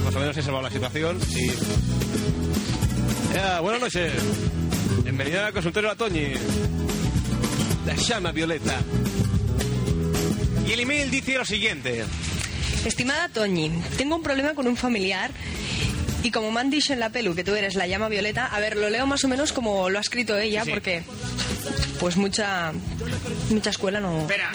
Más 0.04 0.14
o 0.14 0.18
menos 0.20 0.36
he 0.36 0.42
salvado 0.42 0.62
la 0.62 0.70
situación. 0.70 1.20
Sí. 1.20 1.50
Ya, 3.34 3.60
buenas 3.60 3.80
noches. 3.80 4.12
Bienvenida 5.02 5.46
al 5.48 5.52
consultorio 5.52 5.90
de 5.90 5.94
la 5.94 5.98
Toñi. 5.98 6.32
La 7.86 7.94
llama 7.96 8.30
violeta. 8.32 8.78
Y 10.66 10.72
el 10.72 10.80
email 10.80 11.10
dice 11.10 11.34
lo 11.34 11.44
siguiente. 11.44 12.04
Estimada 12.84 13.28
Toñi, 13.28 13.70
tengo 13.98 14.16
un 14.16 14.22
problema 14.22 14.54
con 14.54 14.66
un 14.68 14.76
familiar 14.76 15.30
y 16.22 16.30
como 16.30 16.50
me 16.52 16.60
han 16.60 16.70
dicho 16.70 16.92
en 16.92 17.00
la 17.00 17.10
pelu 17.10 17.34
que 17.34 17.42
tú 17.44 17.54
eres 17.54 17.74
la 17.74 17.86
llama 17.86 18.08
violeta, 18.08 18.46
a 18.46 18.60
ver, 18.60 18.76
lo 18.76 18.88
leo 18.90 19.06
más 19.06 19.24
o 19.24 19.28
menos 19.28 19.52
como 19.52 19.90
lo 19.90 19.98
ha 19.98 20.00
escrito 20.00 20.38
ella, 20.38 20.60
Sí, 20.60 20.66
sí. 20.66 20.70
porque 20.72 21.02
pues 22.04 22.18
mucha 22.18 22.70
mucha 23.48 23.70
escuela 23.70 23.98
no... 23.98 24.20
Espera, 24.20 24.52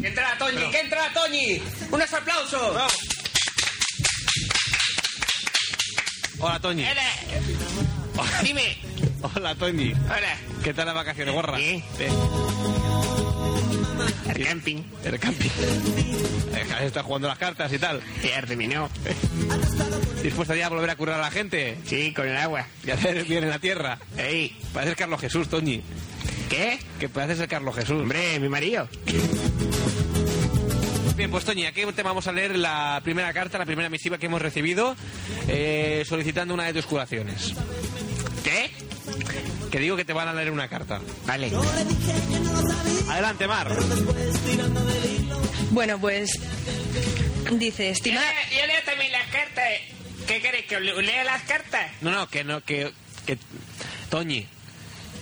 que 0.00 0.08
entra 0.08 0.38
Toñi, 0.38 0.70
que 0.70 0.80
entra 0.80 1.12
Toñi. 1.12 1.62
Unos 1.90 2.10
aplausos. 2.14 2.92
Hola, 6.38 6.58
Toñi. 6.58 6.86
Dime. 8.42 8.78
Hola, 9.20 9.54
Toñi. 9.56 9.92
Hola. 9.92 10.38
¿Qué 10.64 10.72
tal 10.72 10.86
las 10.86 10.94
vacaciones? 10.94 11.34
Bien. 11.58 11.84
Bien. 11.98 12.12
El 14.34 14.46
camping. 14.46 14.82
El 15.04 15.20
camping. 15.20 15.50
Eh, 15.50 16.86
Está 16.86 17.02
jugando 17.02 17.28
las 17.28 17.36
cartas 17.36 17.70
y 17.74 17.78
tal. 17.78 18.00
Ya 18.22 18.40
terminó. 18.40 18.88
¿Dispuesta 20.22 20.56
ya 20.56 20.64
a 20.64 20.70
volver 20.70 20.88
a 20.88 20.96
curar 20.96 21.18
a 21.18 21.24
la 21.24 21.30
gente? 21.30 21.76
Sí, 21.84 22.14
con 22.14 22.26
el 22.26 22.38
agua. 22.38 22.66
Y 22.86 22.90
hacer 22.90 23.22
bien 23.24 23.44
en 23.44 23.50
la 23.50 23.58
tierra. 23.58 23.98
Ey, 24.16 24.58
Pareces 24.72 24.96
Carlos 24.96 25.20
Jesús, 25.20 25.46
Toñi. 25.46 25.82
¿Qué? 26.50 26.78
Que 26.98 27.08
pareces 27.08 27.40
el 27.40 27.48
Carlos 27.48 27.74
Jesús. 27.74 28.02
Hombre, 28.02 28.38
mi 28.38 28.50
marido. 28.50 28.86
Bien, 31.16 31.30
pues 31.30 31.44
Toñi, 31.44 31.66
aquí 31.66 31.82
te 31.94 32.02
vamos 32.02 32.26
a 32.26 32.32
leer 32.32 32.58
la 32.58 33.00
primera 33.02 33.32
carta, 33.32 33.56
la 33.58 33.66
primera 33.66 33.88
misiva 33.88 34.18
que 34.18 34.26
hemos 34.26 34.42
recibido, 34.42 34.96
eh, 35.48 36.04
solicitando 36.06 36.52
una 36.52 36.64
de 36.64 36.74
tus 36.74 36.86
curaciones. 36.86 37.54
¿Qué? 38.42 38.70
Que 39.70 39.78
digo 39.78 39.96
que 39.96 40.04
te 40.04 40.12
van 40.12 40.28
a 40.28 40.32
leer 40.32 40.50
una 40.50 40.68
carta. 40.68 41.00
Vale. 41.26 41.52
Adelante, 43.08 43.46
Mar. 43.46 43.70
Bueno, 45.70 45.98
pues 46.00 46.32
dice, 47.52 47.90
estimada... 47.90 48.26
yo 48.50 48.66
leo 48.66 48.82
también 48.84 49.12
las 49.12 49.26
cartas. 49.28 49.64
¿Qué 50.26 50.40
queréis? 50.40 50.66
¿Que 50.66 50.80
lea 50.80 51.24
las 51.24 51.42
cartas? 51.42 51.90
No, 52.00 52.10
no, 52.10 52.28
que 52.28 52.44
no, 52.44 52.62
que, 52.62 52.92
que... 53.26 53.38
Toñi, 54.08 54.46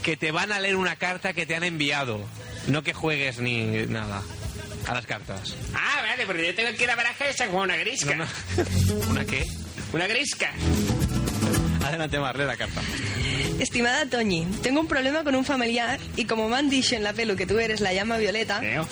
que 0.09 0.17
te 0.17 0.33
van 0.33 0.53
a 0.53 0.59
leer 0.59 0.75
una 0.75 0.97
carta 0.97 1.35
que 1.35 1.45
te 1.45 1.55
han 1.55 1.65
enviado. 1.65 2.19
No 2.67 2.83
que 2.83 2.95
juegues 2.95 3.41
ni 3.41 3.67
nada 3.89 4.23
a 4.87 4.95
las 4.95 5.05
cartas. 5.05 5.55
Ah, 5.75 6.01
vale, 6.01 6.25
porque 6.25 6.47
yo 6.47 6.55
tengo 6.55 6.75
que 6.75 6.85
ir 6.85 6.91
a 6.91 6.97
barajar 6.97 7.29
esa 7.29 7.47
como 7.49 7.61
una 7.61 7.77
grisca. 7.77 8.15
No, 8.17 8.25
no. 8.25 9.07
¿Una 9.11 9.27
qué? 9.27 9.45
Una 9.93 10.07
grisca. 10.07 10.51
Adelante, 11.85 12.19
Mar, 12.19 12.39
lee 12.39 12.47
la 12.47 12.57
carta. 12.57 12.81
Estimada 13.59 14.07
Toñi, 14.07 14.47
tengo 14.63 14.81
un 14.81 14.89
problema 14.89 15.25
con 15.25 15.35
un 15.35 15.45
familiar 15.45 16.01
y 16.17 16.25
como 16.25 16.49
me 16.49 16.57
han 16.57 16.71
dicho 16.71 16.95
en 16.95 17.03
la 17.03 17.13
pelu 17.13 17.37
que 17.37 17.45
tú 17.45 17.59
eres 17.59 17.83
la 17.83 17.93
llama 17.93 18.17
violeta, 18.17 18.61
Veo. 18.61 18.89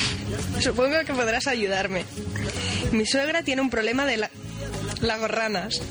supongo 0.62 1.00
que 1.04 1.12
podrás 1.12 1.48
ayudarme. 1.48 2.06
Mi 2.92 3.04
suegra 3.04 3.42
tiene 3.42 3.60
un 3.60 3.68
problema 3.68 4.06
de 4.06 4.16
la... 4.16 4.30
lagorranas, 5.02 5.82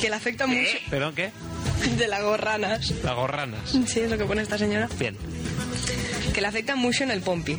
que 0.00 0.08
le 0.08 0.16
afecta 0.16 0.46
mucho... 0.46 0.78
¿Perdón, 0.88 1.14
qué? 1.14 1.30
De 1.98 2.08
lagorranas. 2.08 2.90
Las 3.02 3.14
gorranas. 3.14 3.70
Sí, 3.86 4.00
es 4.00 4.10
lo 4.10 4.18
que 4.18 4.24
pone 4.24 4.42
esta 4.42 4.58
señora. 4.58 4.88
Bien. 4.98 5.16
Que 6.32 6.40
le 6.40 6.46
afecta 6.46 6.74
mucho 6.76 7.04
en 7.04 7.10
el 7.10 7.20
pompi. 7.20 7.56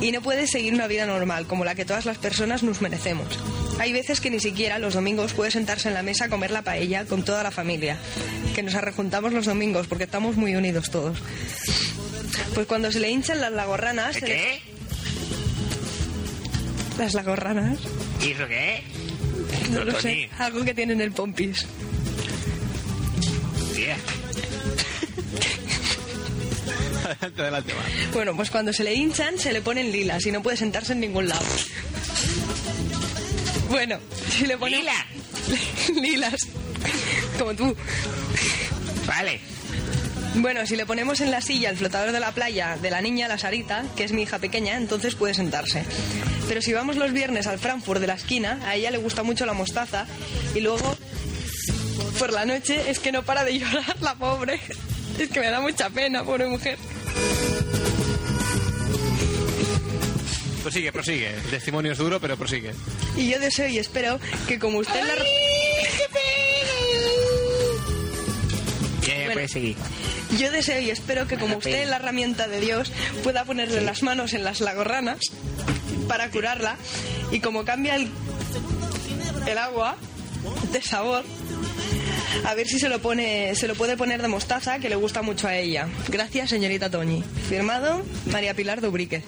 y 0.00 0.10
no 0.12 0.20
puede 0.20 0.46
seguir 0.46 0.74
una 0.74 0.86
vida 0.88 1.06
normal, 1.06 1.46
como 1.46 1.64
la 1.64 1.74
que 1.74 1.84
todas 1.84 2.04
las 2.06 2.18
personas 2.18 2.62
nos 2.62 2.80
merecemos. 2.82 3.26
Hay 3.78 3.92
veces 3.92 4.20
que 4.20 4.30
ni 4.30 4.40
siquiera 4.40 4.78
los 4.78 4.94
domingos 4.94 5.32
puede 5.32 5.50
sentarse 5.50 5.88
en 5.88 5.94
la 5.94 6.02
mesa 6.02 6.24
a 6.26 6.28
comer 6.28 6.50
la 6.50 6.62
paella 6.62 7.04
con 7.06 7.24
toda 7.24 7.42
la 7.42 7.50
familia, 7.50 7.96
que 8.54 8.62
nos 8.62 8.74
arrejuntamos 8.74 9.32
los 9.32 9.46
domingos 9.46 9.86
porque 9.86 10.04
estamos 10.04 10.36
muy 10.36 10.54
unidos 10.56 10.90
todos. 10.90 11.18
Pues 12.54 12.66
cuando 12.66 12.90
se 12.92 13.00
le 13.00 13.10
hinchan 13.10 13.40
las 13.40 13.52
lagorranas... 13.52 14.14
se 14.16 14.20
le- 14.22 14.26
¿Qué? 14.26 14.60
Las 16.98 17.14
lagorranas. 17.14 17.78
¿Y 18.20 18.32
eso 18.32 18.46
qué? 18.46 18.82
No 19.70 19.84
lo 19.84 19.98
sé. 20.00 20.28
Algo 20.38 20.64
que 20.64 20.74
tienen 20.74 21.00
el 21.00 21.12
pompis. 21.12 21.64
Adelante, 27.04 27.42
adelante, 27.42 27.72
va. 27.74 27.82
Bueno, 28.12 28.36
pues 28.36 28.50
cuando 28.50 28.72
se 28.72 28.84
le 28.84 28.94
hinchan 28.94 29.38
se 29.38 29.52
le 29.52 29.60
ponen 29.60 29.90
lilas 29.90 30.24
y 30.26 30.32
no 30.32 30.42
puede 30.42 30.56
sentarse 30.56 30.92
en 30.92 31.00
ningún 31.00 31.28
lado. 31.28 31.44
Bueno, 33.68 33.98
si 34.30 34.46
le 34.46 34.58
ponen... 34.58 34.80
Lila. 34.80 35.06
lilas. 36.00 36.48
Como 37.38 37.54
tú. 37.54 37.76
Vale. 39.06 39.40
Bueno, 40.34 40.66
si 40.66 40.76
le 40.76 40.86
ponemos 40.86 41.20
en 41.20 41.30
la 41.30 41.42
silla 41.42 41.68
el 41.68 41.76
flotador 41.76 42.12
de 42.12 42.20
la 42.20 42.32
playa 42.32 42.78
de 42.80 42.90
la 42.90 43.02
niña, 43.02 43.28
la 43.28 43.38
Sarita, 43.38 43.84
que 43.96 44.04
es 44.04 44.12
mi 44.12 44.22
hija 44.22 44.38
pequeña, 44.38 44.76
entonces 44.76 45.14
puede 45.14 45.34
sentarse. 45.34 45.84
Pero 46.48 46.62
si 46.62 46.72
vamos 46.72 46.96
los 46.96 47.12
viernes 47.12 47.46
al 47.46 47.58
Frankfurt 47.58 48.00
de 48.00 48.06
la 48.06 48.14
esquina, 48.14 48.58
a 48.66 48.74
ella 48.74 48.90
le 48.90 48.98
gusta 48.98 49.22
mucho 49.22 49.44
la 49.44 49.52
mostaza 49.52 50.06
y 50.54 50.60
luego 50.60 50.96
por 52.18 52.32
la 52.32 52.44
noche 52.44 52.90
es 52.90 52.98
que 52.98 53.12
no 53.12 53.22
para 53.22 53.44
de 53.44 53.58
llorar 53.60 53.96
la 54.00 54.14
pobre. 54.14 54.60
Es 55.18 55.28
que 55.30 55.40
me 55.40 55.48
da 55.50 55.60
mucha 55.60 55.90
pena, 55.90 56.24
pobre 56.24 56.46
mujer. 56.46 56.78
Prosigue, 60.62 60.92
prosigue. 60.92 61.28
El 61.28 61.50
testimonio 61.50 61.92
es 61.92 61.98
duro, 61.98 62.20
pero 62.20 62.36
prosigue. 62.36 62.72
Y 63.16 63.28
yo 63.28 63.40
deseo 63.40 63.66
y 63.68 63.78
espero 63.78 64.20
que 64.46 64.58
como 64.58 64.78
usted 64.78 65.00
la... 65.02 65.14
Ya, 69.02 69.08
ya 69.08 69.14
Bueno. 69.16 69.32
puedes 69.32 69.50
seguir. 69.52 69.76
Yo 70.38 70.50
deseo 70.50 70.80
y 70.80 70.90
espero 70.90 71.26
que 71.26 71.36
como 71.36 71.56
usted 71.58 71.82
es 71.82 71.88
la 71.88 71.96
herramienta 71.96 72.46
de 72.48 72.60
Dios 72.60 72.92
pueda 73.22 73.44
ponerle 73.44 73.80
las 73.82 74.02
manos 74.02 74.32
en 74.34 74.44
las 74.44 74.60
lagorranas 74.60 75.18
para 76.08 76.30
curarla 76.30 76.76
y 77.32 77.40
como 77.40 77.64
cambia 77.64 77.96
el, 77.96 78.08
el 79.46 79.58
agua 79.58 79.96
de 80.72 80.80
sabor 80.80 81.24
a 82.44 82.54
ver 82.54 82.66
si 82.66 82.78
se 82.78 82.88
lo 82.88 83.00
pone 83.00 83.54
se 83.54 83.68
lo 83.68 83.74
puede 83.74 83.96
poner 83.96 84.22
de 84.22 84.28
mostaza 84.28 84.78
que 84.78 84.88
le 84.88 84.96
gusta 84.96 85.22
mucho 85.22 85.48
a 85.48 85.56
ella. 85.56 85.88
Gracias, 86.08 86.50
señorita 86.50 86.90
Toñi. 86.90 87.22
Firmado 87.48 88.02
María 88.30 88.54
Pilar 88.54 88.80
Dubrique. 88.80 89.22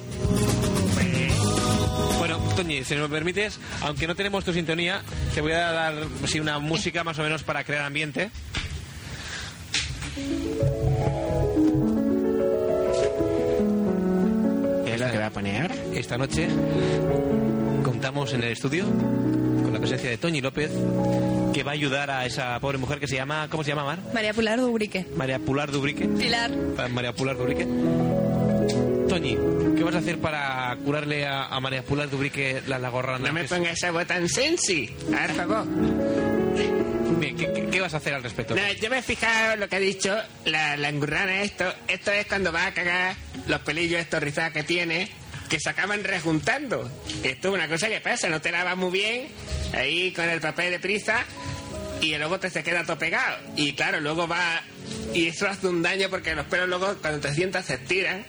Bueno, 2.19 2.39
Toñi, 2.57 2.85
si 2.85 2.95
me 2.95 3.09
permites, 3.09 3.59
aunque 3.83 4.07
no 4.07 4.15
tenemos 4.15 4.45
tu 4.45 4.53
sintonía, 4.53 5.03
te 5.35 5.41
voy 5.41 5.53
a 5.53 5.73
dar 5.73 5.95
sí, 6.27 6.41
una 6.41 6.59
música 6.59 7.05
más 7.05 7.19
o 7.19 7.23
menos 7.23 7.43
para 7.43 7.65
crear 7.65 7.85
ambiente. 7.85 8.31
¿Qué 14.85 14.95
es 14.95 15.01
lo 15.01 15.11
que 15.11 15.19
va 15.19 15.27
a 15.27 15.31
poner? 15.31 15.73
Esta 15.93 16.17
noche 16.17 16.49
contamos 17.83 18.33
en 18.33 18.43
el 18.43 18.53
estudio 18.53 18.85
con 18.85 19.73
la 19.73 19.79
presencia 19.79 20.09
de 20.09 20.17
Toñi 20.17 20.41
López, 20.41 20.71
que 21.55 21.63
va 21.63 21.71
a 21.71 21.75
ayudar 21.75 22.11
a 22.11 22.27
esa 22.27 22.59
pobre 22.61 22.79
mujer 22.79 22.99
que 22.99 23.07
se 23.07 23.15
llama, 23.15 23.47
¿cómo 23.51 23.63
se 23.65 23.71
llama, 23.71 23.85
Mar? 23.85 23.99
María 24.13 24.35
Pilar 24.35 24.59
Dubrique. 24.61 25.07
María 25.17 25.39
Pular 25.39 25.71
Dubrique. 25.71 26.07
Pilar. 26.07 26.51
Pa- 26.77 26.89
María 26.89 27.13
Pular 27.15 27.37
Dubrique. 27.37 27.65
Toñi, 29.09 29.39
¿qué 29.77 29.85
vas 29.85 29.95
a 29.95 29.99
hacer 29.99 30.19
para 30.19 30.77
curarle 30.85 31.27
a, 31.27 31.45
a 31.47 31.61
María 31.61 31.83
Pular 31.85 32.11
Dubrique 32.11 32.63
la 32.67 32.79
lagorrana? 32.79 33.29
No 33.29 33.33
me 33.33 33.45
pongas 33.45 33.75
esa 33.75 33.91
voz 33.93 34.07
tan 34.07 34.29
sensi. 34.29 34.93
A 35.17 35.27
ver, 35.27 35.31
favor. 35.33 35.65
Bien, 37.21 37.37
¿qué, 37.37 37.53
qué- 37.53 37.67
qué 37.71 37.81
vas 37.81 37.95
a 37.95 37.99
hacer 37.99 38.15
al 38.15 38.23
respecto? 38.23 38.55
No, 38.57 38.61
yo 38.81 38.91
me 38.91 38.99
he 38.99 39.03
fijado 39.03 39.57
lo 39.57 39.69
que 39.69 39.77
ha 39.77 39.81
dicho 39.81 40.17
la, 40.47 40.77
la 40.77 40.89
engurrana 40.89 41.43
esto. 41.43 41.65
Esto 41.87 42.11
es 42.11 42.27
cuando 42.27 42.53
va 42.53 42.67
a 42.67 42.75
cagar 42.75 43.15
los 43.47 43.61
pelillos 43.61 44.01
estos 44.01 44.21
rizados 44.23 44.53
que 44.53 44.65
tiene, 44.65 45.09
que 45.49 45.59
se 45.61 45.71
acaban 45.71 46.03
rejuntando. 46.05 46.91
Esto 47.23 47.49
es 47.49 47.55
una 47.55 47.69
cosa 47.69 47.89
que 47.89 48.01
pasa, 48.01 48.29
no 48.29 48.41
te 48.41 48.51
lavas 48.53 48.77
muy 48.77 48.91
bien, 48.91 49.29
ahí 49.73 50.13
con 50.13 50.29
el 50.29 50.41
papel 50.41 50.71
de 50.73 50.79
prisa, 50.81 51.25
y 52.01 52.17
luego 52.17 52.39
te 52.41 52.51
se 52.51 52.63
queda 52.63 52.85
todo 52.85 52.99
pegado. 52.99 53.39
Y 53.57 53.73
claro, 53.75 54.01
luego 54.01 54.27
va... 54.29 54.63
Y 55.15 55.29
eso 55.29 55.47
hace 55.49 55.67
un 55.69 55.83
daño 55.83 56.11
porque 56.11 56.35
los 56.35 56.47
pelos 56.47 56.69
luego 56.69 56.95
cuando 57.01 57.21
te 57.21 57.35
sientas 57.35 57.67
se 57.67 57.75
estiran. 57.75 58.25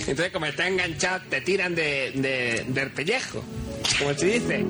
Entonces 0.00 0.30
como 0.32 0.46
están 0.46 0.68
enganchados 0.72 1.28
te 1.30 1.40
tiran 1.40 1.74
de, 1.74 2.10
de- 2.14 2.64
del 2.66 2.90
pellejo, 2.90 3.44
como 3.98 4.14
se 4.14 4.26
dice. 4.26 4.64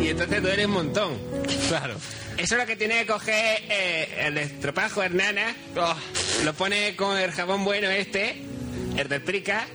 Y 0.00 0.08
entonces 0.08 0.42
duele 0.42 0.66
un 0.66 0.72
montón. 0.72 1.18
Claro. 1.68 1.96
Eso 2.38 2.54
es 2.54 2.60
lo 2.60 2.66
que 2.66 2.76
tiene 2.76 2.98
que 3.00 3.06
coger 3.06 3.62
eh, 3.68 4.24
el 4.26 4.38
estropajo 4.38 5.02
Hernana. 5.02 5.54
Oh, 5.76 5.94
Lo 6.44 6.52
pone 6.54 6.94
con 6.96 7.16
el 7.18 7.30
jabón 7.32 7.64
bueno 7.64 7.88
este, 7.90 8.36
el 8.96 9.08
del 9.08 9.22
Prica, 9.22 9.66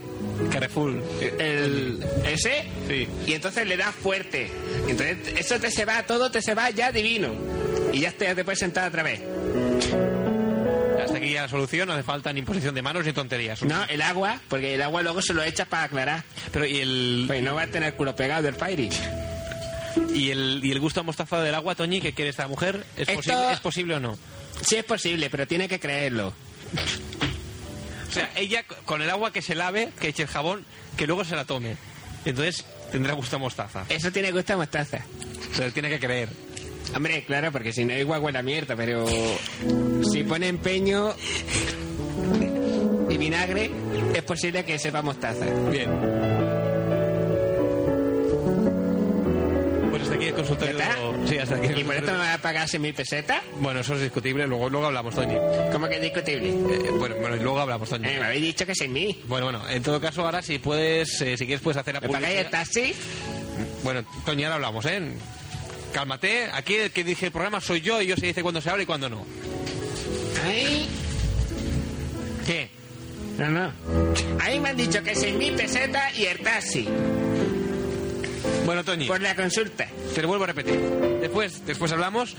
Carrefour. 0.50 1.02
el 1.40 2.00
ese, 2.26 2.64
Sí. 2.88 3.08
y 3.28 3.34
entonces 3.34 3.68
le 3.68 3.78
das 3.78 3.94
fuerte. 3.96 4.50
Entonces 4.88 5.18
eso 5.38 5.60
te 5.60 5.70
se 5.72 5.86
va, 5.86 6.04
todo 6.04 6.32
te 6.32 6.42
se 6.42 6.54
va 6.56 6.70
ya 6.70 6.92
divino. 6.92 7.34
Y 7.94 8.00
ya 8.02 8.12
te, 8.12 8.26
ya 8.26 8.36
te 8.36 8.44
puedes 8.44 8.60
sentar 8.60 8.88
otra 8.88 9.04
vez. 9.04 9.22
Hasta 11.04 11.18
aquí 11.18 11.32
ya 11.34 11.42
la 11.44 11.48
solución, 11.50 11.88
no 11.88 11.94
hace 11.94 12.04
falta 12.04 12.32
ni 12.32 12.40
imposición 12.40 12.76
de 12.76 12.82
manos 12.82 13.06
ni 13.06 13.12
tonterías. 13.14 13.62
No, 13.64 13.84
el 13.86 14.02
agua, 14.02 14.40
porque 14.48 14.76
el 14.76 14.82
agua 14.82 15.02
luego 15.02 15.22
se 15.22 15.34
lo 15.34 15.44
echas 15.44 15.68
para 15.68 15.84
aclarar. 15.84 16.24
Pero 16.52 16.66
¿y 16.66 16.80
el, 16.80 17.24
Pues 17.28 17.42
no 17.44 17.56
va 17.56 17.64
a 17.64 17.68
tener 17.68 17.96
culo 17.96 18.16
pegado 18.16 18.44
del 18.44 18.56
Fairy. 18.56 18.90
y 20.14 20.30
el, 20.32 20.62
y 20.64 20.72
el 20.72 20.80
gusto 20.80 21.00
amostazado 21.02 21.42
del 21.44 21.56
agua, 21.56 21.76
Toñi, 21.76 22.00
que 22.02 22.14
quiere 22.14 22.30
esta 22.30 22.48
mujer? 22.48 22.86
¿Es, 22.96 23.10
Esto- 23.10 23.16
posible, 23.16 23.52
¿Es 23.54 23.60
posible 23.60 23.96
o 23.96 24.00
no? 24.00 24.18
Sí 24.66 24.76
es 24.76 24.84
posible, 24.86 25.30
pero 25.30 25.48
tiene 25.48 25.68
que 25.68 25.80
creerlo. 25.80 26.34
O 28.12 28.14
sea, 28.14 28.30
ella 28.36 28.66
con 28.84 29.02
el 29.02 29.10
agua 29.10 29.32
que 29.32 29.42
se 29.42 29.56
lave, 29.56 29.90
que 30.00 30.10
eche 30.10 30.24
el 30.24 30.28
jabón, 30.28 30.66
que 30.98 31.08
luego 31.08 31.24
se 31.24 31.34
la 31.34 31.46
tome. 31.46 31.78
Entonces 32.26 32.66
tendrá 32.92 33.14
gusto 33.14 33.38
a 33.38 33.40
mostaza. 33.40 33.86
Eso 33.88 34.12
tiene 34.12 34.32
gusto 34.32 34.52
a 34.54 34.58
mostaza. 34.58 35.00
Pero 35.56 35.72
tiene 35.72 35.90
que 35.90 36.00
creer. 36.00 36.28
Hombre, 36.94 37.24
claro, 37.24 37.54
porque 37.54 37.72
si 37.72 37.86
no 37.86 37.98
igual 37.98 38.22
huele 38.22 38.40
a 38.40 38.44
mierda, 38.44 38.76
pero 38.76 39.06
si 40.12 40.24
pone 40.24 40.50
empeño 40.50 41.16
y 43.10 43.18
vinagre, 43.18 43.72
es 44.14 44.24
posible 44.24 44.66
que 44.66 44.78
sepa 44.78 45.02
mostaza. 45.02 45.46
Bien. 45.70 46.61
El 50.32 50.38
consultorio. 50.38 50.80
Sí, 51.28 51.38
hasta 51.38 51.56
aquí. 51.56 51.68
¿Y 51.80 51.84
por 51.84 51.96
esto 51.96 52.12
me 52.12 52.18
va 52.18 52.34
a 52.34 52.38
pagar 52.38 52.68
6.000 52.68 52.94
pesetas? 52.96 53.42
Bueno, 53.60 53.80
eso 53.82 53.96
es 53.96 54.02
discutible, 54.02 54.48
luego, 54.48 54.70
luego 54.70 54.88
hablamos, 54.88 55.16
Toñi. 55.16 55.36
¿Cómo 55.72 55.88
que 55.88 55.96
es 55.96 56.02
discutible? 56.02 56.50
Eh, 56.50 56.92
bueno, 56.98 57.16
bueno, 57.20 57.36
y 57.36 57.40
luego 57.40 57.60
hablamos, 57.60 57.90
Toñi. 57.90 58.08
Eh, 58.08 58.20
me 58.20 58.26
habéis 58.26 58.42
dicho 58.42 58.66
que 58.66 58.74
6.000. 58.74 59.18
Bueno, 59.26 59.46
bueno, 59.46 59.70
en 59.70 59.84
todo 59.84 60.00
caso, 60.02 60.26
ahora 60.26 60.42
si 60.42 60.60
puedes, 60.60 61.22
eh, 61.22 61.38
si 61.38 61.46
quieres, 61.46 61.62
puedes 61.62 61.78
hacer 61.78 61.94
la 61.94 62.02
¿Me 62.02 62.10
pagáis 62.10 62.40
el 62.40 62.50
taxi? 62.50 62.94
Bueno, 63.84 64.04
Toñi, 64.26 64.44
ahora 64.44 64.56
hablamos, 64.56 64.86
¿eh? 64.86 65.02
Cálmate, 65.94 66.50
aquí 66.54 66.76
el 66.76 66.92
que 66.92 67.04
dije 67.04 67.28
el 67.28 67.32
programa 67.32 67.60
soy 67.60 67.82
yo 67.82 68.02
y 68.02 68.08
yo 68.08 68.16
se 68.16 68.28
dice 68.28 68.42
cuándo 68.42 68.62
se 68.62 68.70
habla 68.70 68.84
y 68.84 68.86
cuándo 68.86 69.10
no. 69.10 69.26
Ay, 70.46 70.88
¿Qué? 72.46 72.70
no, 73.38 73.50
no. 73.50 73.74
Ahí 74.40 74.60
me 74.60 74.70
han 74.70 74.78
dicho 74.78 75.04
que 75.04 75.14
6.000 75.14 75.56
pesetas 75.58 76.18
y 76.18 76.26
el 76.26 76.40
taxi. 76.40 76.88
Bueno, 78.66 78.84
Toñi, 78.84 79.08
Por 79.08 79.22
la 79.22 79.36
consulta. 79.36 79.88
te 80.14 80.22
lo 80.22 80.28
vuelvo 80.28 80.44
a 80.44 80.48
repetir. 80.48 80.80
Después, 81.20 81.66
después 81.66 81.92
hablamos. 81.92 82.36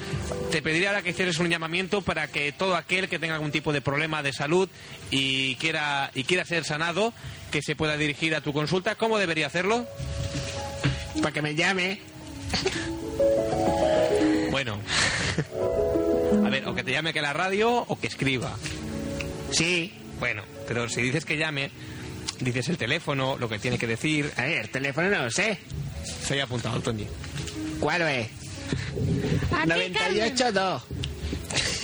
Te 0.50 0.62
pediría 0.62 0.90
ahora 0.90 1.02
que 1.02 1.10
hicieras 1.10 1.38
un 1.38 1.48
llamamiento 1.48 2.02
para 2.02 2.28
que 2.28 2.52
todo 2.52 2.76
aquel 2.76 3.08
que 3.08 3.18
tenga 3.18 3.34
algún 3.34 3.50
tipo 3.50 3.72
de 3.72 3.80
problema 3.80 4.22
de 4.22 4.32
salud 4.32 4.68
y 5.10 5.56
quiera, 5.56 6.10
y 6.14 6.24
quiera 6.24 6.44
ser 6.44 6.64
sanado, 6.64 7.12
que 7.50 7.62
se 7.62 7.74
pueda 7.76 7.96
dirigir 7.96 8.34
a 8.34 8.40
tu 8.40 8.52
consulta. 8.52 8.94
¿Cómo 8.94 9.18
debería 9.18 9.46
hacerlo? 9.46 9.86
Para 11.20 11.32
que 11.32 11.42
me 11.42 11.54
llame. 11.54 12.00
Bueno. 14.50 14.78
A 16.46 16.48
ver, 16.48 16.66
o 16.66 16.74
que 16.74 16.82
te 16.82 16.92
llame 16.92 17.10
aquí 17.10 17.18
a 17.18 17.22
la 17.22 17.32
radio 17.34 17.70
o 17.70 17.98
que 18.00 18.06
escriba. 18.06 18.56
Sí. 19.50 19.92
Bueno, 20.18 20.44
pero 20.66 20.88
si 20.88 21.02
dices 21.02 21.24
que 21.24 21.36
llame, 21.36 21.70
dices 22.40 22.68
el 22.68 22.78
teléfono, 22.78 23.36
lo 23.38 23.48
que 23.48 23.58
tiene 23.58 23.78
que 23.78 23.86
decir. 23.86 24.32
A 24.36 24.42
ver, 24.42 24.58
el 24.62 24.70
teléfono 24.70 25.10
no 25.10 25.24
lo 25.24 25.30
sé. 25.30 25.58
Se 26.04 26.34
haya 26.34 26.44
apuntado, 26.44 26.80
Toñi. 26.80 27.06
¿Cuál 27.80 28.02
es? 28.02 28.28
98.2. 29.66 30.80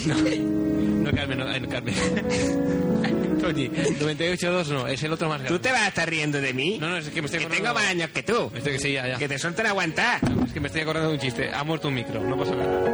No, 0.08 1.12
Carmen, 1.14 1.38
no, 1.38 1.58
no, 1.58 1.68
Carmen. 1.68 1.94
Toñi, 3.40 3.68
98.2 3.68 4.66
no, 4.68 4.86
es 4.86 5.02
el 5.02 5.12
otro 5.12 5.28
más 5.28 5.38
grande. 5.40 5.56
¿Tú 5.56 5.62
te 5.62 5.72
vas 5.72 5.82
a 5.82 5.88
estar 5.88 6.08
riendo 6.08 6.40
de 6.40 6.52
mí? 6.52 6.78
No, 6.78 6.88
no, 6.88 6.96
es 6.98 7.08
que 7.08 7.20
me 7.22 7.26
estoy 7.26 7.40
Que 7.40 7.46
acordando- 7.46 7.64
tengo 7.64 7.74
más 7.74 7.86
años 7.86 8.10
que 8.10 8.22
tú. 8.22 8.50
Estoy 8.54 8.72
que 8.74 8.78
sí, 8.78 8.92
ya, 8.92 9.08
ya. 9.08 9.16
Que 9.18 9.28
te 9.28 9.38
suelten 9.38 9.66
a 9.66 9.70
aguantar. 9.70 10.20
Es 10.46 10.52
que 10.52 10.60
me 10.60 10.66
estoy 10.68 10.82
acordando 10.82 11.08
de 11.10 11.14
un 11.14 11.20
chiste. 11.20 11.50
Ha 11.52 11.64
muerto 11.64 11.88
un 11.88 11.94
micro, 11.94 12.20
no 12.22 12.36
pasa 12.38 12.54
nada. 12.56 12.84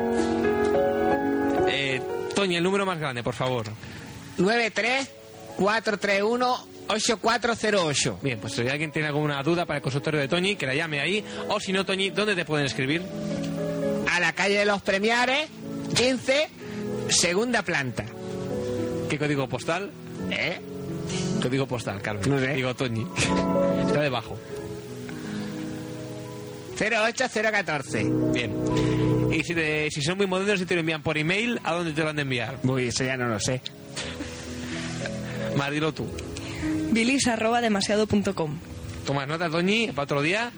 Eh, 1.68 2.00
Toñi, 2.34 2.56
el 2.56 2.62
número 2.62 2.86
más 2.86 2.98
grande, 2.98 3.22
por 3.22 3.34
favor. 3.34 3.66
93 4.38 5.10
431 5.56 6.66
8408. 6.88 8.18
Bien, 8.22 8.38
pues 8.38 8.52
si 8.54 8.68
alguien 8.68 8.90
tiene 8.92 9.08
alguna 9.08 9.42
duda 9.42 9.64
para 9.66 9.78
el 9.78 9.82
consultorio 9.82 10.20
de 10.20 10.28
Toñi, 10.28 10.56
que 10.56 10.66
la 10.66 10.74
llame 10.74 11.00
ahí. 11.00 11.24
O 11.48 11.58
si 11.60 11.72
no, 11.72 11.84
Toñi, 11.84 12.10
¿dónde 12.10 12.34
te 12.34 12.44
pueden 12.44 12.66
escribir? 12.66 13.02
A 14.12 14.20
la 14.20 14.32
calle 14.32 14.58
de 14.58 14.64
los 14.64 14.82
Premiares, 14.82 15.48
15, 15.96 16.48
segunda 17.08 17.62
planta. 17.62 18.04
¿Qué 19.08 19.18
código 19.18 19.48
postal? 19.48 19.90
¿Eh? 20.30 20.60
Código 21.42 21.66
postal, 21.66 22.00
Carmen. 22.02 22.28
No 22.30 22.38
sé. 22.38 22.54
Digo 22.54 22.74
Toñi. 22.74 23.06
Está 23.86 24.00
debajo. 24.02 24.38
08014. 26.78 28.04
Bien. 28.32 28.52
Y 29.32 29.42
si, 29.42 29.54
te- 29.54 29.88
si 29.90 30.02
son 30.02 30.16
muy 30.16 30.26
modernos 30.26 30.60
y 30.60 30.66
te 30.66 30.74
lo 30.74 30.80
envían 30.80 31.02
por 31.02 31.16
email, 31.18 31.60
¿a 31.64 31.72
dónde 31.72 31.92
te 31.92 32.02
lo 32.02 32.08
han 32.10 32.16
de 32.16 32.22
enviar? 32.22 32.58
Uy, 32.62 32.88
eso 32.88 33.04
ya 33.04 33.16
no 33.16 33.28
lo 33.28 33.38
sé. 33.40 33.60
Dilo 35.70 35.92
tú. 35.94 36.06
Bilis 36.94 37.26
arroba 37.26 37.60
demasiado.com. 37.60 38.58
Tomas 39.04 39.28
nota, 39.28 39.50
Toñi, 39.50 39.88
para 39.88 40.04
otro 40.04 40.22
día, 40.22 40.50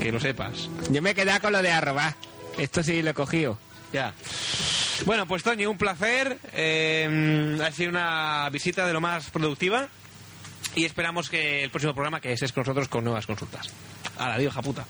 que 0.00 0.10
lo 0.10 0.20
sepas. 0.20 0.70
Yo 0.90 1.02
me 1.02 1.10
he 1.10 1.14
quedado 1.14 1.40
con 1.40 1.52
lo 1.52 1.60
de 1.60 1.70
arrobar. 1.70 2.14
Esto 2.56 2.82
sí 2.82 3.02
lo 3.02 3.10
he 3.10 3.14
cogido. 3.14 3.58
Ya. 3.92 4.14
Bueno, 5.04 5.26
pues 5.26 5.42
Toñi, 5.42 5.66
un 5.66 5.76
placer. 5.76 6.38
Eh, 6.54 7.58
ha 7.62 7.70
sido 7.72 7.90
una 7.90 8.48
visita 8.50 8.86
de 8.86 8.92
lo 8.92 9.00
más 9.00 9.30
productiva. 9.30 9.88
Y 10.74 10.86
esperamos 10.86 11.28
que 11.28 11.64
el 11.64 11.70
próximo 11.70 11.92
programa 11.92 12.20
que 12.20 12.32
estés 12.32 12.52
con 12.52 12.62
nosotros 12.62 12.88
con 12.88 13.04
nuevas 13.04 13.26
consultas. 13.26 13.68
Digo, 14.38 14.50
hija 14.50 14.62
puta. 14.62 14.86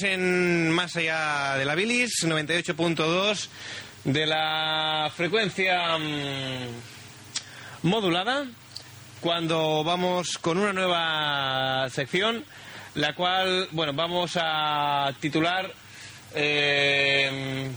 En 0.00 0.70
Más 0.70 0.96
allá 0.96 1.56
de 1.58 1.66
la 1.66 1.74
bilis, 1.74 2.24
98.2 2.24 3.48
de 4.04 4.24
la 4.24 5.12
frecuencia 5.14 5.98
mm, 5.98 7.86
modulada, 7.86 8.46
cuando 9.20 9.84
vamos 9.84 10.38
con 10.38 10.56
una 10.56 10.72
nueva 10.72 11.90
sección, 11.90 12.42
la 12.94 13.14
cual, 13.14 13.68
bueno, 13.72 13.92
vamos 13.92 14.38
a 14.40 15.12
titular 15.20 15.70
eh, 16.34 17.70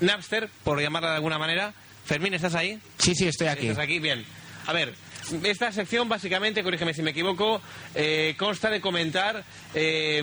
Napster, 0.00 0.50
por 0.62 0.82
llamarla 0.82 1.08
de 1.10 1.16
alguna 1.16 1.38
manera. 1.38 1.72
Fermín, 2.04 2.34
¿estás 2.34 2.54
ahí? 2.54 2.78
Sí, 2.98 3.14
sí, 3.14 3.26
estoy 3.26 3.46
aquí. 3.46 3.68
¿Estás 3.68 3.84
aquí? 3.84 4.00
Bien. 4.00 4.22
A 4.66 4.74
ver, 4.74 4.94
esta 5.42 5.72
sección 5.72 6.08
básicamente, 6.08 6.62
corrígeme 6.62 6.94
si 6.94 7.02
me 7.02 7.10
equivoco, 7.10 7.60
eh, 7.94 8.34
consta 8.38 8.70
de 8.70 8.80
comentar 8.80 9.44
eh, 9.74 10.22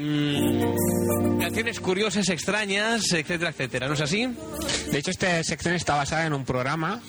canciones 1.40 1.80
curiosas, 1.80 2.30
extrañas, 2.30 3.12
etcétera, 3.12 3.52
etcétera. 3.52 3.88
¿No 3.88 3.94
es 3.94 4.02
así? 4.02 4.28
De 4.92 5.00
hecho, 5.00 5.12
esta 5.12 5.44
sección 5.44 5.76
está 5.76 5.96
basada 5.96 6.26
en 6.26 6.34
un 6.34 6.46
programa 6.46 7.02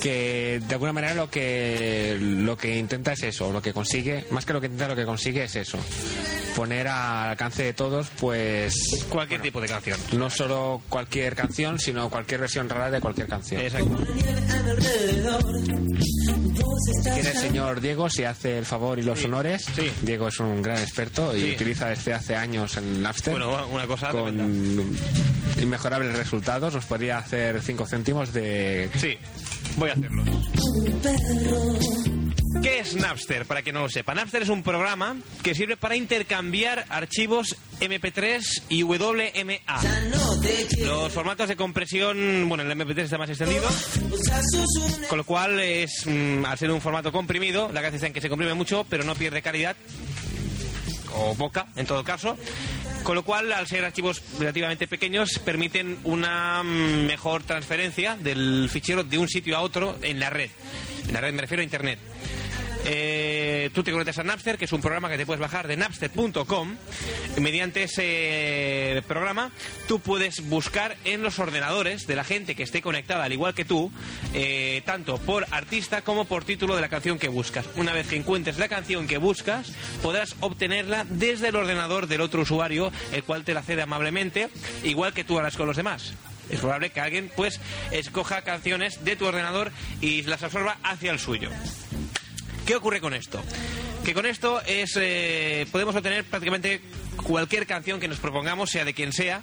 que 0.00 0.60
de 0.66 0.74
alguna 0.74 0.92
manera 0.92 1.14
lo 1.14 1.30
que 1.30 2.16
lo 2.20 2.56
que 2.56 2.76
intenta 2.76 3.12
es 3.12 3.22
eso, 3.24 3.52
lo 3.52 3.62
que 3.62 3.72
consigue, 3.72 4.24
más 4.30 4.46
que 4.46 4.52
lo 4.52 4.60
que 4.60 4.66
intenta, 4.66 4.88
lo 4.88 4.96
que 4.96 5.04
consigue 5.04 5.44
es 5.44 5.56
eso. 5.56 5.78
Poner 6.56 6.88
al 6.88 7.28
alcance 7.30 7.62
de 7.62 7.72
todos, 7.74 8.08
pues 8.18 8.74
Cualquier 9.10 9.42
tipo 9.42 9.60
de 9.60 9.68
canción. 9.68 10.00
no 10.16 10.30
solo 10.30 10.80
cualquier 10.88 11.36
canción, 11.36 11.78
sino 11.78 12.08
cualquier 12.10 12.40
versión 12.40 12.68
rara 12.68 12.90
de 12.90 13.00
cualquier 13.00 13.28
canción. 13.28 13.60
Exacto. 13.60 13.96
Tiene 17.02 17.30
el 17.30 17.36
señor 17.36 17.80
Diego, 17.80 18.08
si 18.10 18.24
hace 18.24 18.58
el 18.58 18.64
favor 18.64 18.98
y 18.98 19.02
los 19.02 19.22
honores. 19.24 19.66
sí. 19.74 19.90
Diego 20.02 20.28
es 20.28 20.40
un 20.40 20.62
gran 20.62 20.78
experto 20.78 21.36
y 21.36 21.40
Sí. 21.42 21.52
utiliza 21.52 21.88
desde 21.88 22.14
hace 22.14 22.34
años 22.36 22.76
en 22.78 23.02
Napster. 23.02 23.32
Bueno, 23.32 23.66
una 23.68 23.86
cosa 23.86 24.10
con 24.10 24.34
tremenda. 24.36 24.82
inmejorables 25.62 26.16
resultados. 26.16 26.74
Nos 26.74 26.84
podría 26.86 27.18
hacer 27.18 27.60
5 27.62 27.86
céntimos 27.86 28.32
de. 28.32 28.88
Sí, 28.96 29.16
voy 29.76 29.90
a 29.90 29.92
hacerlo. 29.92 30.24
¿Qué 32.62 32.78
es 32.80 32.94
Napster? 32.94 33.46
Para 33.46 33.62
quien 33.62 33.74
no 33.74 33.82
lo 33.82 33.88
sepa. 33.88 34.14
Napster 34.14 34.42
es 34.42 34.48
un 34.48 34.62
programa 34.62 35.16
que 35.42 35.54
sirve 35.54 35.76
para 35.76 35.96
intercambiar 35.96 36.84
archivos 36.88 37.56
MP3 37.80 38.62
y 38.68 38.82
WMA. 38.82 39.80
Los 40.84 41.12
formatos 41.12 41.48
de 41.48 41.56
compresión, 41.56 42.48
bueno, 42.48 42.64
el 42.64 42.70
MP3 42.70 42.98
está 43.00 43.18
más 43.18 43.28
extendido, 43.30 43.68
con 45.08 45.18
lo 45.18 45.24
cual 45.24 45.60
es, 45.60 46.06
mm, 46.06 46.44
al 46.44 46.58
ser 46.58 46.70
un 46.70 46.80
formato 46.80 47.12
comprimido, 47.12 47.70
la 47.72 47.80
gracia 47.80 47.96
está 47.96 48.06
en 48.06 48.12
que 48.12 48.20
se 48.20 48.28
comprime 48.28 48.54
mucho, 48.54 48.84
pero 48.88 49.04
no 49.04 49.14
pierde 49.14 49.42
calidad, 49.42 49.76
o 51.14 51.34
poca, 51.34 51.66
en 51.76 51.86
todo 51.86 52.04
caso. 52.04 52.36
Con 53.02 53.14
lo 53.14 53.24
cual, 53.24 53.52
al 53.52 53.66
ser 53.68 53.84
archivos 53.84 54.20
relativamente 54.38 54.88
pequeños, 54.88 55.38
permiten 55.44 55.98
una 56.04 56.62
mm, 56.62 57.06
mejor 57.06 57.42
transferencia 57.44 58.16
del 58.16 58.68
fichero 58.70 59.04
de 59.04 59.18
un 59.18 59.28
sitio 59.28 59.56
a 59.56 59.60
otro 59.60 59.96
en 60.02 60.18
la 60.18 60.30
red. 60.30 60.50
En 61.06 61.14
la 61.14 61.20
red 61.20 61.32
me 61.32 61.42
refiero 61.42 61.60
a 61.60 61.64
Internet. 61.64 62.00
Eh, 62.88 63.70
tú 63.74 63.82
te 63.82 63.90
conectas 63.90 64.18
a 64.18 64.22
Napster, 64.22 64.56
que 64.56 64.66
es 64.66 64.72
un 64.72 64.80
programa 64.80 65.10
que 65.10 65.18
te 65.18 65.26
puedes 65.26 65.40
bajar 65.40 65.66
de 65.66 65.76
napster.com. 65.76 66.76
Mediante 67.40 67.82
ese 67.82 69.02
programa, 69.08 69.50
tú 69.88 69.98
puedes 69.98 70.48
buscar 70.48 70.96
en 71.04 71.22
los 71.22 71.40
ordenadores 71.40 72.06
de 72.06 72.14
la 72.14 72.22
gente 72.22 72.54
que 72.54 72.62
esté 72.62 72.82
conectada, 72.82 73.24
al 73.24 73.32
igual 73.32 73.54
que 73.54 73.64
tú, 73.64 73.90
eh, 74.34 74.82
tanto 74.86 75.18
por 75.18 75.46
artista 75.50 76.02
como 76.02 76.26
por 76.26 76.44
título 76.44 76.76
de 76.76 76.80
la 76.80 76.88
canción 76.88 77.18
que 77.18 77.28
buscas. 77.28 77.66
Una 77.74 77.92
vez 77.92 78.06
que 78.06 78.16
encuentres 78.16 78.58
la 78.58 78.68
canción 78.68 79.08
que 79.08 79.18
buscas, 79.18 79.72
podrás 80.00 80.36
obtenerla 80.38 81.04
desde 81.08 81.48
el 81.48 81.56
ordenador 81.56 82.06
del 82.06 82.20
otro 82.20 82.42
usuario, 82.42 82.92
el 83.12 83.24
cual 83.24 83.44
te 83.44 83.52
la 83.52 83.62
cede 83.62 83.82
amablemente, 83.82 84.48
igual 84.84 85.12
que 85.12 85.24
tú 85.24 85.38
harás 85.38 85.56
con 85.56 85.66
los 85.66 85.76
demás. 85.76 86.14
Es 86.48 86.60
probable 86.60 86.90
que 86.90 87.00
alguien, 87.00 87.32
pues, 87.34 87.60
escoja 87.90 88.42
canciones 88.42 89.04
de 89.04 89.16
tu 89.16 89.26
ordenador 89.26 89.72
y 90.00 90.22
las 90.22 90.44
absorba 90.44 90.78
hacia 90.84 91.10
el 91.10 91.18
suyo. 91.18 91.50
¿Qué 92.66 92.74
ocurre 92.74 93.00
con 93.00 93.14
esto? 93.14 93.40
Que 94.04 94.12
con 94.12 94.26
esto 94.26 94.60
es 94.66 94.98
eh, 95.00 95.66
podemos 95.70 95.94
obtener 95.94 96.24
prácticamente 96.24 96.80
cualquier 97.22 97.64
canción 97.64 98.00
que 98.00 98.08
nos 98.08 98.18
propongamos, 98.18 98.70
sea 98.70 98.84
de 98.84 98.92
quien 98.92 99.12
sea, 99.12 99.40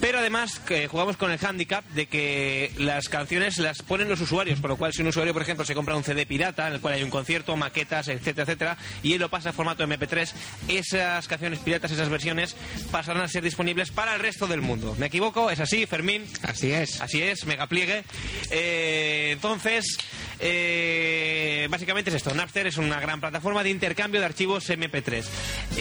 pero 0.00 0.18
además 0.18 0.58
que 0.60 0.88
jugamos 0.88 1.16
con 1.16 1.30
el 1.30 1.38
hándicap 1.38 1.84
de 1.90 2.06
que 2.06 2.72
las 2.78 3.08
canciones 3.08 3.58
las 3.58 3.82
ponen 3.82 4.08
los 4.08 4.20
usuarios, 4.20 4.60
por 4.60 4.70
lo 4.70 4.76
cual 4.76 4.92
si 4.92 5.02
un 5.02 5.08
usuario, 5.08 5.32
por 5.32 5.42
ejemplo, 5.42 5.64
se 5.64 5.74
compra 5.74 5.96
un 5.96 6.04
CD 6.04 6.26
pirata 6.26 6.68
en 6.68 6.74
el 6.74 6.80
cual 6.80 6.94
hay 6.94 7.02
un 7.02 7.10
concierto, 7.10 7.56
maquetas, 7.56 8.08
etcétera, 8.08 8.44
etcétera, 8.44 8.76
y 9.02 9.14
él 9.14 9.20
lo 9.20 9.28
pasa 9.28 9.50
a 9.50 9.52
formato 9.52 9.84
MP3, 9.84 10.32
esas 10.68 11.28
canciones 11.28 11.58
piratas, 11.58 11.90
esas 11.90 12.08
versiones 12.08 12.56
pasarán 12.90 13.22
a 13.22 13.28
ser 13.28 13.42
disponibles 13.42 13.90
para 13.90 14.14
el 14.14 14.20
resto 14.20 14.46
del 14.46 14.60
mundo. 14.60 14.94
¿Me 14.98 15.06
equivoco? 15.06 15.50
¿Es 15.50 15.60
así, 15.60 15.86
Fermín? 15.86 16.24
Así 16.42 16.72
es. 16.72 17.00
Así 17.00 17.22
es, 17.22 17.46
mega 17.46 17.66
pliegue. 17.66 18.04
Eh, 18.50 19.30
entonces, 19.32 19.98
eh, 20.40 21.66
básicamente 21.70 22.10
es 22.10 22.16
esto. 22.16 22.34
Napster 22.34 22.66
es 22.66 22.76
una 22.76 23.00
gran 23.00 23.20
plataforma 23.20 23.62
de 23.62 23.70
intercambio 23.70 24.20
de 24.20 24.26
archivos 24.26 24.68
MP3. 24.70 25.24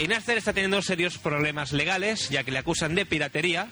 Y 0.02 0.08
Napster 0.08 0.38
está 0.38 0.54
teniendo 0.54 0.82
serios 0.82 1.18
problemas 1.18 1.72
legales, 1.72 2.30
ya 2.30 2.44
que 2.44 2.52
le 2.52 2.60
acusan 2.60 2.96
de 2.96 3.06
piratería, 3.06 3.70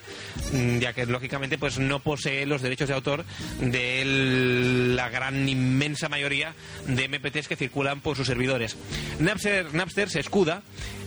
ya 0.80 0.94
que 0.94 1.06
lógicamente 1.06 1.58
pues 1.58 1.80
no 1.80 2.00
posee 2.00 2.46
los 2.46 2.62
derechos 2.62 2.88
de 2.88 2.94
autor 2.94 3.26
de 3.60 4.04
la 4.96 5.10
gran 5.10 5.48
inmensa 5.48 6.10
mayoría 6.10 6.54
de 6.88 7.10
MP3 7.10 7.48
que 7.48 7.56
circulan 7.56 8.02
por 8.02 8.18
sus 8.18 8.28
servidores. 8.28 8.78
Napster, 9.20 9.74
Napster 9.74 10.10
se 10.10 10.20
escuda 10.20 10.62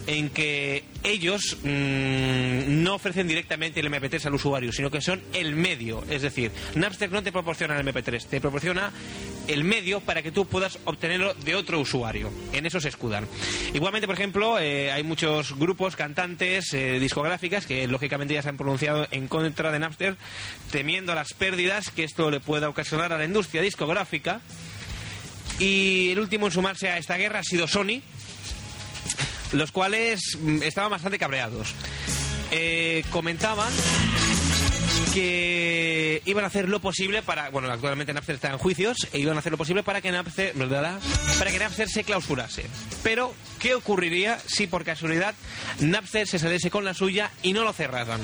en 0.08 0.30
que 0.30 0.84
ellos 1.04 1.58
mm, 1.62 2.82
no 2.82 2.94
ofrecen 2.94 3.28
directamente 3.28 3.78
el 3.80 3.92
MP3 3.92 4.24
al 4.24 4.34
usuario, 4.34 4.72
sino 4.72 4.90
que 4.90 5.02
son 5.02 5.22
el 5.34 5.54
medio. 5.54 6.02
Es 6.08 6.22
decir, 6.22 6.50
Napster 6.74 7.12
no 7.12 7.22
te 7.22 7.30
proporciona 7.30 7.78
el 7.78 7.86
MP3, 7.86 8.24
te 8.24 8.40
proporciona 8.40 8.90
el 9.48 9.64
medio 9.64 10.00
para 10.00 10.22
que 10.22 10.32
tú 10.32 10.46
puedas 10.46 10.78
obtenerlo 10.86 11.34
de 11.34 11.54
otro 11.54 11.78
usuario. 11.78 12.32
En 12.54 12.64
eso 12.64 12.80
se 12.80 12.88
escudan. 12.88 13.28
Igualmente, 13.74 14.06
por 14.06 14.14
ejemplo, 14.14 14.58
eh, 14.58 14.90
hay 14.90 15.02
muchos 15.02 15.54
grupos, 15.58 15.94
cantantes, 15.94 16.72
eh, 16.72 16.98
discográficas 16.98 17.66
que 17.66 17.86
lógicamente 17.86 18.32
ya 18.32 18.40
se 18.40 18.48
han 18.48 18.56
pronunciado 18.56 19.06
en 19.10 19.28
contra 19.28 19.70
de 19.70 19.78
Napster, 19.78 20.16
temiendo 20.70 21.14
las 21.14 21.34
pérdidas 21.34 21.90
que 21.90 22.04
esto 22.04 22.30
le 22.30 22.40
pueda 22.40 22.70
ocasionar 22.70 23.12
a 23.12 23.18
la 23.18 23.26
industria 23.26 23.60
discográfica. 23.60 24.40
Y 25.58 26.12
el 26.12 26.20
último 26.20 26.46
en 26.46 26.52
sumarse 26.52 26.88
a 26.88 26.96
esta 26.96 27.16
guerra 27.18 27.40
ha 27.40 27.44
sido 27.44 27.66
Sony, 27.66 28.00
los 29.52 29.72
cuales 29.72 30.36
mm, 30.40 30.62
estaban 30.62 30.90
bastante 30.90 31.18
cabreados. 31.18 31.74
Eh, 32.50 33.04
comentaban 33.10 33.70
que 35.12 36.22
iban 36.24 36.44
a 36.44 36.48
hacer 36.48 36.68
lo 36.68 36.80
posible 36.80 37.22
para, 37.22 37.50
bueno, 37.50 37.70
actualmente 37.70 38.12
Napster 38.12 38.36
está 38.36 38.50
en 38.50 38.58
juicios 38.58 38.96
e 39.12 39.18
iban 39.18 39.36
a 39.36 39.40
hacer 39.40 39.52
lo 39.52 39.58
posible 39.58 39.82
para 39.82 40.00
que 40.00 40.10
Napster, 40.10 40.54
¿verdad? 40.54 40.98
para 41.38 41.50
que 41.50 41.58
Napster 41.58 41.88
se 41.88 42.04
clausurase. 42.04 42.66
Pero 43.02 43.34
¿qué 43.58 43.74
ocurriría 43.74 44.38
si 44.46 44.66
por 44.66 44.84
casualidad 44.84 45.34
Napster 45.80 46.26
se 46.26 46.38
saliese 46.38 46.70
con 46.70 46.84
la 46.84 46.94
suya 46.94 47.30
y 47.42 47.52
no 47.52 47.64
lo 47.64 47.72
cerraran? 47.72 48.20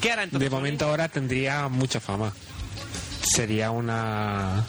¿Qué 0.00 0.12
hará 0.12 0.24
entonces? 0.24 0.50
De 0.50 0.54
momento 0.54 0.86
ahora 0.86 1.08
tendría 1.08 1.68
mucha 1.68 2.00
fama. 2.00 2.32
Sería 3.22 3.70
una 3.70 4.66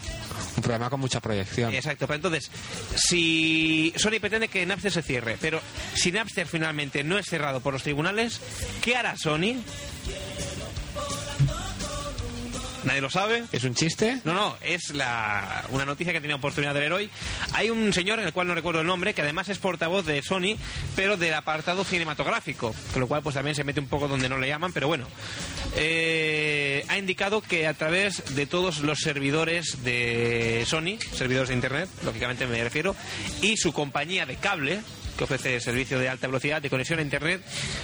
un 0.57 0.63
programa 0.63 0.89
con 0.89 0.99
mucha 0.99 1.19
proyección. 1.19 1.73
Exacto, 1.73 2.07
pero 2.07 2.15
entonces, 2.15 2.49
si 2.95 3.93
Sony 3.95 4.19
pretende 4.19 4.47
que 4.47 4.65
Napster 4.65 4.91
se 4.91 5.01
cierre, 5.01 5.37
pero 5.39 5.61
si 5.93 6.11
Napster 6.11 6.47
finalmente 6.47 7.03
no 7.03 7.17
es 7.17 7.25
cerrado 7.25 7.59
por 7.61 7.73
los 7.73 7.83
tribunales, 7.83 8.39
¿qué 8.81 8.95
hará 8.95 9.15
Sony? 9.17 9.55
Nadie 12.85 13.01
lo 13.01 13.09
sabe. 13.09 13.43
¿Es 13.51 13.63
un 13.63 13.73
chiste? 13.73 14.21
No, 14.23 14.33
no, 14.33 14.57
es 14.61 14.91
la, 14.91 15.65
una 15.71 15.85
noticia 15.85 16.13
que 16.13 16.19
he 16.19 16.21
tenido 16.21 16.37
oportunidad 16.37 16.73
de 16.73 16.79
ver 16.79 16.93
hoy. 16.93 17.09
Hay 17.53 17.69
un 17.71 17.91
señor, 17.93 18.19
en 18.19 18.27
el 18.27 18.33
cual 18.33 18.47
no 18.47 18.55
recuerdo 18.55 18.81
el 18.81 18.87
nombre, 18.87 19.13
que 19.13 19.21
además 19.21 19.49
es 19.49 19.57
portavoz 19.57 20.05
de 20.05 20.21
Sony, 20.21 20.55
pero 20.95 21.17
del 21.17 21.33
apartado 21.33 21.83
cinematográfico, 21.83 22.75
con 22.93 23.01
lo 23.01 23.07
cual 23.07 23.23
pues 23.23 23.35
también 23.35 23.55
se 23.55 23.63
mete 23.63 23.79
un 23.79 23.87
poco 23.87 24.07
donde 24.07 24.29
no 24.29 24.37
le 24.37 24.47
llaman, 24.47 24.71
pero 24.71 24.87
bueno. 24.87 25.07
Eh, 25.75 26.85
ha 26.87 26.97
indicado 26.97 27.41
que 27.41 27.67
a 27.67 27.73
través 27.73 28.35
de 28.35 28.45
todos 28.45 28.79
los 28.79 28.99
servidores 28.99 29.83
de 29.83 30.63
Sony, 30.67 30.97
servidores 31.13 31.49
de 31.49 31.55
Internet, 31.55 31.89
lógicamente 32.03 32.45
me 32.45 32.63
refiero, 32.63 32.95
y 33.41 33.57
su 33.57 33.73
compañía 33.73 34.25
de 34.25 34.35
cable, 34.35 34.81
que 35.17 35.23
ofrece 35.23 35.59
servicio 35.59 35.99
de 35.99 36.09
alta 36.09 36.27
velocidad 36.27 36.61
de 36.61 36.69
conexión 36.69 36.99
a 36.99 37.01
Internet, 37.01 37.41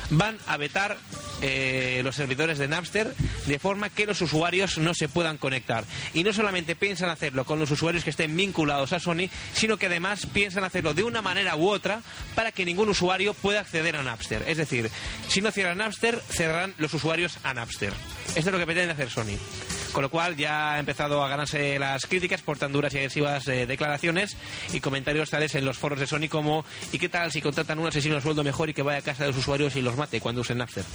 van 0.10 0.38
a 0.48 0.58
vetar 0.58 0.98
eh, 1.42 2.02
los 2.04 2.16
servidores 2.16 2.58
de 2.58 2.68
Napster 2.68 3.14
de 3.46 3.60
forma 3.60 3.90
que 3.90 4.06
los 4.06 4.22
usuarios 4.22 4.78
no 4.78 4.94
se 4.94 5.10
puedan 5.10 5.38
conectar. 5.38 5.84
Y 6.14 6.24
no 6.24 6.34
solamente 6.34 6.76
piensan 6.76 7.10
hacerlo 7.10 7.46
con 7.46 7.60
los 7.60 7.72
usuarios 7.72 8.04
que 8.04 8.10
estén 8.10 8.36
vinculados 8.36 8.94
a 8.94 9.00
Sony, 9.00 9.30
sino 9.54 9.78
que 9.78 9.88
además 9.88 10.26
piensan 10.26 10.64
hacerlo 10.64 10.94
de 10.94 11.04
una 11.04 11.22
manera 11.22 11.56
u 11.56 11.70
otra 11.70 12.02
para 12.36 12.52
que 12.52 12.66
ningún 12.66 12.90
usuario 12.90 13.34
pueda 13.34 13.62
acceder 13.62 13.96
a 13.96 14.04
Napster. 14.04 14.44
Es 14.48 14.58
decir, 14.58 14.90
si 15.28 15.42
no 15.42 15.52
cierran 15.52 15.78
Napster, 15.78 16.22
cerrarán 16.30 16.74
los 16.78 16.94
usuarios 16.94 17.38
a 17.44 17.54
Napster. 17.54 17.94
Esto 18.36 18.40
es 18.40 18.52
lo 18.52 18.60
que 18.60 18.66
pretende 18.66 18.94
hacer 18.94 19.10
Sony. 19.10 19.38
Con 19.94 20.04
lo 20.04 20.10
cual 20.10 20.36
ya 20.38 20.74
ha 20.74 20.80
empezado 20.80 21.24
a 21.24 21.28
ganarse 21.28 21.78
las 21.78 22.06
críticas 22.06 22.42
por 22.42 22.58
tan 22.58 22.72
duras 22.72 22.94
y 22.94 22.98
agresivas 22.98 23.48
eh, 23.48 23.66
declaraciones 23.66 24.38
y 24.74 24.80
comentarios 24.80 25.30
tales 25.30 25.54
en 25.56 25.66
los 25.66 25.78
foros 25.78 26.00
de 26.00 26.08
Sony 26.08 26.30
como 26.30 26.64
¿y 26.92 26.98
qué 27.00 27.10
tal 27.10 27.32
si 27.32 27.42
contratan 27.42 27.80
un 27.80 27.88
asesino 27.88 28.18
a 28.18 28.22
sueldo 28.22 28.44
mejor 28.44 28.70
y 28.70 28.74
que 28.74 28.82
vaya 28.84 29.00
a 29.00 29.02
casa 29.02 29.24
de 29.24 29.32
los 29.32 29.38
usuarios 29.40 29.76
y 29.76 29.82
los 29.82 29.98
mate 29.98 30.22
cuando 30.22 30.42
usen 30.42 30.60
Napster? 30.60 30.86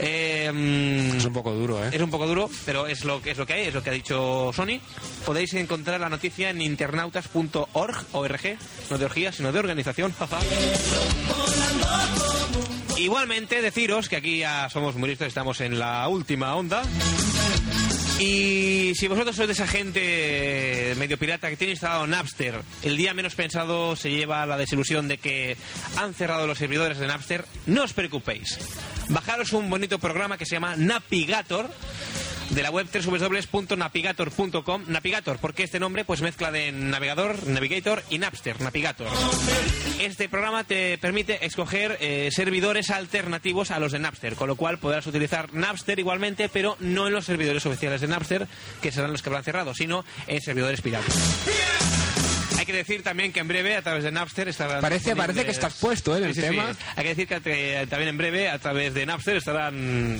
Eh, 0.00 1.12
Es 1.16 1.24
un 1.24 1.32
poco 1.32 1.52
duro, 1.52 1.84
¿eh? 1.84 1.90
es 1.92 2.00
un 2.00 2.10
poco 2.10 2.26
duro, 2.26 2.48
pero 2.64 2.86
es 2.86 3.04
lo 3.04 3.20
que 3.20 3.32
es 3.32 3.38
lo 3.38 3.46
que 3.46 3.54
hay, 3.54 3.62
es 3.66 3.74
lo 3.74 3.82
que 3.82 3.90
ha 3.90 3.94
dicho 3.94 4.52
Sony. 4.54 4.78
Podéis 5.26 5.54
encontrar 5.54 6.00
la 6.00 6.08
noticia 6.08 6.50
en 6.50 6.62
internautas.org, 6.62 7.96
ORG, 8.12 8.56
no 8.90 8.98
de 8.98 9.04
orgía, 9.04 9.32
sino 9.32 9.50
de 9.50 9.58
organización. 9.58 10.14
Igualmente 12.96 13.60
deciros 13.60 14.08
que 14.08 14.16
aquí 14.16 14.38
ya 14.38 14.68
somos 14.70 14.94
muy 14.94 15.08
listos, 15.08 15.26
estamos 15.28 15.60
en 15.60 15.78
la 15.78 16.06
última 16.08 16.54
onda. 16.54 16.82
Y 18.18 18.94
si 18.96 19.06
vosotros 19.06 19.36
sois 19.36 19.46
de 19.46 19.52
esa 19.52 19.68
gente 19.68 20.94
medio 20.98 21.18
pirata 21.18 21.48
que 21.50 21.56
tiene 21.56 21.72
instalado 21.74 22.06
Napster, 22.08 22.62
el 22.82 22.96
día 22.96 23.14
menos 23.14 23.36
pensado 23.36 23.94
se 23.94 24.10
lleva 24.10 24.44
la 24.44 24.56
desilusión 24.56 25.06
de 25.06 25.18
que 25.18 25.56
han 25.96 26.14
cerrado 26.14 26.48
los 26.48 26.58
servidores 26.58 26.98
de 26.98 27.06
Napster, 27.06 27.44
no 27.66 27.84
os 27.84 27.92
preocupéis. 27.92 28.58
Bajaros 29.08 29.52
un 29.52 29.70
bonito 29.70 30.00
programa 30.00 30.36
que 30.36 30.46
se 30.46 30.56
llama 30.56 30.74
Navigator, 30.76 31.70
de 32.50 32.62
la 32.62 32.70
web 32.70 32.86
www.navigator.com. 32.92 34.84
Navigator, 34.86 35.38
porque 35.38 35.64
este 35.64 35.78
nombre 35.80 36.04
pues 36.04 36.20
mezcla 36.22 36.50
de 36.50 36.72
navegador, 36.72 37.46
navigator 37.46 38.02
y 38.10 38.18
Napster, 38.18 38.60
Navigator. 38.60 39.06
Este 40.00 40.28
programa 40.28 40.64
te 40.64 40.96
permite 40.98 41.44
escoger 41.44 41.98
eh, 42.00 42.30
servidores 42.32 42.90
alternativos 42.90 43.70
a 43.70 43.78
los 43.78 43.92
de 43.92 43.98
Napster, 43.98 44.34
con 44.34 44.48
lo 44.48 44.56
cual 44.56 44.78
podrás 44.78 45.06
utilizar 45.06 45.52
Napster 45.52 45.98
igualmente, 45.98 46.48
pero 46.48 46.76
no 46.80 47.06
en 47.06 47.12
los 47.12 47.24
servidores 47.26 47.64
oficiales 47.66 48.00
de 48.00 48.08
Napster, 48.08 48.46
que 48.80 48.92
serán 48.92 49.12
los 49.12 49.22
que 49.22 49.28
habrán 49.28 49.44
cerrado, 49.44 49.74
sino 49.74 50.04
en 50.26 50.40
servidores 50.40 50.80
piratas. 50.80 51.14
Hay 52.58 52.66
que 52.66 52.72
decir 52.72 53.02
también 53.02 53.32
que 53.32 53.40
en 53.40 53.48
breve 53.48 53.76
a 53.76 53.82
través 53.82 54.02
de 54.04 54.10
Napster 54.10 54.48
estarán. 54.48 54.80
Parece- 54.80 55.14
parece 55.14 55.44
que 55.44 55.50
estás 55.52 55.74
puesto, 55.74 56.14
¿eh, 56.14 56.18
en 56.18 56.24
el 56.24 56.34
Sí, 56.34 56.40
sí, 56.40 56.46
sí. 56.48 56.54
tema. 56.54 56.74
Hay 56.96 57.02
que 57.04 57.14
decir 57.14 57.28
que 57.28 57.36
eh, 57.82 57.86
también 57.86 58.08
en 58.08 58.18
breve 58.18 58.48
a 58.48 58.58
través 58.58 58.94
de 58.94 59.06
Napster 59.06 59.36
estarán 59.36 60.18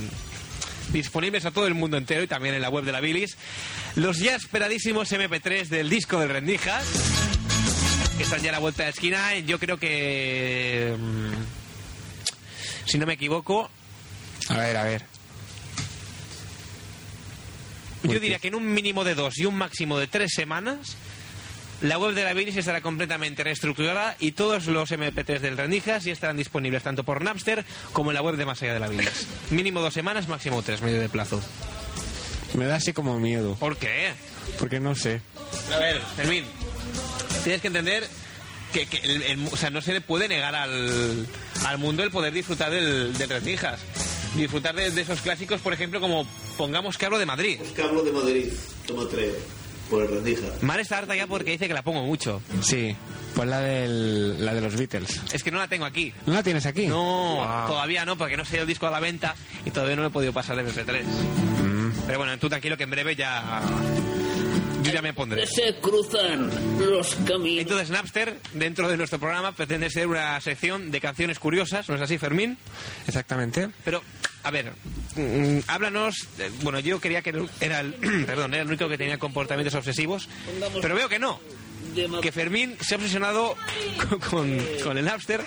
disponibles 0.92 1.44
a 1.44 1.50
todo 1.50 1.66
el 1.66 1.74
mundo 1.74 1.96
entero 1.96 2.22
y 2.22 2.26
también 2.26 2.54
en 2.54 2.62
la 2.62 2.68
web 2.70 2.84
de 2.84 2.92
la 2.92 3.00
Bilis 3.00 3.36
los 3.96 4.18
ya 4.18 4.34
esperadísimos 4.34 5.10
MP3 5.12 5.66
del 5.68 5.88
disco 5.90 6.18
del 6.20 6.28
Rendijas 6.30 6.84
que 8.16 8.22
están 8.24 8.40
ya 8.42 8.48
a 8.50 8.52
la 8.52 8.58
vuelta 8.58 8.82
de 8.82 8.86
la 8.88 8.90
esquina. 8.90 9.38
Yo 9.38 9.58
creo 9.58 9.78
que. 9.78 10.94
mm, 10.98 11.32
Si 12.86 12.98
no 12.98 13.06
me 13.06 13.12
equivoco, 13.14 13.70
A 14.48 14.56
ver, 14.58 14.76
a 14.76 14.82
ver. 14.84 15.04
yo 18.02 18.18
diría 18.20 18.38
que 18.38 18.48
en 18.48 18.54
un 18.54 18.72
mínimo 18.72 19.04
de 19.04 19.14
dos 19.14 19.38
y 19.38 19.44
un 19.44 19.54
máximo 19.56 19.98
de 19.98 20.06
tres 20.06 20.32
semanas, 20.34 20.96
la 21.82 21.98
web 21.98 22.14
de 22.14 22.24
la 22.24 22.32
Bilis 22.34 22.56
estará 22.56 22.80
completamente 22.80 23.44
reestructurada 23.44 24.16
y 24.18 24.32
todos 24.32 24.66
los 24.66 24.90
MP3 24.90 25.38
del 25.40 25.56
Rendijas 25.56 26.04
ya 26.04 26.12
estarán 26.12 26.36
disponibles 26.36 26.82
tanto 26.82 27.04
por 27.04 27.22
Napster 27.22 27.64
como 27.92 28.10
en 28.10 28.14
la 28.16 28.22
web 28.22 28.36
de 28.36 28.44
Más 28.46 28.60
Allá 28.62 28.74
de 28.74 28.80
la 28.80 28.88
Bilis. 28.88 29.26
Mínimo 29.50 29.80
dos 29.80 29.94
semanas, 29.94 30.26
máximo 30.28 30.62
tres, 30.62 30.82
medio 30.82 31.00
de 31.00 31.08
plazo. 31.08 31.40
Me 32.54 32.64
da 32.66 32.76
así 32.76 32.92
como 32.92 33.18
miedo. 33.20 33.54
¿Por 33.60 33.76
qué? 33.76 34.12
Porque 34.58 34.80
no 34.80 34.94
sé. 34.94 35.20
A 35.72 35.78
ver, 35.78 36.00
Fermín, 36.16 36.44
tienes 37.44 37.60
que 37.60 37.68
entender 37.68 38.08
que, 38.72 38.86
que 38.86 38.96
el- 38.98 39.22
el- 39.22 39.48
o 39.52 39.56
sea, 39.56 39.70
no 39.70 39.80
se 39.82 39.92
le 39.92 40.00
puede 40.00 40.26
negar 40.28 40.54
al, 40.54 41.26
al 41.66 41.78
mundo 41.78 42.02
el 42.02 42.10
poder 42.10 42.32
disfrutar 42.32 42.70
del, 42.70 43.16
del 43.16 43.28
Rendijas. 43.28 43.80
Disfrutar 44.34 44.74
de, 44.74 44.90
de 44.90 45.00
esos 45.02 45.20
clásicos, 45.20 45.60
por 45.60 45.72
ejemplo, 45.72 46.00
como 46.00 46.26
pongamos 46.56 46.98
que 46.98 47.06
hablo 47.06 47.18
de 47.18 47.26
Madrid. 47.26 47.60
que 47.76 47.82
hablo 47.82 48.02
de 48.02 48.12
Madrid, 48.12 48.52
toma 48.86 49.04
tres, 49.10 49.34
por 49.88 50.02
el 50.02 50.08
rendija. 50.10 50.46
Mar 50.62 50.80
está 50.80 50.98
harta 50.98 51.14
ya 51.16 51.26
porque 51.26 51.50
dice 51.52 51.68
que 51.68 51.74
la 51.74 51.82
pongo 51.82 52.02
mucho. 52.02 52.40
Sí, 52.62 52.94
pues 53.34 53.48
la, 53.48 53.60
del, 53.60 54.44
la 54.44 54.54
de 54.54 54.60
los 54.60 54.76
Beatles. 54.76 55.20
Es 55.32 55.42
que 55.42 55.50
no 55.50 55.58
la 55.58 55.68
tengo 55.68 55.84
aquí. 55.84 56.12
¿No 56.26 56.34
la 56.34 56.42
tienes 56.42 56.66
aquí? 56.66 56.86
No, 56.86 57.36
Wow. 57.36 57.66
todavía 57.68 58.04
no, 58.04 58.16
porque 58.16 58.36
no 58.36 58.44
sé 58.44 58.58
el 58.58 58.66
disco 58.66 58.86
a 58.86 58.90
la 58.90 59.00
venta 59.00 59.34
y 59.64 59.70
todavía 59.70 59.96
no 59.96 60.02
me 60.02 60.08
he 60.08 60.10
podido 60.12 60.32
pasar 60.32 60.56
de 60.56 60.64
MP3. 60.64 61.02
Mm. 61.04 61.90
Pero 62.06 62.18
bueno, 62.18 62.38
tú 62.38 62.48
tranquilo 62.48 62.76
que 62.76 62.84
en 62.84 62.90
breve 62.90 63.14
ya. 63.16 63.60
Yo 64.82 64.92
ya 64.92 65.02
me 65.02 65.12
pondré. 65.12 65.46
Se 65.46 65.74
cruzan 65.80 66.50
los 66.78 67.14
caminos. 67.26 67.62
Entonces, 67.62 67.90
Napster, 67.90 68.38
dentro 68.54 68.88
de 68.88 68.96
nuestro 68.96 69.18
programa, 69.18 69.52
pretende 69.52 69.90
ser 69.90 70.06
una 70.06 70.40
sección 70.40 70.90
de 70.90 71.00
canciones 71.00 71.38
curiosas, 71.38 71.88
¿no 71.88 71.96
es 71.96 72.00
así, 72.00 72.16
Fermín? 72.18 72.56
Exactamente. 73.06 73.68
Pero, 73.84 74.02
a 74.44 74.50
ver, 74.50 74.72
mm, 75.16 75.58
háblanos. 75.66 76.28
eh, 76.38 76.50
bueno, 76.62 76.78
yo 76.80 77.00
quería 77.00 77.22
que 77.22 77.34
era 77.60 77.80
el, 77.80 77.94
perdón, 78.26 78.54
era 78.54 78.62
el 78.62 78.68
único 78.68 78.88
que 78.88 78.96
tenía 78.98 79.18
comportamientos 79.18 79.74
obsesivos, 79.74 80.28
pero 80.80 80.94
veo 80.94 81.08
que 81.08 81.18
no. 81.18 81.40
Que 82.22 82.30
Fermín 82.30 82.76
se 82.80 82.94
ha 82.94 82.98
obsesionado 82.98 83.56
con, 84.08 84.18
con- 84.30 84.58
con 84.84 84.98
el 84.98 85.04
Napster. 85.04 85.40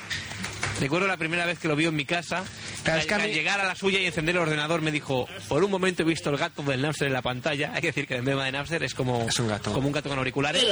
Recuerdo 0.80 1.07
la 1.07 1.17
primera 1.17 1.45
vez 1.45 1.59
que 1.59 1.67
lo 1.67 1.76
vio 1.76 1.89
en 1.89 1.95
mi 1.95 2.05
casa. 2.05 2.43
Claro, 2.84 2.99
es 3.01 3.05
que 3.05 3.13
a 3.13 3.17
al 3.17 3.24
mí- 3.28 3.34
llegar 3.34 3.59
a 3.59 3.65
la 3.65 3.76
suya 3.76 3.99
y 3.99 4.05
encender 4.05 4.36
el 4.36 4.41
ordenador 4.41 4.82
me 4.82 4.91
dijo, 4.91 5.28
por 5.47 5.63
un 5.63 5.69
momento 5.69 6.01
he 6.01 6.05
visto 6.05 6.30
el 6.32 6.38
gato 6.38 6.63
del 6.63 6.82
Napster 6.82 7.07
en 7.07 7.13
la 7.13 7.22
pantalla. 7.22 7.72
Hay 7.76 7.82
que 7.82 7.88
decir 7.88 8.07
que 8.07 8.15
el 8.15 8.19
emblema 8.19 8.45
de 8.45 8.51
Napster 8.53 8.82
es 8.84 8.93
como, 8.95 9.28
Es 9.30 9.38
un 9.39 9.47
gato. 9.47 9.72
como 9.74 9.88
un 9.88 9.93
gato 9.93 10.09
con 10.09 10.17
auriculares. 10.17 10.65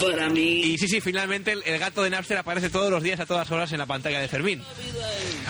Para 0.00 0.28
mí. 0.28 0.60
Y 0.60 0.76
sí, 0.78 0.88
sí, 0.88 1.00
finalmente 1.00 1.52
el, 1.52 1.62
el 1.64 1.78
gato 1.78 2.02
de 2.02 2.10
Napster 2.10 2.36
aparece 2.36 2.68
todos 2.68 2.90
los 2.90 3.02
días 3.02 3.18
a 3.20 3.24
todas 3.26 3.50
horas 3.50 3.72
en 3.72 3.78
la 3.78 3.86
pantalla 3.86 4.20
de 4.20 4.28
Fermín. 4.28 4.62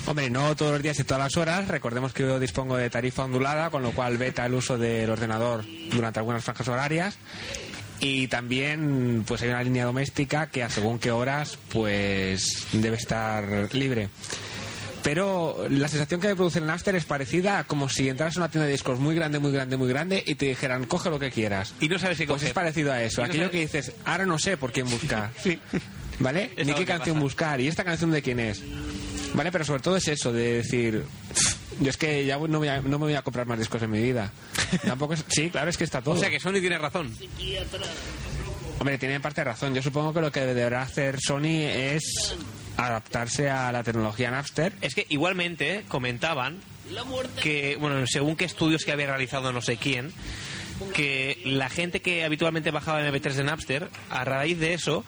Hombre, 0.06 0.30
no 0.30 0.54
todos 0.54 0.70
los 0.72 0.82
días 0.82 0.98
y 1.00 1.04
todas 1.04 1.24
las 1.24 1.36
horas. 1.36 1.66
Recordemos 1.66 2.12
que 2.12 2.22
yo 2.22 2.38
dispongo 2.38 2.76
de 2.76 2.88
tarifa 2.88 3.24
ondulada, 3.24 3.70
con 3.70 3.82
lo 3.82 3.90
cual 3.90 4.16
veta 4.18 4.46
el 4.46 4.54
uso 4.54 4.78
del 4.78 5.10
ordenador 5.10 5.64
durante 5.90 6.20
algunas 6.20 6.44
franjas 6.44 6.68
horarias. 6.68 7.18
Y 8.00 8.28
también 8.28 9.24
pues 9.26 9.42
hay 9.42 9.48
una 9.48 9.62
línea 9.62 9.84
doméstica 9.84 10.48
que 10.48 10.62
a 10.62 10.70
según 10.70 10.98
qué 10.98 11.10
horas 11.10 11.58
pues 11.70 12.66
debe 12.72 12.96
estar 12.96 13.68
libre. 13.74 14.08
Pero 15.02 15.66
la 15.70 15.86
sensación 15.86 16.20
que 16.20 16.26
me 16.28 16.34
produce 16.36 16.58
el 16.58 16.66
Napster 16.66 16.96
es 16.96 17.04
parecida 17.04 17.60
a 17.60 17.64
como 17.64 17.88
si 17.88 18.08
entras 18.08 18.36
a 18.36 18.40
una 18.40 18.50
tienda 18.50 18.66
de 18.66 18.72
discos 18.72 18.98
muy 18.98 19.14
grande, 19.14 19.38
muy 19.38 19.52
grande, 19.52 19.76
muy 19.76 19.88
grande 19.88 20.22
y 20.26 20.34
te 20.34 20.46
dijeran, 20.46 20.84
coge 20.84 21.10
lo 21.10 21.18
que 21.20 21.30
quieras. 21.30 21.74
Y 21.80 21.88
no 21.88 21.98
sabes 21.98 22.18
qué 22.18 22.26
Pues 22.26 22.38
coger. 22.38 22.48
es 22.48 22.54
parecido 22.54 22.92
a 22.92 23.00
eso. 23.02 23.20
No 23.20 23.28
Aquello 23.28 23.44
sabes- 23.44 23.52
que 23.52 23.60
dices, 23.78 23.92
ahora 24.04 24.26
no 24.26 24.38
sé 24.38 24.56
por 24.56 24.72
quién 24.72 24.88
buscar. 24.90 25.30
Sí. 25.42 25.58
¿Vale? 26.18 26.50
Ni 26.56 26.72
qué 26.72 26.86
canción 26.86 27.16
pasa. 27.16 27.20
buscar. 27.24 27.60
¿Y 27.60 27.68
esta 27.68 27.84
canción 27.84 28.10
de 28.10 28.22
quién 28.22 28.40
es? 28.40 28.62
¿Vale? 29.34 29.52
Pero 29.52 29.64
sobre 29.64 29.82
todo 29.82 29.96
es 29.98 30.08
eso, 30.08 30.32
de 30.32 30.54
decir... 30.54 31.04
Yo 31.78 31.90
es 31.90 31.98
que 31.98 32.24
ya 32.24 32.38
no, 32.38 32.58
voy 32.58 32.68
a- 32.68 32.80
no 32.80 32.98
me 32.98 33.04
voy 33.04 33.14
a 33.14 33.20
comprar 33.22 33.46
más 33.46 33.58
discos 33.58 33.82
en 33.82 33.90
mi 33.90 34.00
vida. 34.02 34.32
Tampoco 34.84 35.14
es... 35.14 35.24
Sí, 35.28 35.50
claro, 35.50 35.70
es 35.70 35.76
que 35.76 35.84
está 35.84 36.02
todo. 36.02 36.14
O 36.14 36.18
sea 36.18 36.30
que 36.30 36.40
Sony 36.40 36.60
tiene 36.60 36.78
razón. 36.78 37.12
Hombre, 38.78 38.98
tiene 38.98 39.14
en 39.14 39.22
parte 39.22 39.42
razón. 39.42 39.74
Yo 39.74 39.82
supongo 39.82 40.12
que 40.12 40.20
lo 40.20 40.30
que 40.30 40.40
deberá 40.40 40.82
hacer 40.82 41.18
Sony 41.20 41.62
es 41.64 42.36
adaptarse 42.76 43.48
a 43.50 43.72
la 43.72 43.82
tecnología 43.82 44.30
Napster. 44.30 44.74
Es 44.80 44.94
que 44.94 45.06
igualmente 45.08 45.84
comentaban 45.88 46.58
que, 47.42 47.76
bueno, 47.80 48.06
según 48.06 48.36
qué 48.36 48.44
estudios 48.44 48.84
que 48.84 48.92
había 48.92 49.06
realizado 49.06 49.52
no 49.52 49.62
sé 49.62 49.76
quién, 49.76 50.12
que 50.94 51.40
la 51.44 51.68
gente 51.68 52.00
que 52.00 52.24
habitualmente 52.24 52.70
bajaba 52.70 53.02
MP3 53.02 53.32
de 53.32 53.44
Napster, 53.44 53.90
a 54.10 54.24
raíz 54.24 54.58
de 54.58 54.74
eso, 54.74 55.04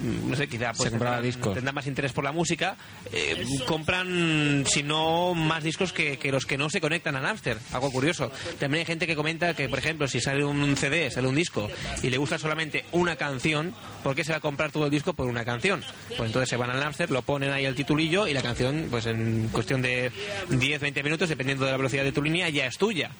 mm, 0.00 0.30
no 0.30 0.36
sé, 0.36 0.48
quizá 0.48 0.72
pues 0.72 0.92
discos. 1.22 1.54
tendrán 1.54 1.74
más 1.74 1.86
interés 1.86 2.12
por 2.12 2.24
la 2.24 2.32
música, 2.32 2.76
eh, 3.12 3.44
compran, 3.66 4.64
si 4.66 4.82
no, 4.82 5.34
más 5.34 5.62
discos 5.62 5.92
que, 5.92 6.18
que 6.18 6.32
los 6.32 6.46
que 6.46 6.58
no 6.58 6.70
se 6.70 6.80
conectan 6.80 7.16
a 7.16 7.20
Napster. 7.20 7.58
Algo 7.72 7.90
curioso. 7.90 8.30
También 8.58 8.80
hay 8.80 8.86
gente 8.86 9.06
que 9.06 9.16
comenta 9.16 9.54
que, 9.54 9.68
por 9.68 9.78
ejemplo, 9.78 10.08
si 10.08 10.20
sale 10.20 10.44
un 10.44 10.76
CD, 10.76 11.10
sale 11.10 11.28
un 11.28 11.34
disco, 11.34 11.70
y 12.02 12.10
le 12.10 12.18
gusta 12.18 12.38
solamente 12.38 12.84
una 12.92 13.16
canción, 13.16 13.74
¿por 14.02 14.14
qué 14.14 14.24
se 14.24 14.32
va 14.32 14.38
a 14.38 14.40
comprar 14.40 14.72
todo 14.72 14.86
el 14.86 14.90
disco 14.90 15.12
por 15.12 15.26
una 15.26 15.44
canción? 15.44 15.84
Pues 16.08 16.28
entonces 16.28 16.48
se 16.48 16.56
van 16.56 16.70
al 16.70 16.80
Napster, 16.80 17.10
lo 17.10 17.22
ponen 17.22 17.50
ahí 17.50 17.64
el 17.64 17.74
titulillo 17.74 18.26
y 18.26 18.34
la 18.34 18.42
canción, 18.42 18.88
pues 18.90 19.06
en 19.06 19.48
cuestión 19.52 19.82
de 19.82 20.10
10, 20.50 20.80
20 20.80 21.02
minutos, 21.02 21.28
dependiendo 21.28 21.64
de 21.64 21.70
la 21.70 21.76
velocidad 21.76 22.04
de 22.04 22.12
tu 22.12 22.22
línea, 22.22 22.48
ya 22.48 22.66
es 22.66 22.78
tuya. 22.78 23.10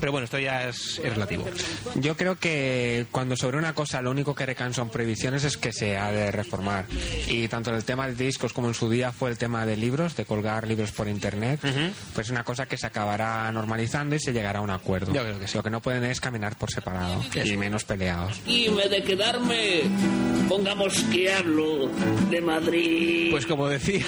Pero 0.00 0.12
bueno, 0.12 0.24
esto 0.24 0.38
ya 0.38 0.68
es, 0.68 1.00
es 1.02 1.12
relativo. 1.12 1.44
Yo 1.96 2.16
creo 2.16 2.36
que 2.36 3.06
cuando 3.10 3.36
sobre 3.36 3.58
una 3.58 3.74
cosa 3.74 4.02
lo 4.02 4.10
único 4.10 4.34
que 4.34 4.46
recaen 4.46 4.74
son 4.74 4.90
prohibiciones 4.90 5.44
es 5.44 5.56
que 5.56 5.72
se 5.72 5.96
ha 5.96 6.10
de 6.12 6.30
reformar. 6.30 6.86
Y 7.28 7.48
tanto 7.48 7.70
en 7.70 7.76
el 7.76 7.84
tema 7.84 8.06
de 8.06 8.14
discos 8.14 8.52
como 8.52 8.68
en 8.68 8.74
su 8.74 8.90
día 8.90 9.12
fue 9.12 9.30
el 9.30 9.38
tema 9.38 9.66
de 9.66 9.76
libros, 9.76 10.16
de 10.16 10.24
colgar 10.24 10.66
libros 10.66 10.92
por 10.92 11.08
internet, 11.08 11.60
pues 12.14 12.26
es 12.26 12.30
una 12.30 12.44
cosa 12.44 12.66
que 12.66 12.76
se 12.76 12.86
acabará 12.86 13.50
normalizando 13.52 14.16
y 14.16 14.20
se 14.20 14.32
llegará 14.32 14.60
a 14.60 14.62
un 14.62 14.70
acuerdo. 14.70 15.12
Yo 15.12 15.22
creo 15.22 15.38
que 15.38 15.48
sí. 15.48 15.56
Lo 15.56 15.62
que 15.62 15.70
no 15.70 15.80
pueden 15.80 16.04
es 16.04 16.20
caminar 16.20 16.56
por 16.56 16.70
separado 16.70 17.22
y 17.34 17.56
menos 17.56 17.84
peleados. 17.84 18.40
Y 18.46 18.68
me 18.70 18.88
de 18.88 19.02
quedarme. 19.02 19.82
Pongamos 20.48 20.94
que 21.12 21.32
hablo 21.32 21.90
de 22.30 22.40
Madrid. 22.40 23.30
Pues 23.30 23.46
como 23.46 23.68
decía, 23.68 24.04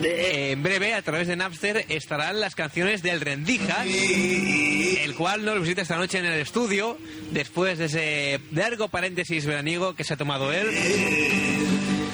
de 0.00 0.52
en 0.52 0.62
breve 0.62 0.94
a 0.94 1.02
través 1.02 1.26
de 1.26 1.36
Napster 1.36 1.84
estarán 1.88 2.40
las 2.40 2.54
canciones 2.54 3.02
del 3.02 3.20
Rendijas, 3.20 3.86
el 3.86 5.14
cual 5.16 5.44
nos 5.44 5.60
visita 5.60 5.82
esta 5.82 5.96
noche 5.96 6.18
en 6.18 6.26
el 6.26 6.40
estudio, 6.40 6.96
después 7.32 7.78
de 7.78 7.86
ese 7.86 8.40
largo 8.52 8.88
paréntesis 8.88 9.46
veraniego 9.46 9.94
que 9.94 10.04
se 10.04 10.14
ha 10.14 10.16
tomado 10.16 10.52
él. 10.52 10.66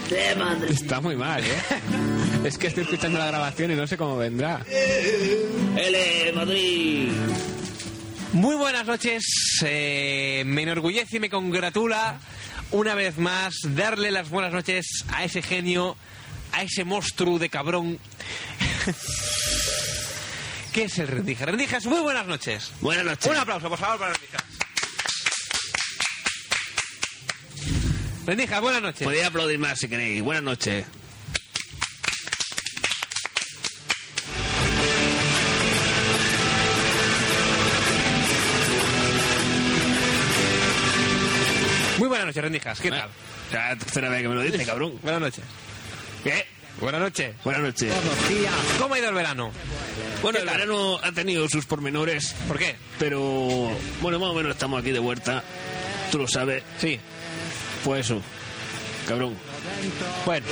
de 0.08 0.36
Madrid. 0.36 0.70
Está 0.70 1.00
muy 1.00 1.16
mal, 1.16 1.44
¿eh? 1.44 1.48
es 2.44 2.56
que 2.56 2.68
estoy 2.68 2.84
escuchando 2.84 3.18
la 3.18 3.26
grabación 3.26 3.70
y 3.72 3.74
no 3.74 3.86
sé 3.86 3.96
cómo 3.96 4.16
vendrá. 4.16 4.64
L 5.76 6.32
Madrid. 6.34 7.10
Muy 8.32 8.54
buenas 8.54 8.86
noches, 8.86 9.24
eh, 9.66 10.44
me 10.46 10.62
enorgullece 10.62 11.16
y 11.16 11.20
me 11.20 11.28
congratula 11.28 12.20
una 12.70 12.94
vez 12.94 13.18
más 13.18 13.54
darle 13.64 14.12
las 14.12 14.30
buenas 14.30 14.52
noches 14.52 15.04
a 15.12 15.24
ese 15.24 15.42
genio, 15.42 15.96
a 16.52 16.62
ese 16.62 16.84
monstruo 16.84 17.38
de 17.38 17.48
cabrón. 17.48 17.98
¿Qué 20.72 20.84
es 20.84 20.98
el 20.98 21.08
Rendijas? 21.08 21.48
Rendijas, 21.48 21.86
muy 21.86 22.00
buenas 22.00 22.26
noches. 22.26 22.70
Buenas 22.80 23.04
noches. 23.04 23.26
Un 23.30 23.36
aplauso, 23.36 23.68
por 23.68 23.78
favor, 23.78 23.98
para 23.98 24.12
Rendijas. 24.12 24.42
Rendijas, 28.26 28.60
buenas 28.60 28.82
noches. 28.82 29.02
Podría 29.02 29.26
aplaudir 29.26 29.58
más 29.58 29.78
si 29.78 29.88
queréis. 29.88 30.22
Buenas 30.22 30.44
noches. 30.44 30.86
Muy 41.98 42.08
buenas 42.08 42.26
noches, 42.28 42.42
Rendijas. 42.42 42.80
¿Qué 42.80 42.90
tal? 42.90 43.10
Ya 43.52 43.68
la 43.70 43.76
tercera 43.76 44.08
vez 44.08 44.22
que 44.22 44.28
me 44.28 44.34
lo 44.34 44.42
dice, 44.42 44.64
cabrón. 44.66 44.98
Buenas 45.02 45.20
noches. 45.20 45.44
¿Qué? 46.22 46.46
Buenas 46.80 47.00
noches. 47.00 47.34
Buenas 47.44 47.62
noches. 47.62 47.92
¿Cómo 48.78 48.94
ha 48.94 48.98
ido 48.98 49.08
el 49.08 49.14
verano? 49.14 49.52
Bueno, 50.22 50.38
el 50.38 50.46
verano 50.46 50.98
ha 51.02 51.12
tenido 51.12 51.48
sus 51.48 51.66
pormenores. 51.66 52.34
¿Por 52.48 52.58
qué? 52.58 52.76
Pero, 52.98 53.70
bueno, 54.00 54.18
más 54.18 54.30
o 54.30 54.34
menos 54.34 54.52
estamos 54.52 54.80
aquí 54.80 54.90
de 54.90 54.98
vuelta. 54.98 55.42
Tú 56.10 56.18
lo 56.18 56.28
sabes. 56.28 56.62
Sí. 56.78 56.98
Pues 57.84 58.06
eso. 58.06 58.20
Cabrón. 59.06 59.36
Bueno. 60.24 60.46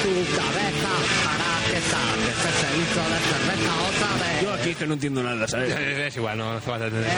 Yo 4.43 4.53
aquí 4.53 4.71
es 4.71 4.77
que 4.77 4.87
no 4.87 4.95
entiendo 4.95 5.23
nada, 5.23 5.47
¿sabes? 5.47 5.75
Es 6.09 6.17
igual, 6.17 6.39
no 6.39 6.53
hace 6.53 6.67
falta 6.67 6.87
entender. 6.87 7.13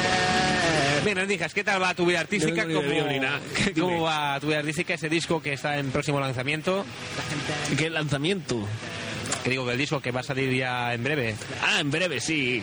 Bien, 1.04 1.16
Rendijas, 1.16 1.54
¿qué 1.54 1.64
tal 1.64 1.82
va 1.82 1.94
tu 1.94 2.04
vida 2.04 2.20
artística? 2.20 2.64
No, 2.64 2.74
no, 2.74 2.82
no, 2.82 2.88
¿Cómo, 2.88 3.12
no. 3.22 3.74
¿Cómo 3.80 4.02
va 4.02 4.38
tu 4.40 4.48
vida 4.48 4.58
artística? 4.58 4.94
Ese 4.94 5.08
disco 5.08 5.40
que 5.40 5.54
está 5.54 5.78
en 5.78 5.90
próximo 5.90 6.20
lanzamiento. 6.20 6.84
¿Qué 7.76 7.88
lanzamiento? 7.88 8.66
Que 9.42 9.50
digo 9.50 9.64
que 9.64 9.72
el 9.72 9.78
disco 9.78 10.00
que 10.00 10.10
va 10.10 10.20
a 10.20 10.24
salir 10.24 10.52
ya 10.52 10.92
en 10.92 11.02
breve. 11.02 11.36
Ah, 11.62 11.80
en 11.80 11.90
breve, 11.90 12.20
sí. 12.20 12.62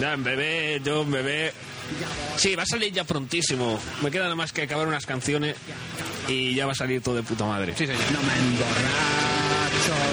Ya, 0.00 0.14
en 0.14 0.24
breve, 0.24 0.80
yo 0.84 1.02
en 1.02 1.10
breve. 1.12 1.52
Sí, 2.36 2.56
va 2.56 2.64
a 2.64 2.66
salir 2.66 2.92
ya 2.92 3.04
prontísimo. 3.04 3.78
Me 4.02 4.10
queda 4.10 4.24
nada 4.24 4.34
más 4.34 4.52
que 4.52 4.62
acabar 4.62 4.88
unas 4.88 5.06
canciones 5.06 5.54
y 6.26 6.54
ya 6.54 6.66
va 6.66 6.72
a 6.72 6.74
salir 6.74 7.00
todo 7.02 7.14
de 7.14 7.22
puta 7.22 7.44
madre. 7.44 7.74
Sí, 7.76 7.86
señor. 7.86 8.02
No 8.12 8.20
me 8.22 8.34
emborracho 8.34 9.46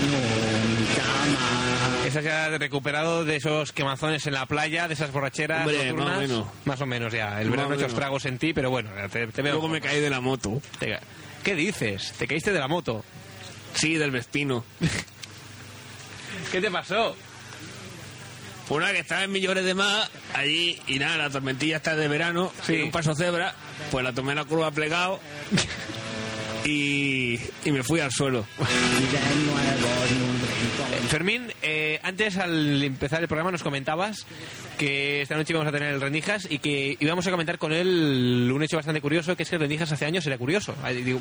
nunca 0.03 0.52
más. 1.01 2.05
Estás 2.05 2.23
ya 2.23 2.49
recuperado 2.57 3.25
de 3.25 3.37
esos 3.37 3.71
quemazones 3.71 4.25
en 4.27 4.33
la 4.33 4.45
playa, 4.45 4.87
de 4.87 4.93
esas 4.93 5.11
borracheras 5.11 5.61
Hombre, 5.65 5.91
nocturnas? 5.91 6.05
más 6.05 6.17
o 6.17 6.21
menos. 6.21 6.47
Más 6.65 6.81
o 6.81 6.85
menos 6.85 7.13
ya. 7.13 7.41
El 7.41 7.49
verano 7.49 7.73
hecho 7.75 7.85
estragos 7.85 8.25
en 8.25 8.37
ti, 8.37 8.53
pero 8.53 8.69
bueno, 8.69 8.89
te, 9.11 9.27
te 9.27 9.41
veo. 9.41 9.53
Luego 9.53 9.67
me 9.69 9.81
caí 9.81 9.99
de 9.99 10.09
la 10.09 10.21
moto. 10.21 10.61
¿Qué 11.43 11.55
dices? 11.55 12.13
¿Te 12.17 12.27
caíste 12.27 12.51
de 12.53 12.59
la 12.59 12.67
moto? 12.67 13.03
Sí, 13.73 13.95
del 13.95 14.11
Vespino. 14.11 14.63
¿Qué 16.51 16.61
te 16.61 16.69
pasó? 16.69 17.15
Una 18.69 18.91
que 18.91 18.99
estaba 18.99 19.23
en 19.23 19.31
Millones 19.31 19.65
de 19.65 19.73
Más, 19.73 20.09
allí, 20.33 20.79
y 20.87 20.97
nada, 20.97 21.17
la 21.17 21.29
tormentilla 21.29 21.77
está 21.77 21.95
de 21.95 22.07
verano, 22.07 22.51
Sí. 22.65 22.81
un 22.81 22.91
paso 22.91 23.13
cebra, 23.13 23.53
pues 23.91 24.03
la 24.03 24.13
tomé 24.13 24.31
en 24.31 24.37
la 24.37 24.45
curva 24.45 24.71
plegado 24.71 25.19
y, 26.65 27.39
y 27.65 27.71
me 27.71 27.83
fui 27.83 27.99
al 27.99 28.11
suelo. 28.11 28.45
Fermín, 31.09 31.47
eh, 31.61 31.99
antes 32.01 32.37
al 32.37 32.81
empezar 32.81 33.21
el 33.21 33.27
programa 33.27 33.51
nos 33.51 33.61
comentabas 33.61 34.25
que 34.77 35.21
esta 35.21 35.35
noche 35.35 35.53
íbamos 35.53 35.67
a 35.67 35.71
tener 35.71 35.93
el 35.93 36.01
Rendijas 36.01 36.47
y 36.49 36.57
que 36.57 36.97
íbamos 36.99 37.27
a 37.27 37.31
comentar 37.31 37.59
con 37.59 37.71
él 37.71 38.49
un 38.51 38.63
hecho 38.63 38.77
bastante 38.77 38.99
curioso, 38.99 39.35
que 39.35 39.43
es 39.43 39.49
que 39.49 39.55
el 39.57 39.61
Rendijas 39.61 39.91
hace 39.91 40.05
años 40.05 40.25
era 40.25 40.37
curioso. 40.37 40.73
Digo, 41.03 41.19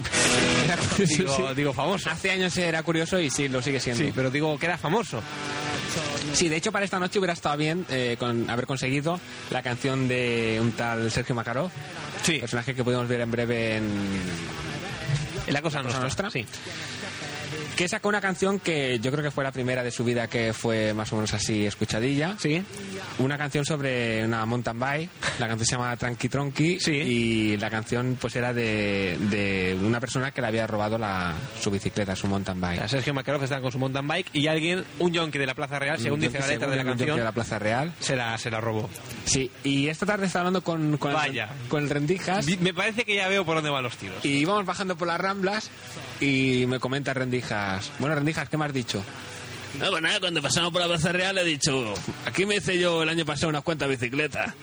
digo, 0.99 1.55
digo 1.55 1.73
famoso. 1.75 2.09
Hace 2.11 2.31
años 2.31 2.57
era 2.57 2.83
curioso 2.83 3.21
y 3.21 3.29
sí, 3.29 3.49
lo 3.49 3.61
sigue 3.61 3.81
siendo. 3.81 4.03
Sí, 4.03 4.13
pero 4.15 4.31
digo 4.31 4.59
que 4.59 4.67
era 4.67 4.79
famoso. 4.79 5.23
Sí, 6.33 6.49
de 6.49 6.57
hecho 6.57 6.73
para 6.73 6.87
esta 6.87 6.99
noche 6.99 7.19
hubiera 7.19 7.35
estado 7.35 7.59
bien 7.59 7.85
eh, 7.91 8.17
con 8.19 8.49
haber 8.49 8.67
conseguido 8.67 9.21
la 9.51 9.63
canción 9.63 10.09
de 10.09 10.59
un 10.61 10.73
tal 10.73 11.11
Sergio 11.11 11.35
Makarov, 11.35 11.71
Sí, 12.23 12.39
personaje 12.39 12.75
que 12.75 12.85
podemos 12.85 13.09
ver 13.09 13.21
en 13.21 13.31
breve 13.31 13.77
en... 13.77 13.91
la 15.53 15.63
cosa 15.63 15.83
Cosa 15.83 16.01
nuestra. 16.01 16.31
Sí. 16.31 16.47
Que 17.77 17.89
sacó 17.89 18.09
una 18.11 18.21
canción 18.21 18.61
que 18.61 18.99
yo 19.01 19.11
creo 19.11 19.25
que 19.25 19.31
fue 19.31 19.43
la 19.45 19.51
primera 19.51 19.83
de 19.83 19.91
su 19.91 20.05
vida 20.05 20.29
que 20.29 20.53
fue 20.53 20.93
más 20.95 21.11
o 21.13 21.17
menos 21.17 21.33
así 21.35 21.65
escuchadilla. 21.67 22.37
Sí. 22.39 22.63
Una 23.19 23.39
canción 23.39 23.65
sobre 23.65 24.25
una 24.25 24.45
mountain 24.45 24.79
bike, 24.79 25.11
la 25.39 25.49
canción 25.49 25.67
se 25.67 25.73
llama 25.77 25.97
Tranqui 25.97 26.29
Tronqui 26.29 26.79
Sí. 26.81 26.93
y 26.93 27.57
la 27.57 27.71
canción 27.71 28.17
pues 28.21 28.37
era 28.37 28.53
de, 28.53 29.17
de 29.31 29.77
una 29.83 30.01
persona 30.01 30.31
que 30.33 30.41
le 30.43 30.49
había 30.49 30.67
robado 30.67 30.99
la, 30.99 31.35
su 31.61 31.71
bicicleta, 31.71 32.15
su 32.15 32.27
mountain 32.29 32.59
O 32.59 32.61
bike. 32.61 32.79
sea, 32.81 32.89
Sergio 32.89 33.15
Makarov 33.15 33.43
está 33.43 33.61
con 33.61 33.73
su 33.73 33.79
mountain 33.79 34.07
bike 34.07 34.29
y 34.35 34.47
alguien, 34.49 34.85
un 34.99 35.13
yonki 35.13 35.39
de 35.39 35.47
la 35.47 35.55
Plaza 35.55 35.79
Real, 35.79 35.99
según 35.99 36.21
dice 36.21 36.39
la 36.39 36.47
letra 36.47 36.69
de 36.71 36.77
la 36.77 36.85
canción, 36.85 37.17
de 37.17 37.25
la 37.25 37.33
Plaza 37.33 37.59
Real. 37.59 37.93
se 38.01 38.15
la, 38.17 38.37
se 38.39 38.51
la 38.51 38.61
robó. 38.61 38.91
Sí, 39.25 39.51
y 39.65 39.89
esta 39.89 40.05
tarde 40.07 40.27
está 40.27 40.41
hablando 40.41 40.63
con, 40.63 40.99
con, 40.99 41.15
Vaya. 41.15 41.49
El, 41.63 41.69
con 41.69 41.83
el 41.85 41.91
Rendijas 41.91 42.47
Me 42.61 42.75
parece 42.75 43.05
que 43.05 43.15
ya 43.17 43.29
veo 43.29 43.45
por 43.47 43.55
dónde 43.57 43.71
van 43.71 43.83
los 43.83 43.97
tiros. 43.97 44.23
y 44.25 44.29
íbamos 44.39 44.67
bajando 44.67 44.97
por 44.97 45.09
las 45.09 45.19
Ramblas 45.21 45.71
y 46.23 46.67
me 46.67 46.79
comenta 46.79 47.13
Rendijas, 47.13 47.91
bueno 47.99 48.15
Rendijas, 48.15 48.49
¿qué 48.49 48.57
me 48.57 48.65
has 48.65 48.73
dicho? 48.73 49.05
No, 49.81 49.91
pues 49.91 50.03
nada, 50.03 50.21
cuando 50.21 50.41
pasamos 50.41 50.71
por 50.71 50.81
la 50.81 50.87
Plaza 50.87 51.11
Real 51.11 51.37
he 51.39 51.45
dicho, 51.45 51.95
aquí 52.25 52.47
me 52.47 52.57
hice 52.57 52.79
yo 52.79 53.03
el 53.03 53.09
año 53.09 53.25
pasado 53.25 53.49
unas 53.49 53.63
cuantas 53.63 53.89
bicicletas. 53.89 54.55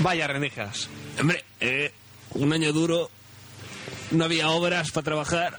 Vaya, 0.00 0.26
Rendijas. 0.26 0.88
Hombre, 1.18 1.42
eh, 1.60 1.92
un 2.32 2.52
año 2.52 2.72
duro, 2.72 3.10
no 4.10 4.24
había 4.24 4.50
obras 4.50 4.90
para 4.90 5.04
trabajar, 5.04 5.56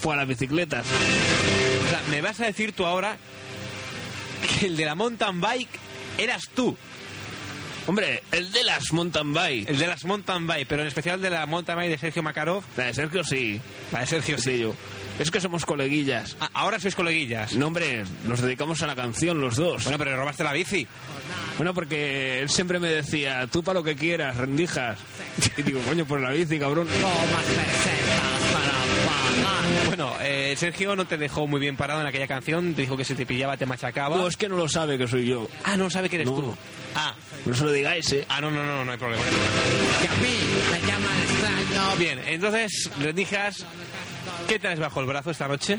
fue 0.00 0.14
a 0.14 0.16
las 0.16 0.26
bicicletas. 0.26 0.86
O 0.86 1.90
sea, 1.90 2.02
me 2.10 2.20
vas 2.20 2.40
a 2.40 2.46
decir 2.46 2.72
tú 2.72 2.84
ahora 2.84 3.16
que 4.58 4.66
el 4.66 4.76
de 4.76 4.86
la 4.86 4.96
mountain 4.96 5.40
bike 5.40 5.78
eras 6.18 6.48
tú. 6.52 6.76
Hombre, 7.90 8.22
el 8.30 8.52
de 8.52 8.62
las 8.62 8.92
mountain 8.92 9.32
bike. 9.32 9.68
El 9.68 9.76
de 9.76 9.88
las 9.88 10.04
mountain 10.04 10.46
bike, 10.46 10.64
pero 10.68 10.82
en 10.82 10.86
especial 10.86 11.20
de 11.20 11.28
la 11.28 11.44
mountain 11.46 11.76
bike 11.76 11.90
de 11.90 11.98
Sergio 11.98 12.22
Makarov. 12.22 12.62
La 12.76 12.84
de 12.84 12.94
Sergio 12.94 13.24
sí, 13.24 13.60
La 13.90 13.98
de 14.02 14.06
Sergio 14.06 14.38
sí 14.38 14.60
yo. 14.60 14.76
Es 15.18 15.32
que 15.32 15.40
somos 15.40 15.66
coleguillas. 15.66 16.36
Ah, 16.38 16.50
ahora 16.54 16.78
sois 16.78 16.94
coleguillas. 16.94 17.54
No, 17.54 17.66
hombre, 17.66 18.04
nos 18.28 18.40
dedicamos 18.42 18.80
a 18.84 18.86
la 18.86 18.94
canción 18.94 19.40
los 19.40 19.56
dos. 19.56 19.82
Bueno, 19.82 19.98
pero 19.98 20.16
robaste 20.16 20.44
la 20.44 20.52
bici. 20.52 20.86
Bueno, 21.56 21.74
porque 21.74 22.38
él 22.38 22.48
siempre 22.48 22.78
me 22.78 22.86
decía, 22.88 23.48
tú 23.48 23.64
para 23.64 23.80
lo 23.80 23.84
que 23.84 23.96
quieras, 23.96 24.36
rendijas. 24.36 24.96
Y 25.56 25.62
digo, 25.62 25.80
coño, 25.80 26.04
por 26.04 26.20
la 26.20 26.30
bici, 26.30 26.60
cabrón. 26.60 26.86
Bueno, 29.86 30.14
eh, 30.22 30.54
Sergio 30.56 30.94
no 30.94 31.06
te 31.06 31.16
dejó 31.18 31.48
muy 31.48 31.58
bien 31.58 31.76
parado 31.76 32.00
en 32.00 32.06
aquella 32.06 32.28
canción. 32.28 32.72
Te 32.74 32.82
dijo 32.82 32.96
que 32.96 33.04
si 33.04 33.14
te 33.16 33.26
pillaba 33.26 33.56
te 33.56 33.66
machacaba. 33.66 34.16
No, 34.16 34.28
es 34.28 34.36
que 34.36 34.48
no 34.48 34.56
lo 34.56 34.68
sabe 34.68 34.96
que 34.96 35.08
soy 35.08 35.26
yo. 35.26 35.48
Ah, 35.64 35.76
no 35.76 35.90
sabe 35.90 36.08
que 36.08 36.16
eres 36.16 36.28
No. 36.28 36.36
tú. 36.36 36.56
Ah, 36.94 37.14
No 37.46 37.54
se 37.54 37.64
lo 37.64 37.72
digáis, 37.72 38.12
¿eh? 38.12 38.24
ah, 38.28 38.40
no, 38.40 38.50
no, 38.50 38.64
no, 38.64 38.84
no 38.84 38.92
hay 38.92 38.98
problema. 38.98 39.22
Que 40.02 40.08
a 40.08 40.12
mí 40.14 40.36
me 40.72 40.86
llaman 40.86 41.18
extraño. 41.22 41.96
Bien, 41.98 42.20
entonces, 42.26 42.90
Rendijas, 43.00 43.64
¿qué 44.48 44.58
traes 44.58 44.78
bajo 44.78 45.00
el 45.00 45.06
brazo 45.06 45.30
esta 45.30 45.48
noche? 45.48 45.78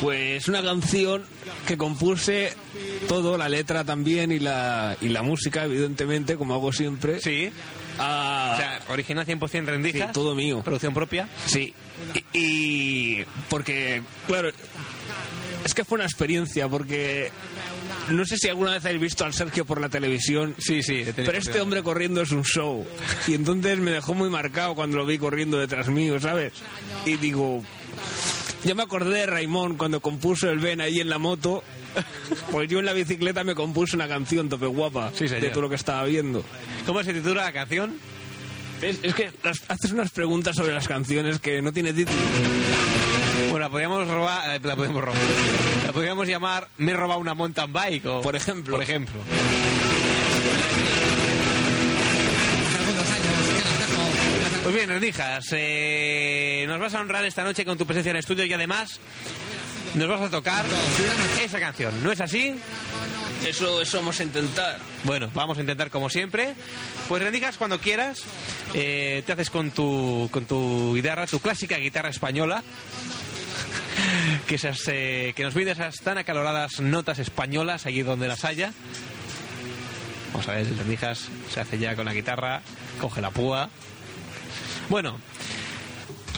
Pues 0.00 0.48
una 0.48 0.62
canción 0.62 1.24
que 1.66 1.78
compuse 1.78 2.52
todo, 3.08 3.38
la 3.38 3.48
letra 3.48 3.84
también 3.84 4.32
y 4.32 4.38
la, 4.38 4.96
y 5.00 5.08
la 5.08 5.22
música, 5.22 5.64
evidentemente, 5.64 6.36
como 6.36 6.54
hago 6.54 6.72
siempre. 6.72 7.20
Sí. 7.20 7.50
Ah, 7.98 8.50
O 8.52 8.56
sea, 8.56 8.80
original 8.90 9.26
100% 9.26 9.64
Rendijas. 9.64 10.08
Sí, 10.08 10.12
todo 10.12 10.34
mío. 10.34 10.62
Producción 10.62 10.94
propia. 10.94 11.28
Sí, 11.46 11.74
y, 12.32 12.38
y 12.38 13.24
porque, 13.48 14.02
claro, 14.26 14.50
es 15.64 15.74
que 15.74 15.84
fue 15.84 15.96
una 15.96 16.04
experiencia, 16.04 16.68
porque 16.68 17.30
no 18.10 18.24
sé 18.24 18.36
si 18.38 18.48
alguna 18.48 18.72
vez 18.72 18.84
habéis 18.84 19.00
visto 19.00 19.24
al 19.24 19.34
Sergio 19.34 19.64
por 19.64 19.80
la 19.80 19.88
televisión. 19.88 20.54
Sí, 20.58 20.82
sí. 20.82 21.04
Pero 21.14 21.32
este 21.36 21.60
hombre 21.60 21.82
corriendo 21.82 22.22
es 22.22 22.30
un 22.32 22.44
show. 22.44 22.86
Y 23.26 23.34
entonces 23.34 23.78
me 23.78 23.90
dejó 23.90 24.14
muy 24.14 24.30
marcado 24.30 24.74
cuando 24.74 24.96
lo 24.98 25.06
vi 25.06 25.18
corriendo 25.18 25.58
detrás 25.58 25.88
mío, 25.88 26.18
¿sabes? 26.20 26.52
Y 27.04 27.16
digo, 27.16 27.62
yo 28.64 28.74
me 28.74 28.82
acordé 28.82 29.20
de 29.20 29.26
Raimón 29.26 29.76
cuando 29.76 30.00
compuso 30.00 30.50
el 30.50 30.58
Ben 30.58 30.80
ahí 30.80 31.00
en 31.00 31.08
la 31.08 31.18
moto. 31.18 31.62
Pues 32.52 32.68
yo 32.68 32.78
en 32.78 32.84
la 32.84 32.92
bicicleta 32.92 33.42
me 33.44 33.54
compuse 33.54 33.96
una 33.96 34.06
canción 34.06 34.48
tope 34.48 34.66
guapa 34.66 35.10
Sí, 35.14 35.26
de 35.26 35.48
todo 35.50 35.62
lo 35.62 35.68
que 35.68 35.74
estaba 35.74 36.04
viendo. 36.04 36.44
¿Cómo 36.86 37.02
se 37.02 37.12
titula 37.12 37.44
la 37.44 37.52
canción? 37.52 37.96
Es, 38.80 38.98
es 39.02 39.14
que 39.14 39.32
las- 39.42 39.62
haces 39.68 39.90
unas 39.90 40.10
preguntas 40.12 40.54
sobre 40.54 40.72
las 40.72 40.86
canciones 40.86 41.40
que 41.40 41.60
no 41.60 41.72
tiene 41.72 41.92
título. 41.92 42.16
Bueno, 43.50 43.60
la 43.60 43.70
podríamos 43.70 44.08
robar, 44.08 44.56
eh, 44.56 44.60
la 44.62 44.76
podemos 44.76 45.02
robar. 45.02 45.20
La 45.86 45.92
podríamos 45.92 46.28
llamar 46.28 46.68
Me 46.78 46.92
he 46.92 46.96
robado 46.96 47.20
una 47.20 47.34
mountain 47.34 47.72
bike 47.72 48.06
o 48.06 48.20
Por 48.20 48.36
ejemplo. 48.36 48.74
Por 48.74 48.82
ejemplo. 48.82 49.20
Pues 54.62 54.76
bien, 54.76 54.90
Rendijas, 54.90 55.46
eh, 55.52 56.66
nos 56.68 56.78
vas 56.78 56.92
a 56.92 57.00
honrar 57.00 57.24
esta 57.24 57.42
noche 57.42 57.64
con 57.64 57.78
tu 57.78 57.86
presencia 57.86 58.10
en 58.10 58.16
el 58.16 58.20
estudio 58.20 58.44
y 58.44 58.52
además 58.52 59.00
nos 59.94 60.08
vas 60.08 60.20
a 60.20 60.30
tocar 60.30 60.66
esa 61.42 61.58
canción. 61.58 62.02
¿No 62.02 62.12
es 62.12 62.20
así? 62.20 62.54
Eso, 63.46 63.80
eso 63.80 63.98
vamos 63.98 64.20
a 64.20 64.24
intentar. 64.24 64.78
Bueno, 65.04 65.30
vamos 65.32 65.56
a 65.56 65.62
intentar 65.62 65.90
como 65.90 66.10
siempre. 66.10 66.54
Pues 67.08 67.22
Rendijas 67.22 67.56
cuando 67.56 67.80
quieras, 67.80 68.22
eh, 68.74 69.22
te 69.24 69.32
haces 69.32 69.48
con 69.48 69.70
tu, 69.70 70.28
con 70.30 70.44
tu 70.44 70.94
guitarra, 70.94 71.26
tu 71.26 71.38
clásica 71.40 71.78
guitarra 71.78 72.10
española. 72.10 72.62
Que, 74.46 74.54
esas, 74.54 74.80
eh, 74.88 75.34
que 75.36 75.42
nos 75.42 75.52
pide 75.52 75.72
esas 75.72 75.96
tan 75.96 76.16
acaloradas 76.16 76.80
notas 76.80 77.18
españolas 77.18 77.84
allí 77.84 78.02
donde 78.02 78.28
las 78.28 78.44
haya. 78.44 78.72
Vamos 80.32 80.48
a 80.48 80.52
ver, 80.52 80.66
el 80.66 80.78
Rendijas 80.78 81.28
se 81.52 81.60
hace 81.60 81.78
ya 81.78 81.94
con 81.96 82.06
la 82.06 82.14
guitarra, 82.14 82.62
coge 83.00 83.20
la 83.20 83.30
púa. 83.30 83.68
Bueno, 84.88 85.18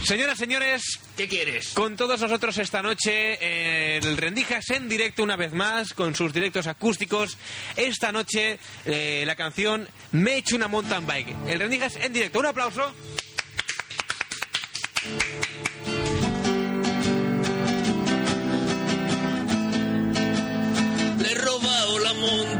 señoras, 0.04 0.38
señores, 0.38 1.00
¿Qué 1.16 1.28
quieres? 1.28 1.68
con 1.74 1.96
todos 1.96 2.20
nosotros 2.20 2.58
esta 2.58 2.82
noche, 2.82 3.38
eh, 3.40 3.98
el 3.98 4.16
Rendijas 4.16 4.70
en 4.70 4.88
directo 4.88 5.22
una 5.22 5.36
vez 5.36 5.52
más, 5.52 5.94
con 5.94 6.14
sus 6.14 6.32
directos 6.32 6.66
acústicos. 6.66 7.36
Esta 7.76 8.10
noche, 8.10 8.58
eh, 8.86 9.22
la 9.26 9.36
canción 9.36 9.88
Me 10.12 10.32
he 10.32 10.36
hecho 10.38 10.56
una 10.56 10.68
mountain 10.68 11.06
bike. 11.06 11.36
El 11.46 11.60
Rendijas 11.60 11.96
en 11.96 12.12
directo. 12.12 12.40
Un 12.40 12.46
aplauso. 12.46 12.92
on 22.30 22.59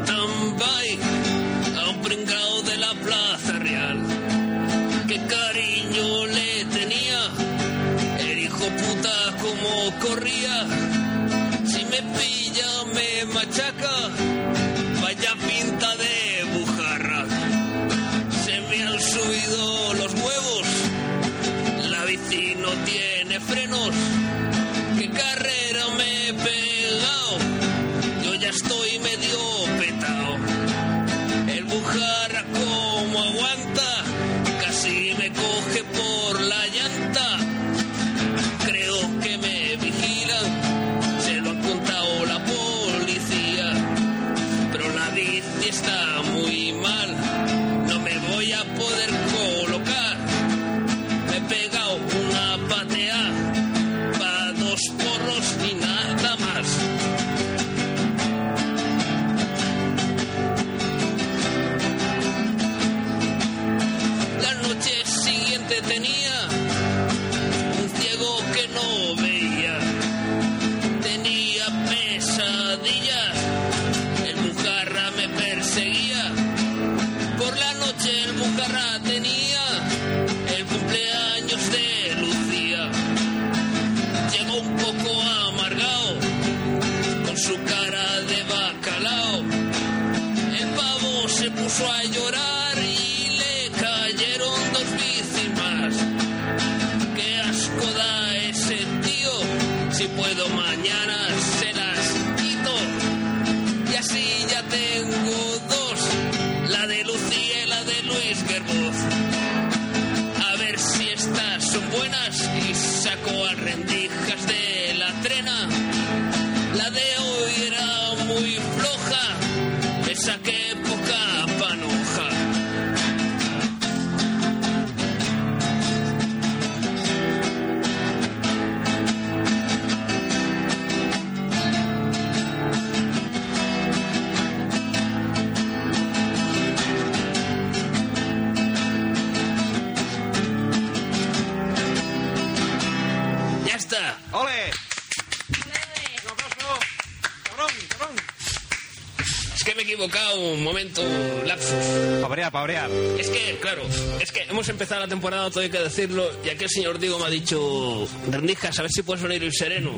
momento, 150.71 151.03
lapsus. 151.47 152.23
Pabrear, 152.23 152.53
pabrear. 152.53 152.91
Es 153.19 153.29
que, 153.29 153.59
claro, 153.61 153.83
es 154.21 154.31
que 154.31 154.43
hemos 154.49 154.69
empezado 154.69 155.01
la 155.01 155.09
temporada, 155.09 155.51
todo 155.51 155.61
hay 155.61 155.71
que 155.71 155.81
decirlo, 155.81 156.31
y 156.45 156.49
aquí 156.49 156.65
el 156.65 156.71
señor 156.71 156.99
Diego 157.01 157.19
me 157.19 157.25
ha 157.25 157.29
dicho, 157.29 158.07
Rendijas, 158.31 158.79
a 158.79 158.83
ver 158.83 158.91
si 158.93 159.03
puedes 159.03 159.23
venir 159.23 159.43
el 159.43 159.53
sereno. 159.53 159.93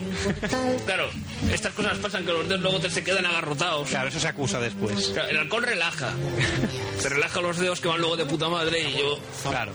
Claro, 0.87 1.11
estas 1.53 1.75
cosas 1.75 1.99
pasan 1.99 2.25
que 2.25 2.33
los 2.33 2.49
dedos 2.49 2.63
luego 2.63 2.81
te 2.81 2.89
se 2.89 3.05
quedan 3.05 3.27
agarrotados. 3.27 3.89
Claro, 3.89 4.09
eso 4.09 4.19
se 4.19 4.29
acusa 4.29 4.61
después. 4.61 5.09
Claro, 5.09 5.29
el 5.29 5.37
alcohol 5.37 5.63
relaja. 5.63 6.13
Te 7.03 7.09
relaja 7.09 7.41
los 7.41 7.59
dedos 7.59 7.81
que 7.81 7.89
van 7.89 8.01
luego 8.01 8.17
de 8.17 8.25
puta 8.27 8.49
madre 8.49 8.89
y 8.89 8.93
yo... 8.97 9.19
Claro. 9.43 9.73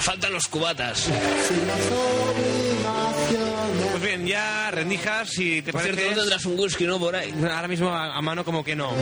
Faltan 0.00 0.32
los 0.32 0.48
cubatas. 0.48 1.08
Pues 4.00 4.16
bien, 4.16 4.26
ya 4.26 4.70
rendijas, 4.70 5.28
si 5.28 5.60
te 5.62 5.72
Por 5.72 5.82
parece. 5.82 6.00
cierto, 6.00 6.14
no 6.16 6.20
tendrás 6.22 6.46
un 6.46 6.58
whisky, 6.58 6.84
¿no? 6.86 6.98
Por 6.98 7.14
ahí. 7.14 7.34
Ahora 7.42 7.68
mismo 7.68 7.90
a, 7.90 8.16
a 8.16 8.22
mano 8.22 8.44
como 8.46 8.64
que 8.64 8.74
no. 8.74 8.92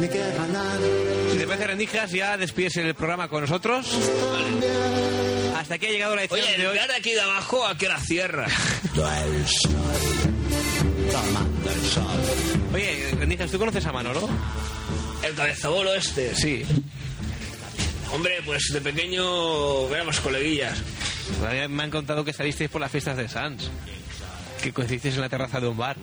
Si 0.00 1.38
te 1.38 1.46
parece 1.46 1.66
rendijas, 1.68 2.10
ya 2.10 2.36
despides 2.36 2.76
el 2.78 2.94
programa 2.94 3.28
con 3.28 3.42
nosotros. 3.42 3.86
Hasta 5.56 5.74
aquí 5.76 5.86
ha 5.86 5.90
llegado 5.90 6.16
la 6.16 6.22
edición 6.22 6.40
Oye, 6.40 6.50
de 6.56 6.62
el 6.62 6.66
hoy. 6.68 6.78
de 6.78 6.94
aquí 6.96 7.12
de 7.12 7.20
abajo, 7.20 7.64
¿a 7.66 7.78
qué 7.78 7.86
hora 7.86 8.00
cierra? 8.00 8.46
Oye, 12.74 13.10
rendijas, 13.18 13.50
¿tú 13.50 13.58
conoces 13.58 13.84
a 13.86 13.92
Manolo? 13.92 14.28
El 15.22 15.34
cabezabolo 15.34 15.94
este. 15.94 16.34
Sí. 16.34 16.64
Hombre, 18.12 18.40
pues 18.44 18.72
de 18.72 18.80
pequeño 18.80 19.88
éramos 19.94 20.18
coleguillas. 20.20 20.78
Todavía 21.38 21.68
Me 21.68 21.82
han 21.84 21.90
contado 21.90 22.24
que 22.24 22.32
salisteis 22.32 22.70
por 22.70 22.80
las 22.80 22.90
fiestas 22.90 23.16
de 23.16 23.28
Sans. 23.28 23.70
Que 24.62 24.72
coincidisteis 24.72 25.14
en 25.14 25.20
la 25.22 25.28
terraza 25.28 25.60
de 25.60 25.68
un 25.68 25.76
bar. 25.76 25.96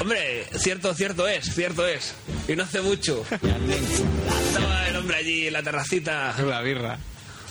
Hombre, 0.00 0.46
cierto, 0.58 0.94
cierto 0.94 1.28
es, 1.28 1.54
cierto 1.54 1.86
es. 1.86 2.14
Y 2.48 2.56
no 2.56 2.64
hace 2.64 2.80
mucho. 2.80 3.24
Estaba 3.30 4.88
el 4.88 4.96
hombre 4.96 5.16
allí 5.18 5.46
en 5.48 5.52
la 5.52 5.62
terracita 5.62 6.34
La 6.46 6.60
birra. 6.62 6.98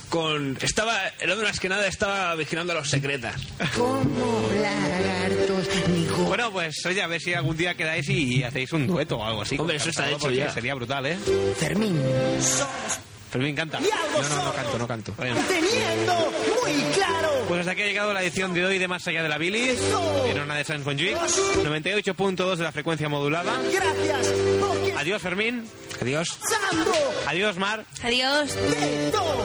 con... 0.10 0.58
Estaba... 0.62 1.08
El 1.20 1.32
hombre 1.32 1.48
más 1.48 1.60
que 1.60 1.70
nada 1.70 1.88
estaba 1.88 2.34
vigilando 2.36 2.74
a 2.74 2.78
los 2.78 2.90
secretas. 2.90 3.36
Bueno, 6.28 6.52
pues 6.52 6.86
oye, 6.86 7.02
a 7.02 7.08
ver 7.08 7.22
si 7.22 7.34
algún 7.34 7.56
día 7.56 7.76
quedáis 7.76 8.08
y, 8.10 8.38
y 8.40 8.44
hacéis 8.44 8.74
un 8.74 8.88
dueto 8.88 9.18
o 9.18 9.24
algo 9.26 9.42
así. 9.44 9.58
Hombre, 9.60 9.78
eso 9.78 9.90
está 9.90 10.10
hecho 10.10 10.30
ya. 10.32 10.52
Sería 10.52 10.74
brutal, 10.76 11.06
¿eh? 11.06 11.18
Fermín. 11.60 12.00
Fermín 13.34 13.56
canta. 13.56 13.80
No, 13.80 13.88
no, 14.30 14.44
no 14.46 14.54
canto, 14.54 14.78
no 14.78 14.88
canto. 14.88 15.14
Bueno, 15.18 15.36
Teniendo 15.48 16.14
muy 16.64 16.74
claro. 16.94 17.30
Pues 17.48 17.62
hasta 17.62 17.72
aquí 17.72 17.82
ha 17.82 17.86
llegado 17.88 18.14
la 18.14 18.22
edición 18.22 18.54
de 18.54 18.64
hoy 18.64 18.78
de 18.78 18.88
Más 18.88 19.08
Allá 19.08 19.24
de 19.24 19.30
la 19.30 19.40
Bilis, 19.40 19.80
en 20.28 20.40
una 20.40 20.56
de 20.56 20.64
Sans 20.64 20.86
Montjuic, 20.86 21.18
98.2 21.18 22.56
de 22.58 22.64
la 22.64 22.72
frecuencia 22.72 23.10
modulada. 23.10 23.54
Gracias. 23.74 24.28
Porque 24.62 24.94
Adiós, 24.96 25.20
Fermín. 25.20 25.66
Adiós. 26.00 26.38
Sando 26.48 26.94
Adiós, 27.26 27.58
Mar. 27.58 27.84
Adiós. 28.04 28.54
de 28.54 29.12
todo. 29.12 29.44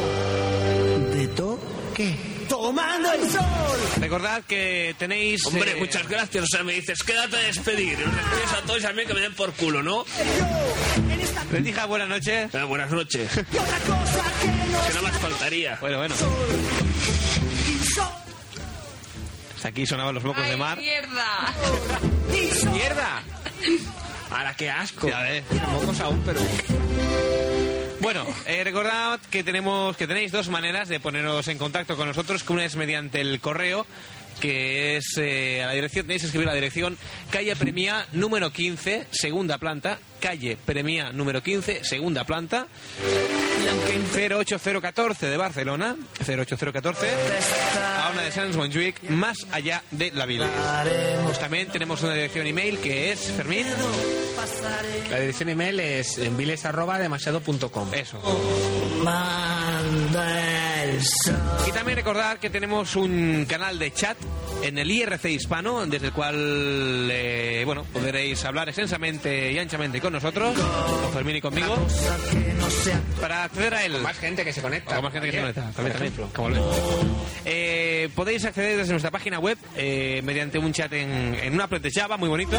¿De 1.15 1.29
todo 1.29 1.59
qué? 1.97 2.38
Tomando 2.49 3.13
el 3.13 3.31
sol. 3.31 3.79
Recordad 3.99 4.43
que 4.45 4.95
tenéis... 4.99 5.45
Hombre, 5.47 5.73
eh, 5.73 5.77
muchas 5.77 6.09
gracias. 6.09 6.45
O 6.45 6.47
sea, 6.47 6.65
me 6.65 6.75
dices, 6.75 7.03
quédate 7.03 7.37
a 7.37 7.41
despedir. 7.41 7.99
Despides 7.99 8.53
a 8.57 8.63
todos 8.67 8.83
y 8.83 8.87
a 8.87 8.93
mí 8.93 9.05
que 9.07 9.15
me 9.15 9.21
den 9.21 9.35
por 9.35 9.53
culo, 9.53 9.83
¿no? 9.83 10.05
Esta 11.21 11.45
Rendija, 11.51 11.87
buenas 11.87 12.09
noches. 12.09 12.55
Ah, 12.55 12.65
buenas 12.65 12.91
noches. 12.91 13.31
y 13.37 13.57
otra 13.57 13.79
cosa 13.81 14.25
que 14.41 14.47
no 14.47 14.87
Que 14.87 14.95
no 14.95 15.03
más 15.03 15.19
faltaría. 15.19 15.79
Bueno, 15.81 15.99
bueno. 15.99 16.15
Hasta 19.57 19.69
aquí 19.69 19.87
sonaban 19.87 20.15
los 20.15 20.25
mocos 20.25 20.47
de 20.47 20.57
Mar. 20.57 20.79
mierda! 20.79 21.55
¡Mierda! 22.73 23.23
Ahora 24.31 24.55
qué 24.55 24.71
asco. 24.71 25.09
Ya 25.09 25.21
ves. 25.23 25.45
Mocos 25.73 26.01
aún, 26.01 26.23
pero. 26.25 26.41
Bueno, 28.01 28.25
eh, 28.47 28.63
recordad 28.63 29.19
que 29.31 29.43
tenemos 29.43 29.97
que 29.97 30.07
tenéis 30.07 30.31
dos 30.31 30.49
maneras 30.49 30.89
de 30.89 31.01
poneros 31.01 31.49
en 31.49 31.59
contacto 31.59 31.97
con 31.97 32.07
nosotros, 32.07 32.49
una 32.49 32.65
es 32.65 32.77
mediante 32.77 33.21
el 33.21 33.41
correo, 33.41 33.87
que 34.41 34.97
es 34.97 35.17
eh, 35.19 35.63
a 35.65 35.67
la 35.67 35.73
dirección, 35.73 36.07
tenéis 36.07 36.23
que 36.23 36.27
escribir 36.27 36.47
la 36.47 36.55
dirección 36.55 36.97
calle 37.31 37.57
Premia 37.57 38.07
número 38.13 38.53
15, 38.53 39.09
segunda 39.11 39.59
planta, 39.59 39.99
calle 40.21 40.57
Premia 40.65 41.11
número 41.13 41.43
15, 41.43 41.85
segunda 41.85 42.25
planta, 42.25 42.69
08014 44.15 45.27
de 45.29 45.37
Barcelona, 45.37 45.97
08014, 46.21 47.09
a 48.03 48.11
una 48.13 48.23
de 48.23 48.33
Sans 48.33 48.57
Montjuic, 48.57 49.09
más 49.11 49.47
allá 49.53 49.83
de 49.91 50.11
la 50.13 50.27
vida. 50.27 50.49
Pues 51.25 51.39
también 51.39 51.69
tenemos 51.69 52.03
una 52.03 52.15
dirección 52.15 52.47
email 52.47 52.79
que 52.79 53.13
es 53.13 53.21
Fermín, 53.33 53.67
La 55.11 55.21
dirección 55.21 55.49
email 55.49 55.81
es 55.81 56.19
enviles.demasiado.com. 56.19 57.95
eso. 57.95 58.19
Y 61.67 61.73
también 61.73 61.97
recordar 61.97 62.39
que 62.39 62.51
tenemos 62.51 62.97
un 62.97 63.47
canal 63.49 63.79
de 63.79 63.93
chat 63.93 64.17
en 64.63 64.79
el 64.79 64.91
IRC 64.91 65.27
hispano, 65.27 65.87
desde 65.87 66.07
el 66.09 66.13
cual 66.13 67.09
eh, 67.11 67.63
bueno 67.65 67.85
podréis 67.93 68.45
hablar 68.45 68.69
extensamente 68.69 69.53
y 69.53 69.59
anchamente 69.59 70.01
con 70.01 70.13
nosotros, 70.13 70.59
con 70.59 71.13
Fermín 71.13 71.37
y 71.37 71.41
conmigo, 71.41 71.77
para 73.21 73.45
acceder 73.45 73.75
a 73.75 73.85
él. 73.85 74.01
Más 74.03 74.19
gente 74.19 74.45
que 74.45 74.53
se 74.53 74.63
conecta. 74.63 74.95
Con 74.95 75.05
más 75.05 75.13
gente 75.13 75.31
que 75.31 75.37
se 75.37 75.41
conecta, 75.41 75.71
también, 75.73 75.97
también, 75.97 76.29
como 76.35 76.49
Eh, 77.45 78.09
podéis 78.15 78.45
acceder 78.45 78.77
desde 78.77 78.91
nuestra 78.93 79.11
página 79.11 79.39
web 79.39 79.59
eh, 79.77 80.21
mediante 80.25 80.59
un 80.59 80.73
chat 80.73 80.93
en, 80.93 81.35
en 81.35 81.55
una 81.55 81.67
de 81.67 81.91
Java 81.91 82.17
muy 82.17 82.29
bonito. 82.29 82.59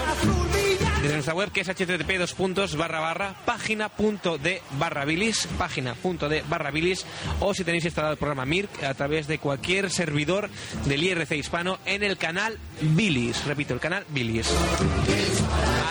Desde 1.01 1.13
nuestra 1.13 1.33
web 1.33 1.51
que 1.51 1.61
es 1.61 1.67
http 1.67 2.17
dos 2.17 2.33
puntos 2.33 2.75
barra 2.75 2.99
barra 2.99 3.33
página 3.45 3.87
punto 3.87 4.37
de 4.37 4.61
barra 4.71 5.05
bilis 5.05 5.47
página 5.57 5.93
punto 5.95 6.27
de 6.27 6.43
barra 6.49 6.71
bilis 6.71 7.05
o 7.39 7.53
si 7.53 7.63
tenéis 7.63 7.85
instalado 7.85 8.17
programa 8.19 8.45
MIRC 8.45 8.83
a 8.83 8.93
través 8.93 9.27
de 9.27 9.39
cualquier 9.39 9.89
servidor 9.89 10.49
del 10.85 11.03
IRC 11.03 11.31
hispano 11.31 11.79
en 11.85 12.03
el 12.03 12.17
canal 12.17 12.59
Bilis. 12.81 13.45
Repito 13.45 13.73
el 13.73 13.79
canal 13.79 14.05
Bilis. 14.09 14.51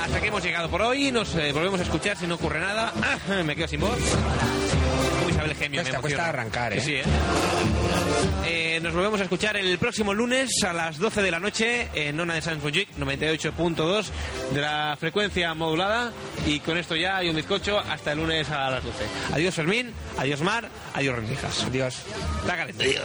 Hasta 0.05 0.21
que 0.21 0.29
hemos 0.29 0.43
llegado 0.43 0.71
por 0.71 0.83
hoy. 0.83 1.11
Nos 1.11 1.35
eh, 1.35 1.53
volvemos 1.53 1.81
a 1.81 1.83
escuchar 1.83 2.17
si 2.17 2.27
no 2.27 2.37
ocurre 2.37 2.61
nada. 2.61 2.93
Me 3.45 3.57
quedo 3.57 3.69
sin 3.69 3.81
voz 3.81 3.99
Isabel 5.39 5.55
Gemio, 5.57 5.81
Cuesta- 5.83 5.99
me 5.99 6.03
cuesta 6.03 6.29
arrancar, 6.31 6.73
¿eh? 6.73 6.81
sí, 6.81 6.95
¿eh? 6.97 7.03
Eh, 8.45 8.81
nos 8.83 8.93
volvemos 8.93 9.21
a 9.21 9.23
escuchar 9.23 9.57
el 9.57 9.79
próximo 9.79 10.13
lunes 10.13 10.51
a 10.65 10.73
las 10.73 10.99
12 10.99 11.23
de 11.23 11.31
la 11.31 11.39
noche 11.39 11.89
en 11.95 12.19
Ona 12.19 12.35
de 12.35 12.43
Sans 12.43 12.61
Montjuic 12.61 12.89
98.2 12.99 14.07
de 14.53 14.61
la 14.61 14.97
frecuencia 14.99 15.55
modulada 15.55 16.11
y 16.45 16.59
con 16.59 16.77
esto 16.77 16.97
ya 16.97 17.19
hay 17.19 17.29
un 17.31 17.37
bizcocho 17.37 17.79
hasta 17.79 18.13
el 18.13 18.19
lunes 18.19 18.51
a 18.51 18.69
las 18.69 18.83
12. 18.83 19.05
Adiós 19.33 19.55
Fermín, 19.55 19.93
adiós 20.19 20.41
Mar, 20.41 20.69
adiós 20.95 21.15
Rendijas. 21.15 21.63
Adiós. 21.65 21.95
Adiós. 22.49 23.05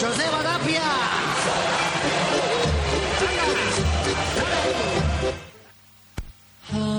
Joseba 0.00 0.42
Tapia. 0.42 1.27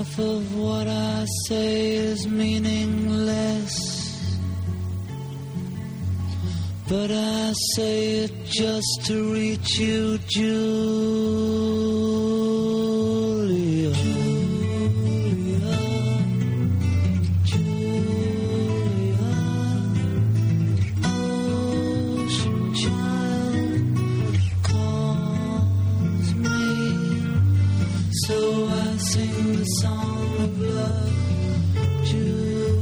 Half 0.00 0.18
of 0.18 0.56
what 0.56 0.88
I 0.88 1.26
say 1.46 1.90
is 1.96 2.26
meaningless. 2.26 3.76
But 6.88 7.10
I 7.10 7.52
say 7.74 8.24
it 8.24 8.32
just 8.46 9.04
to 9.08 9.34
reach 9.34 9.78
you, 9.78 10.16
Julia. 10.26 10.70
Julia. 17.44 18.80
Oh, 21.04 22.24
Ocean 22.24 22.74
child 22.74 23.82
calls 24.62 26.28
me. 26.44 26.64
So 28.24 28.38
I 28.66 28.79
sing 28.98 29.56
the 29.56 29.64
song 29.80 30.36
of 30.40 30.60
love, 30.60 32.04
Julia, 32.04 32.79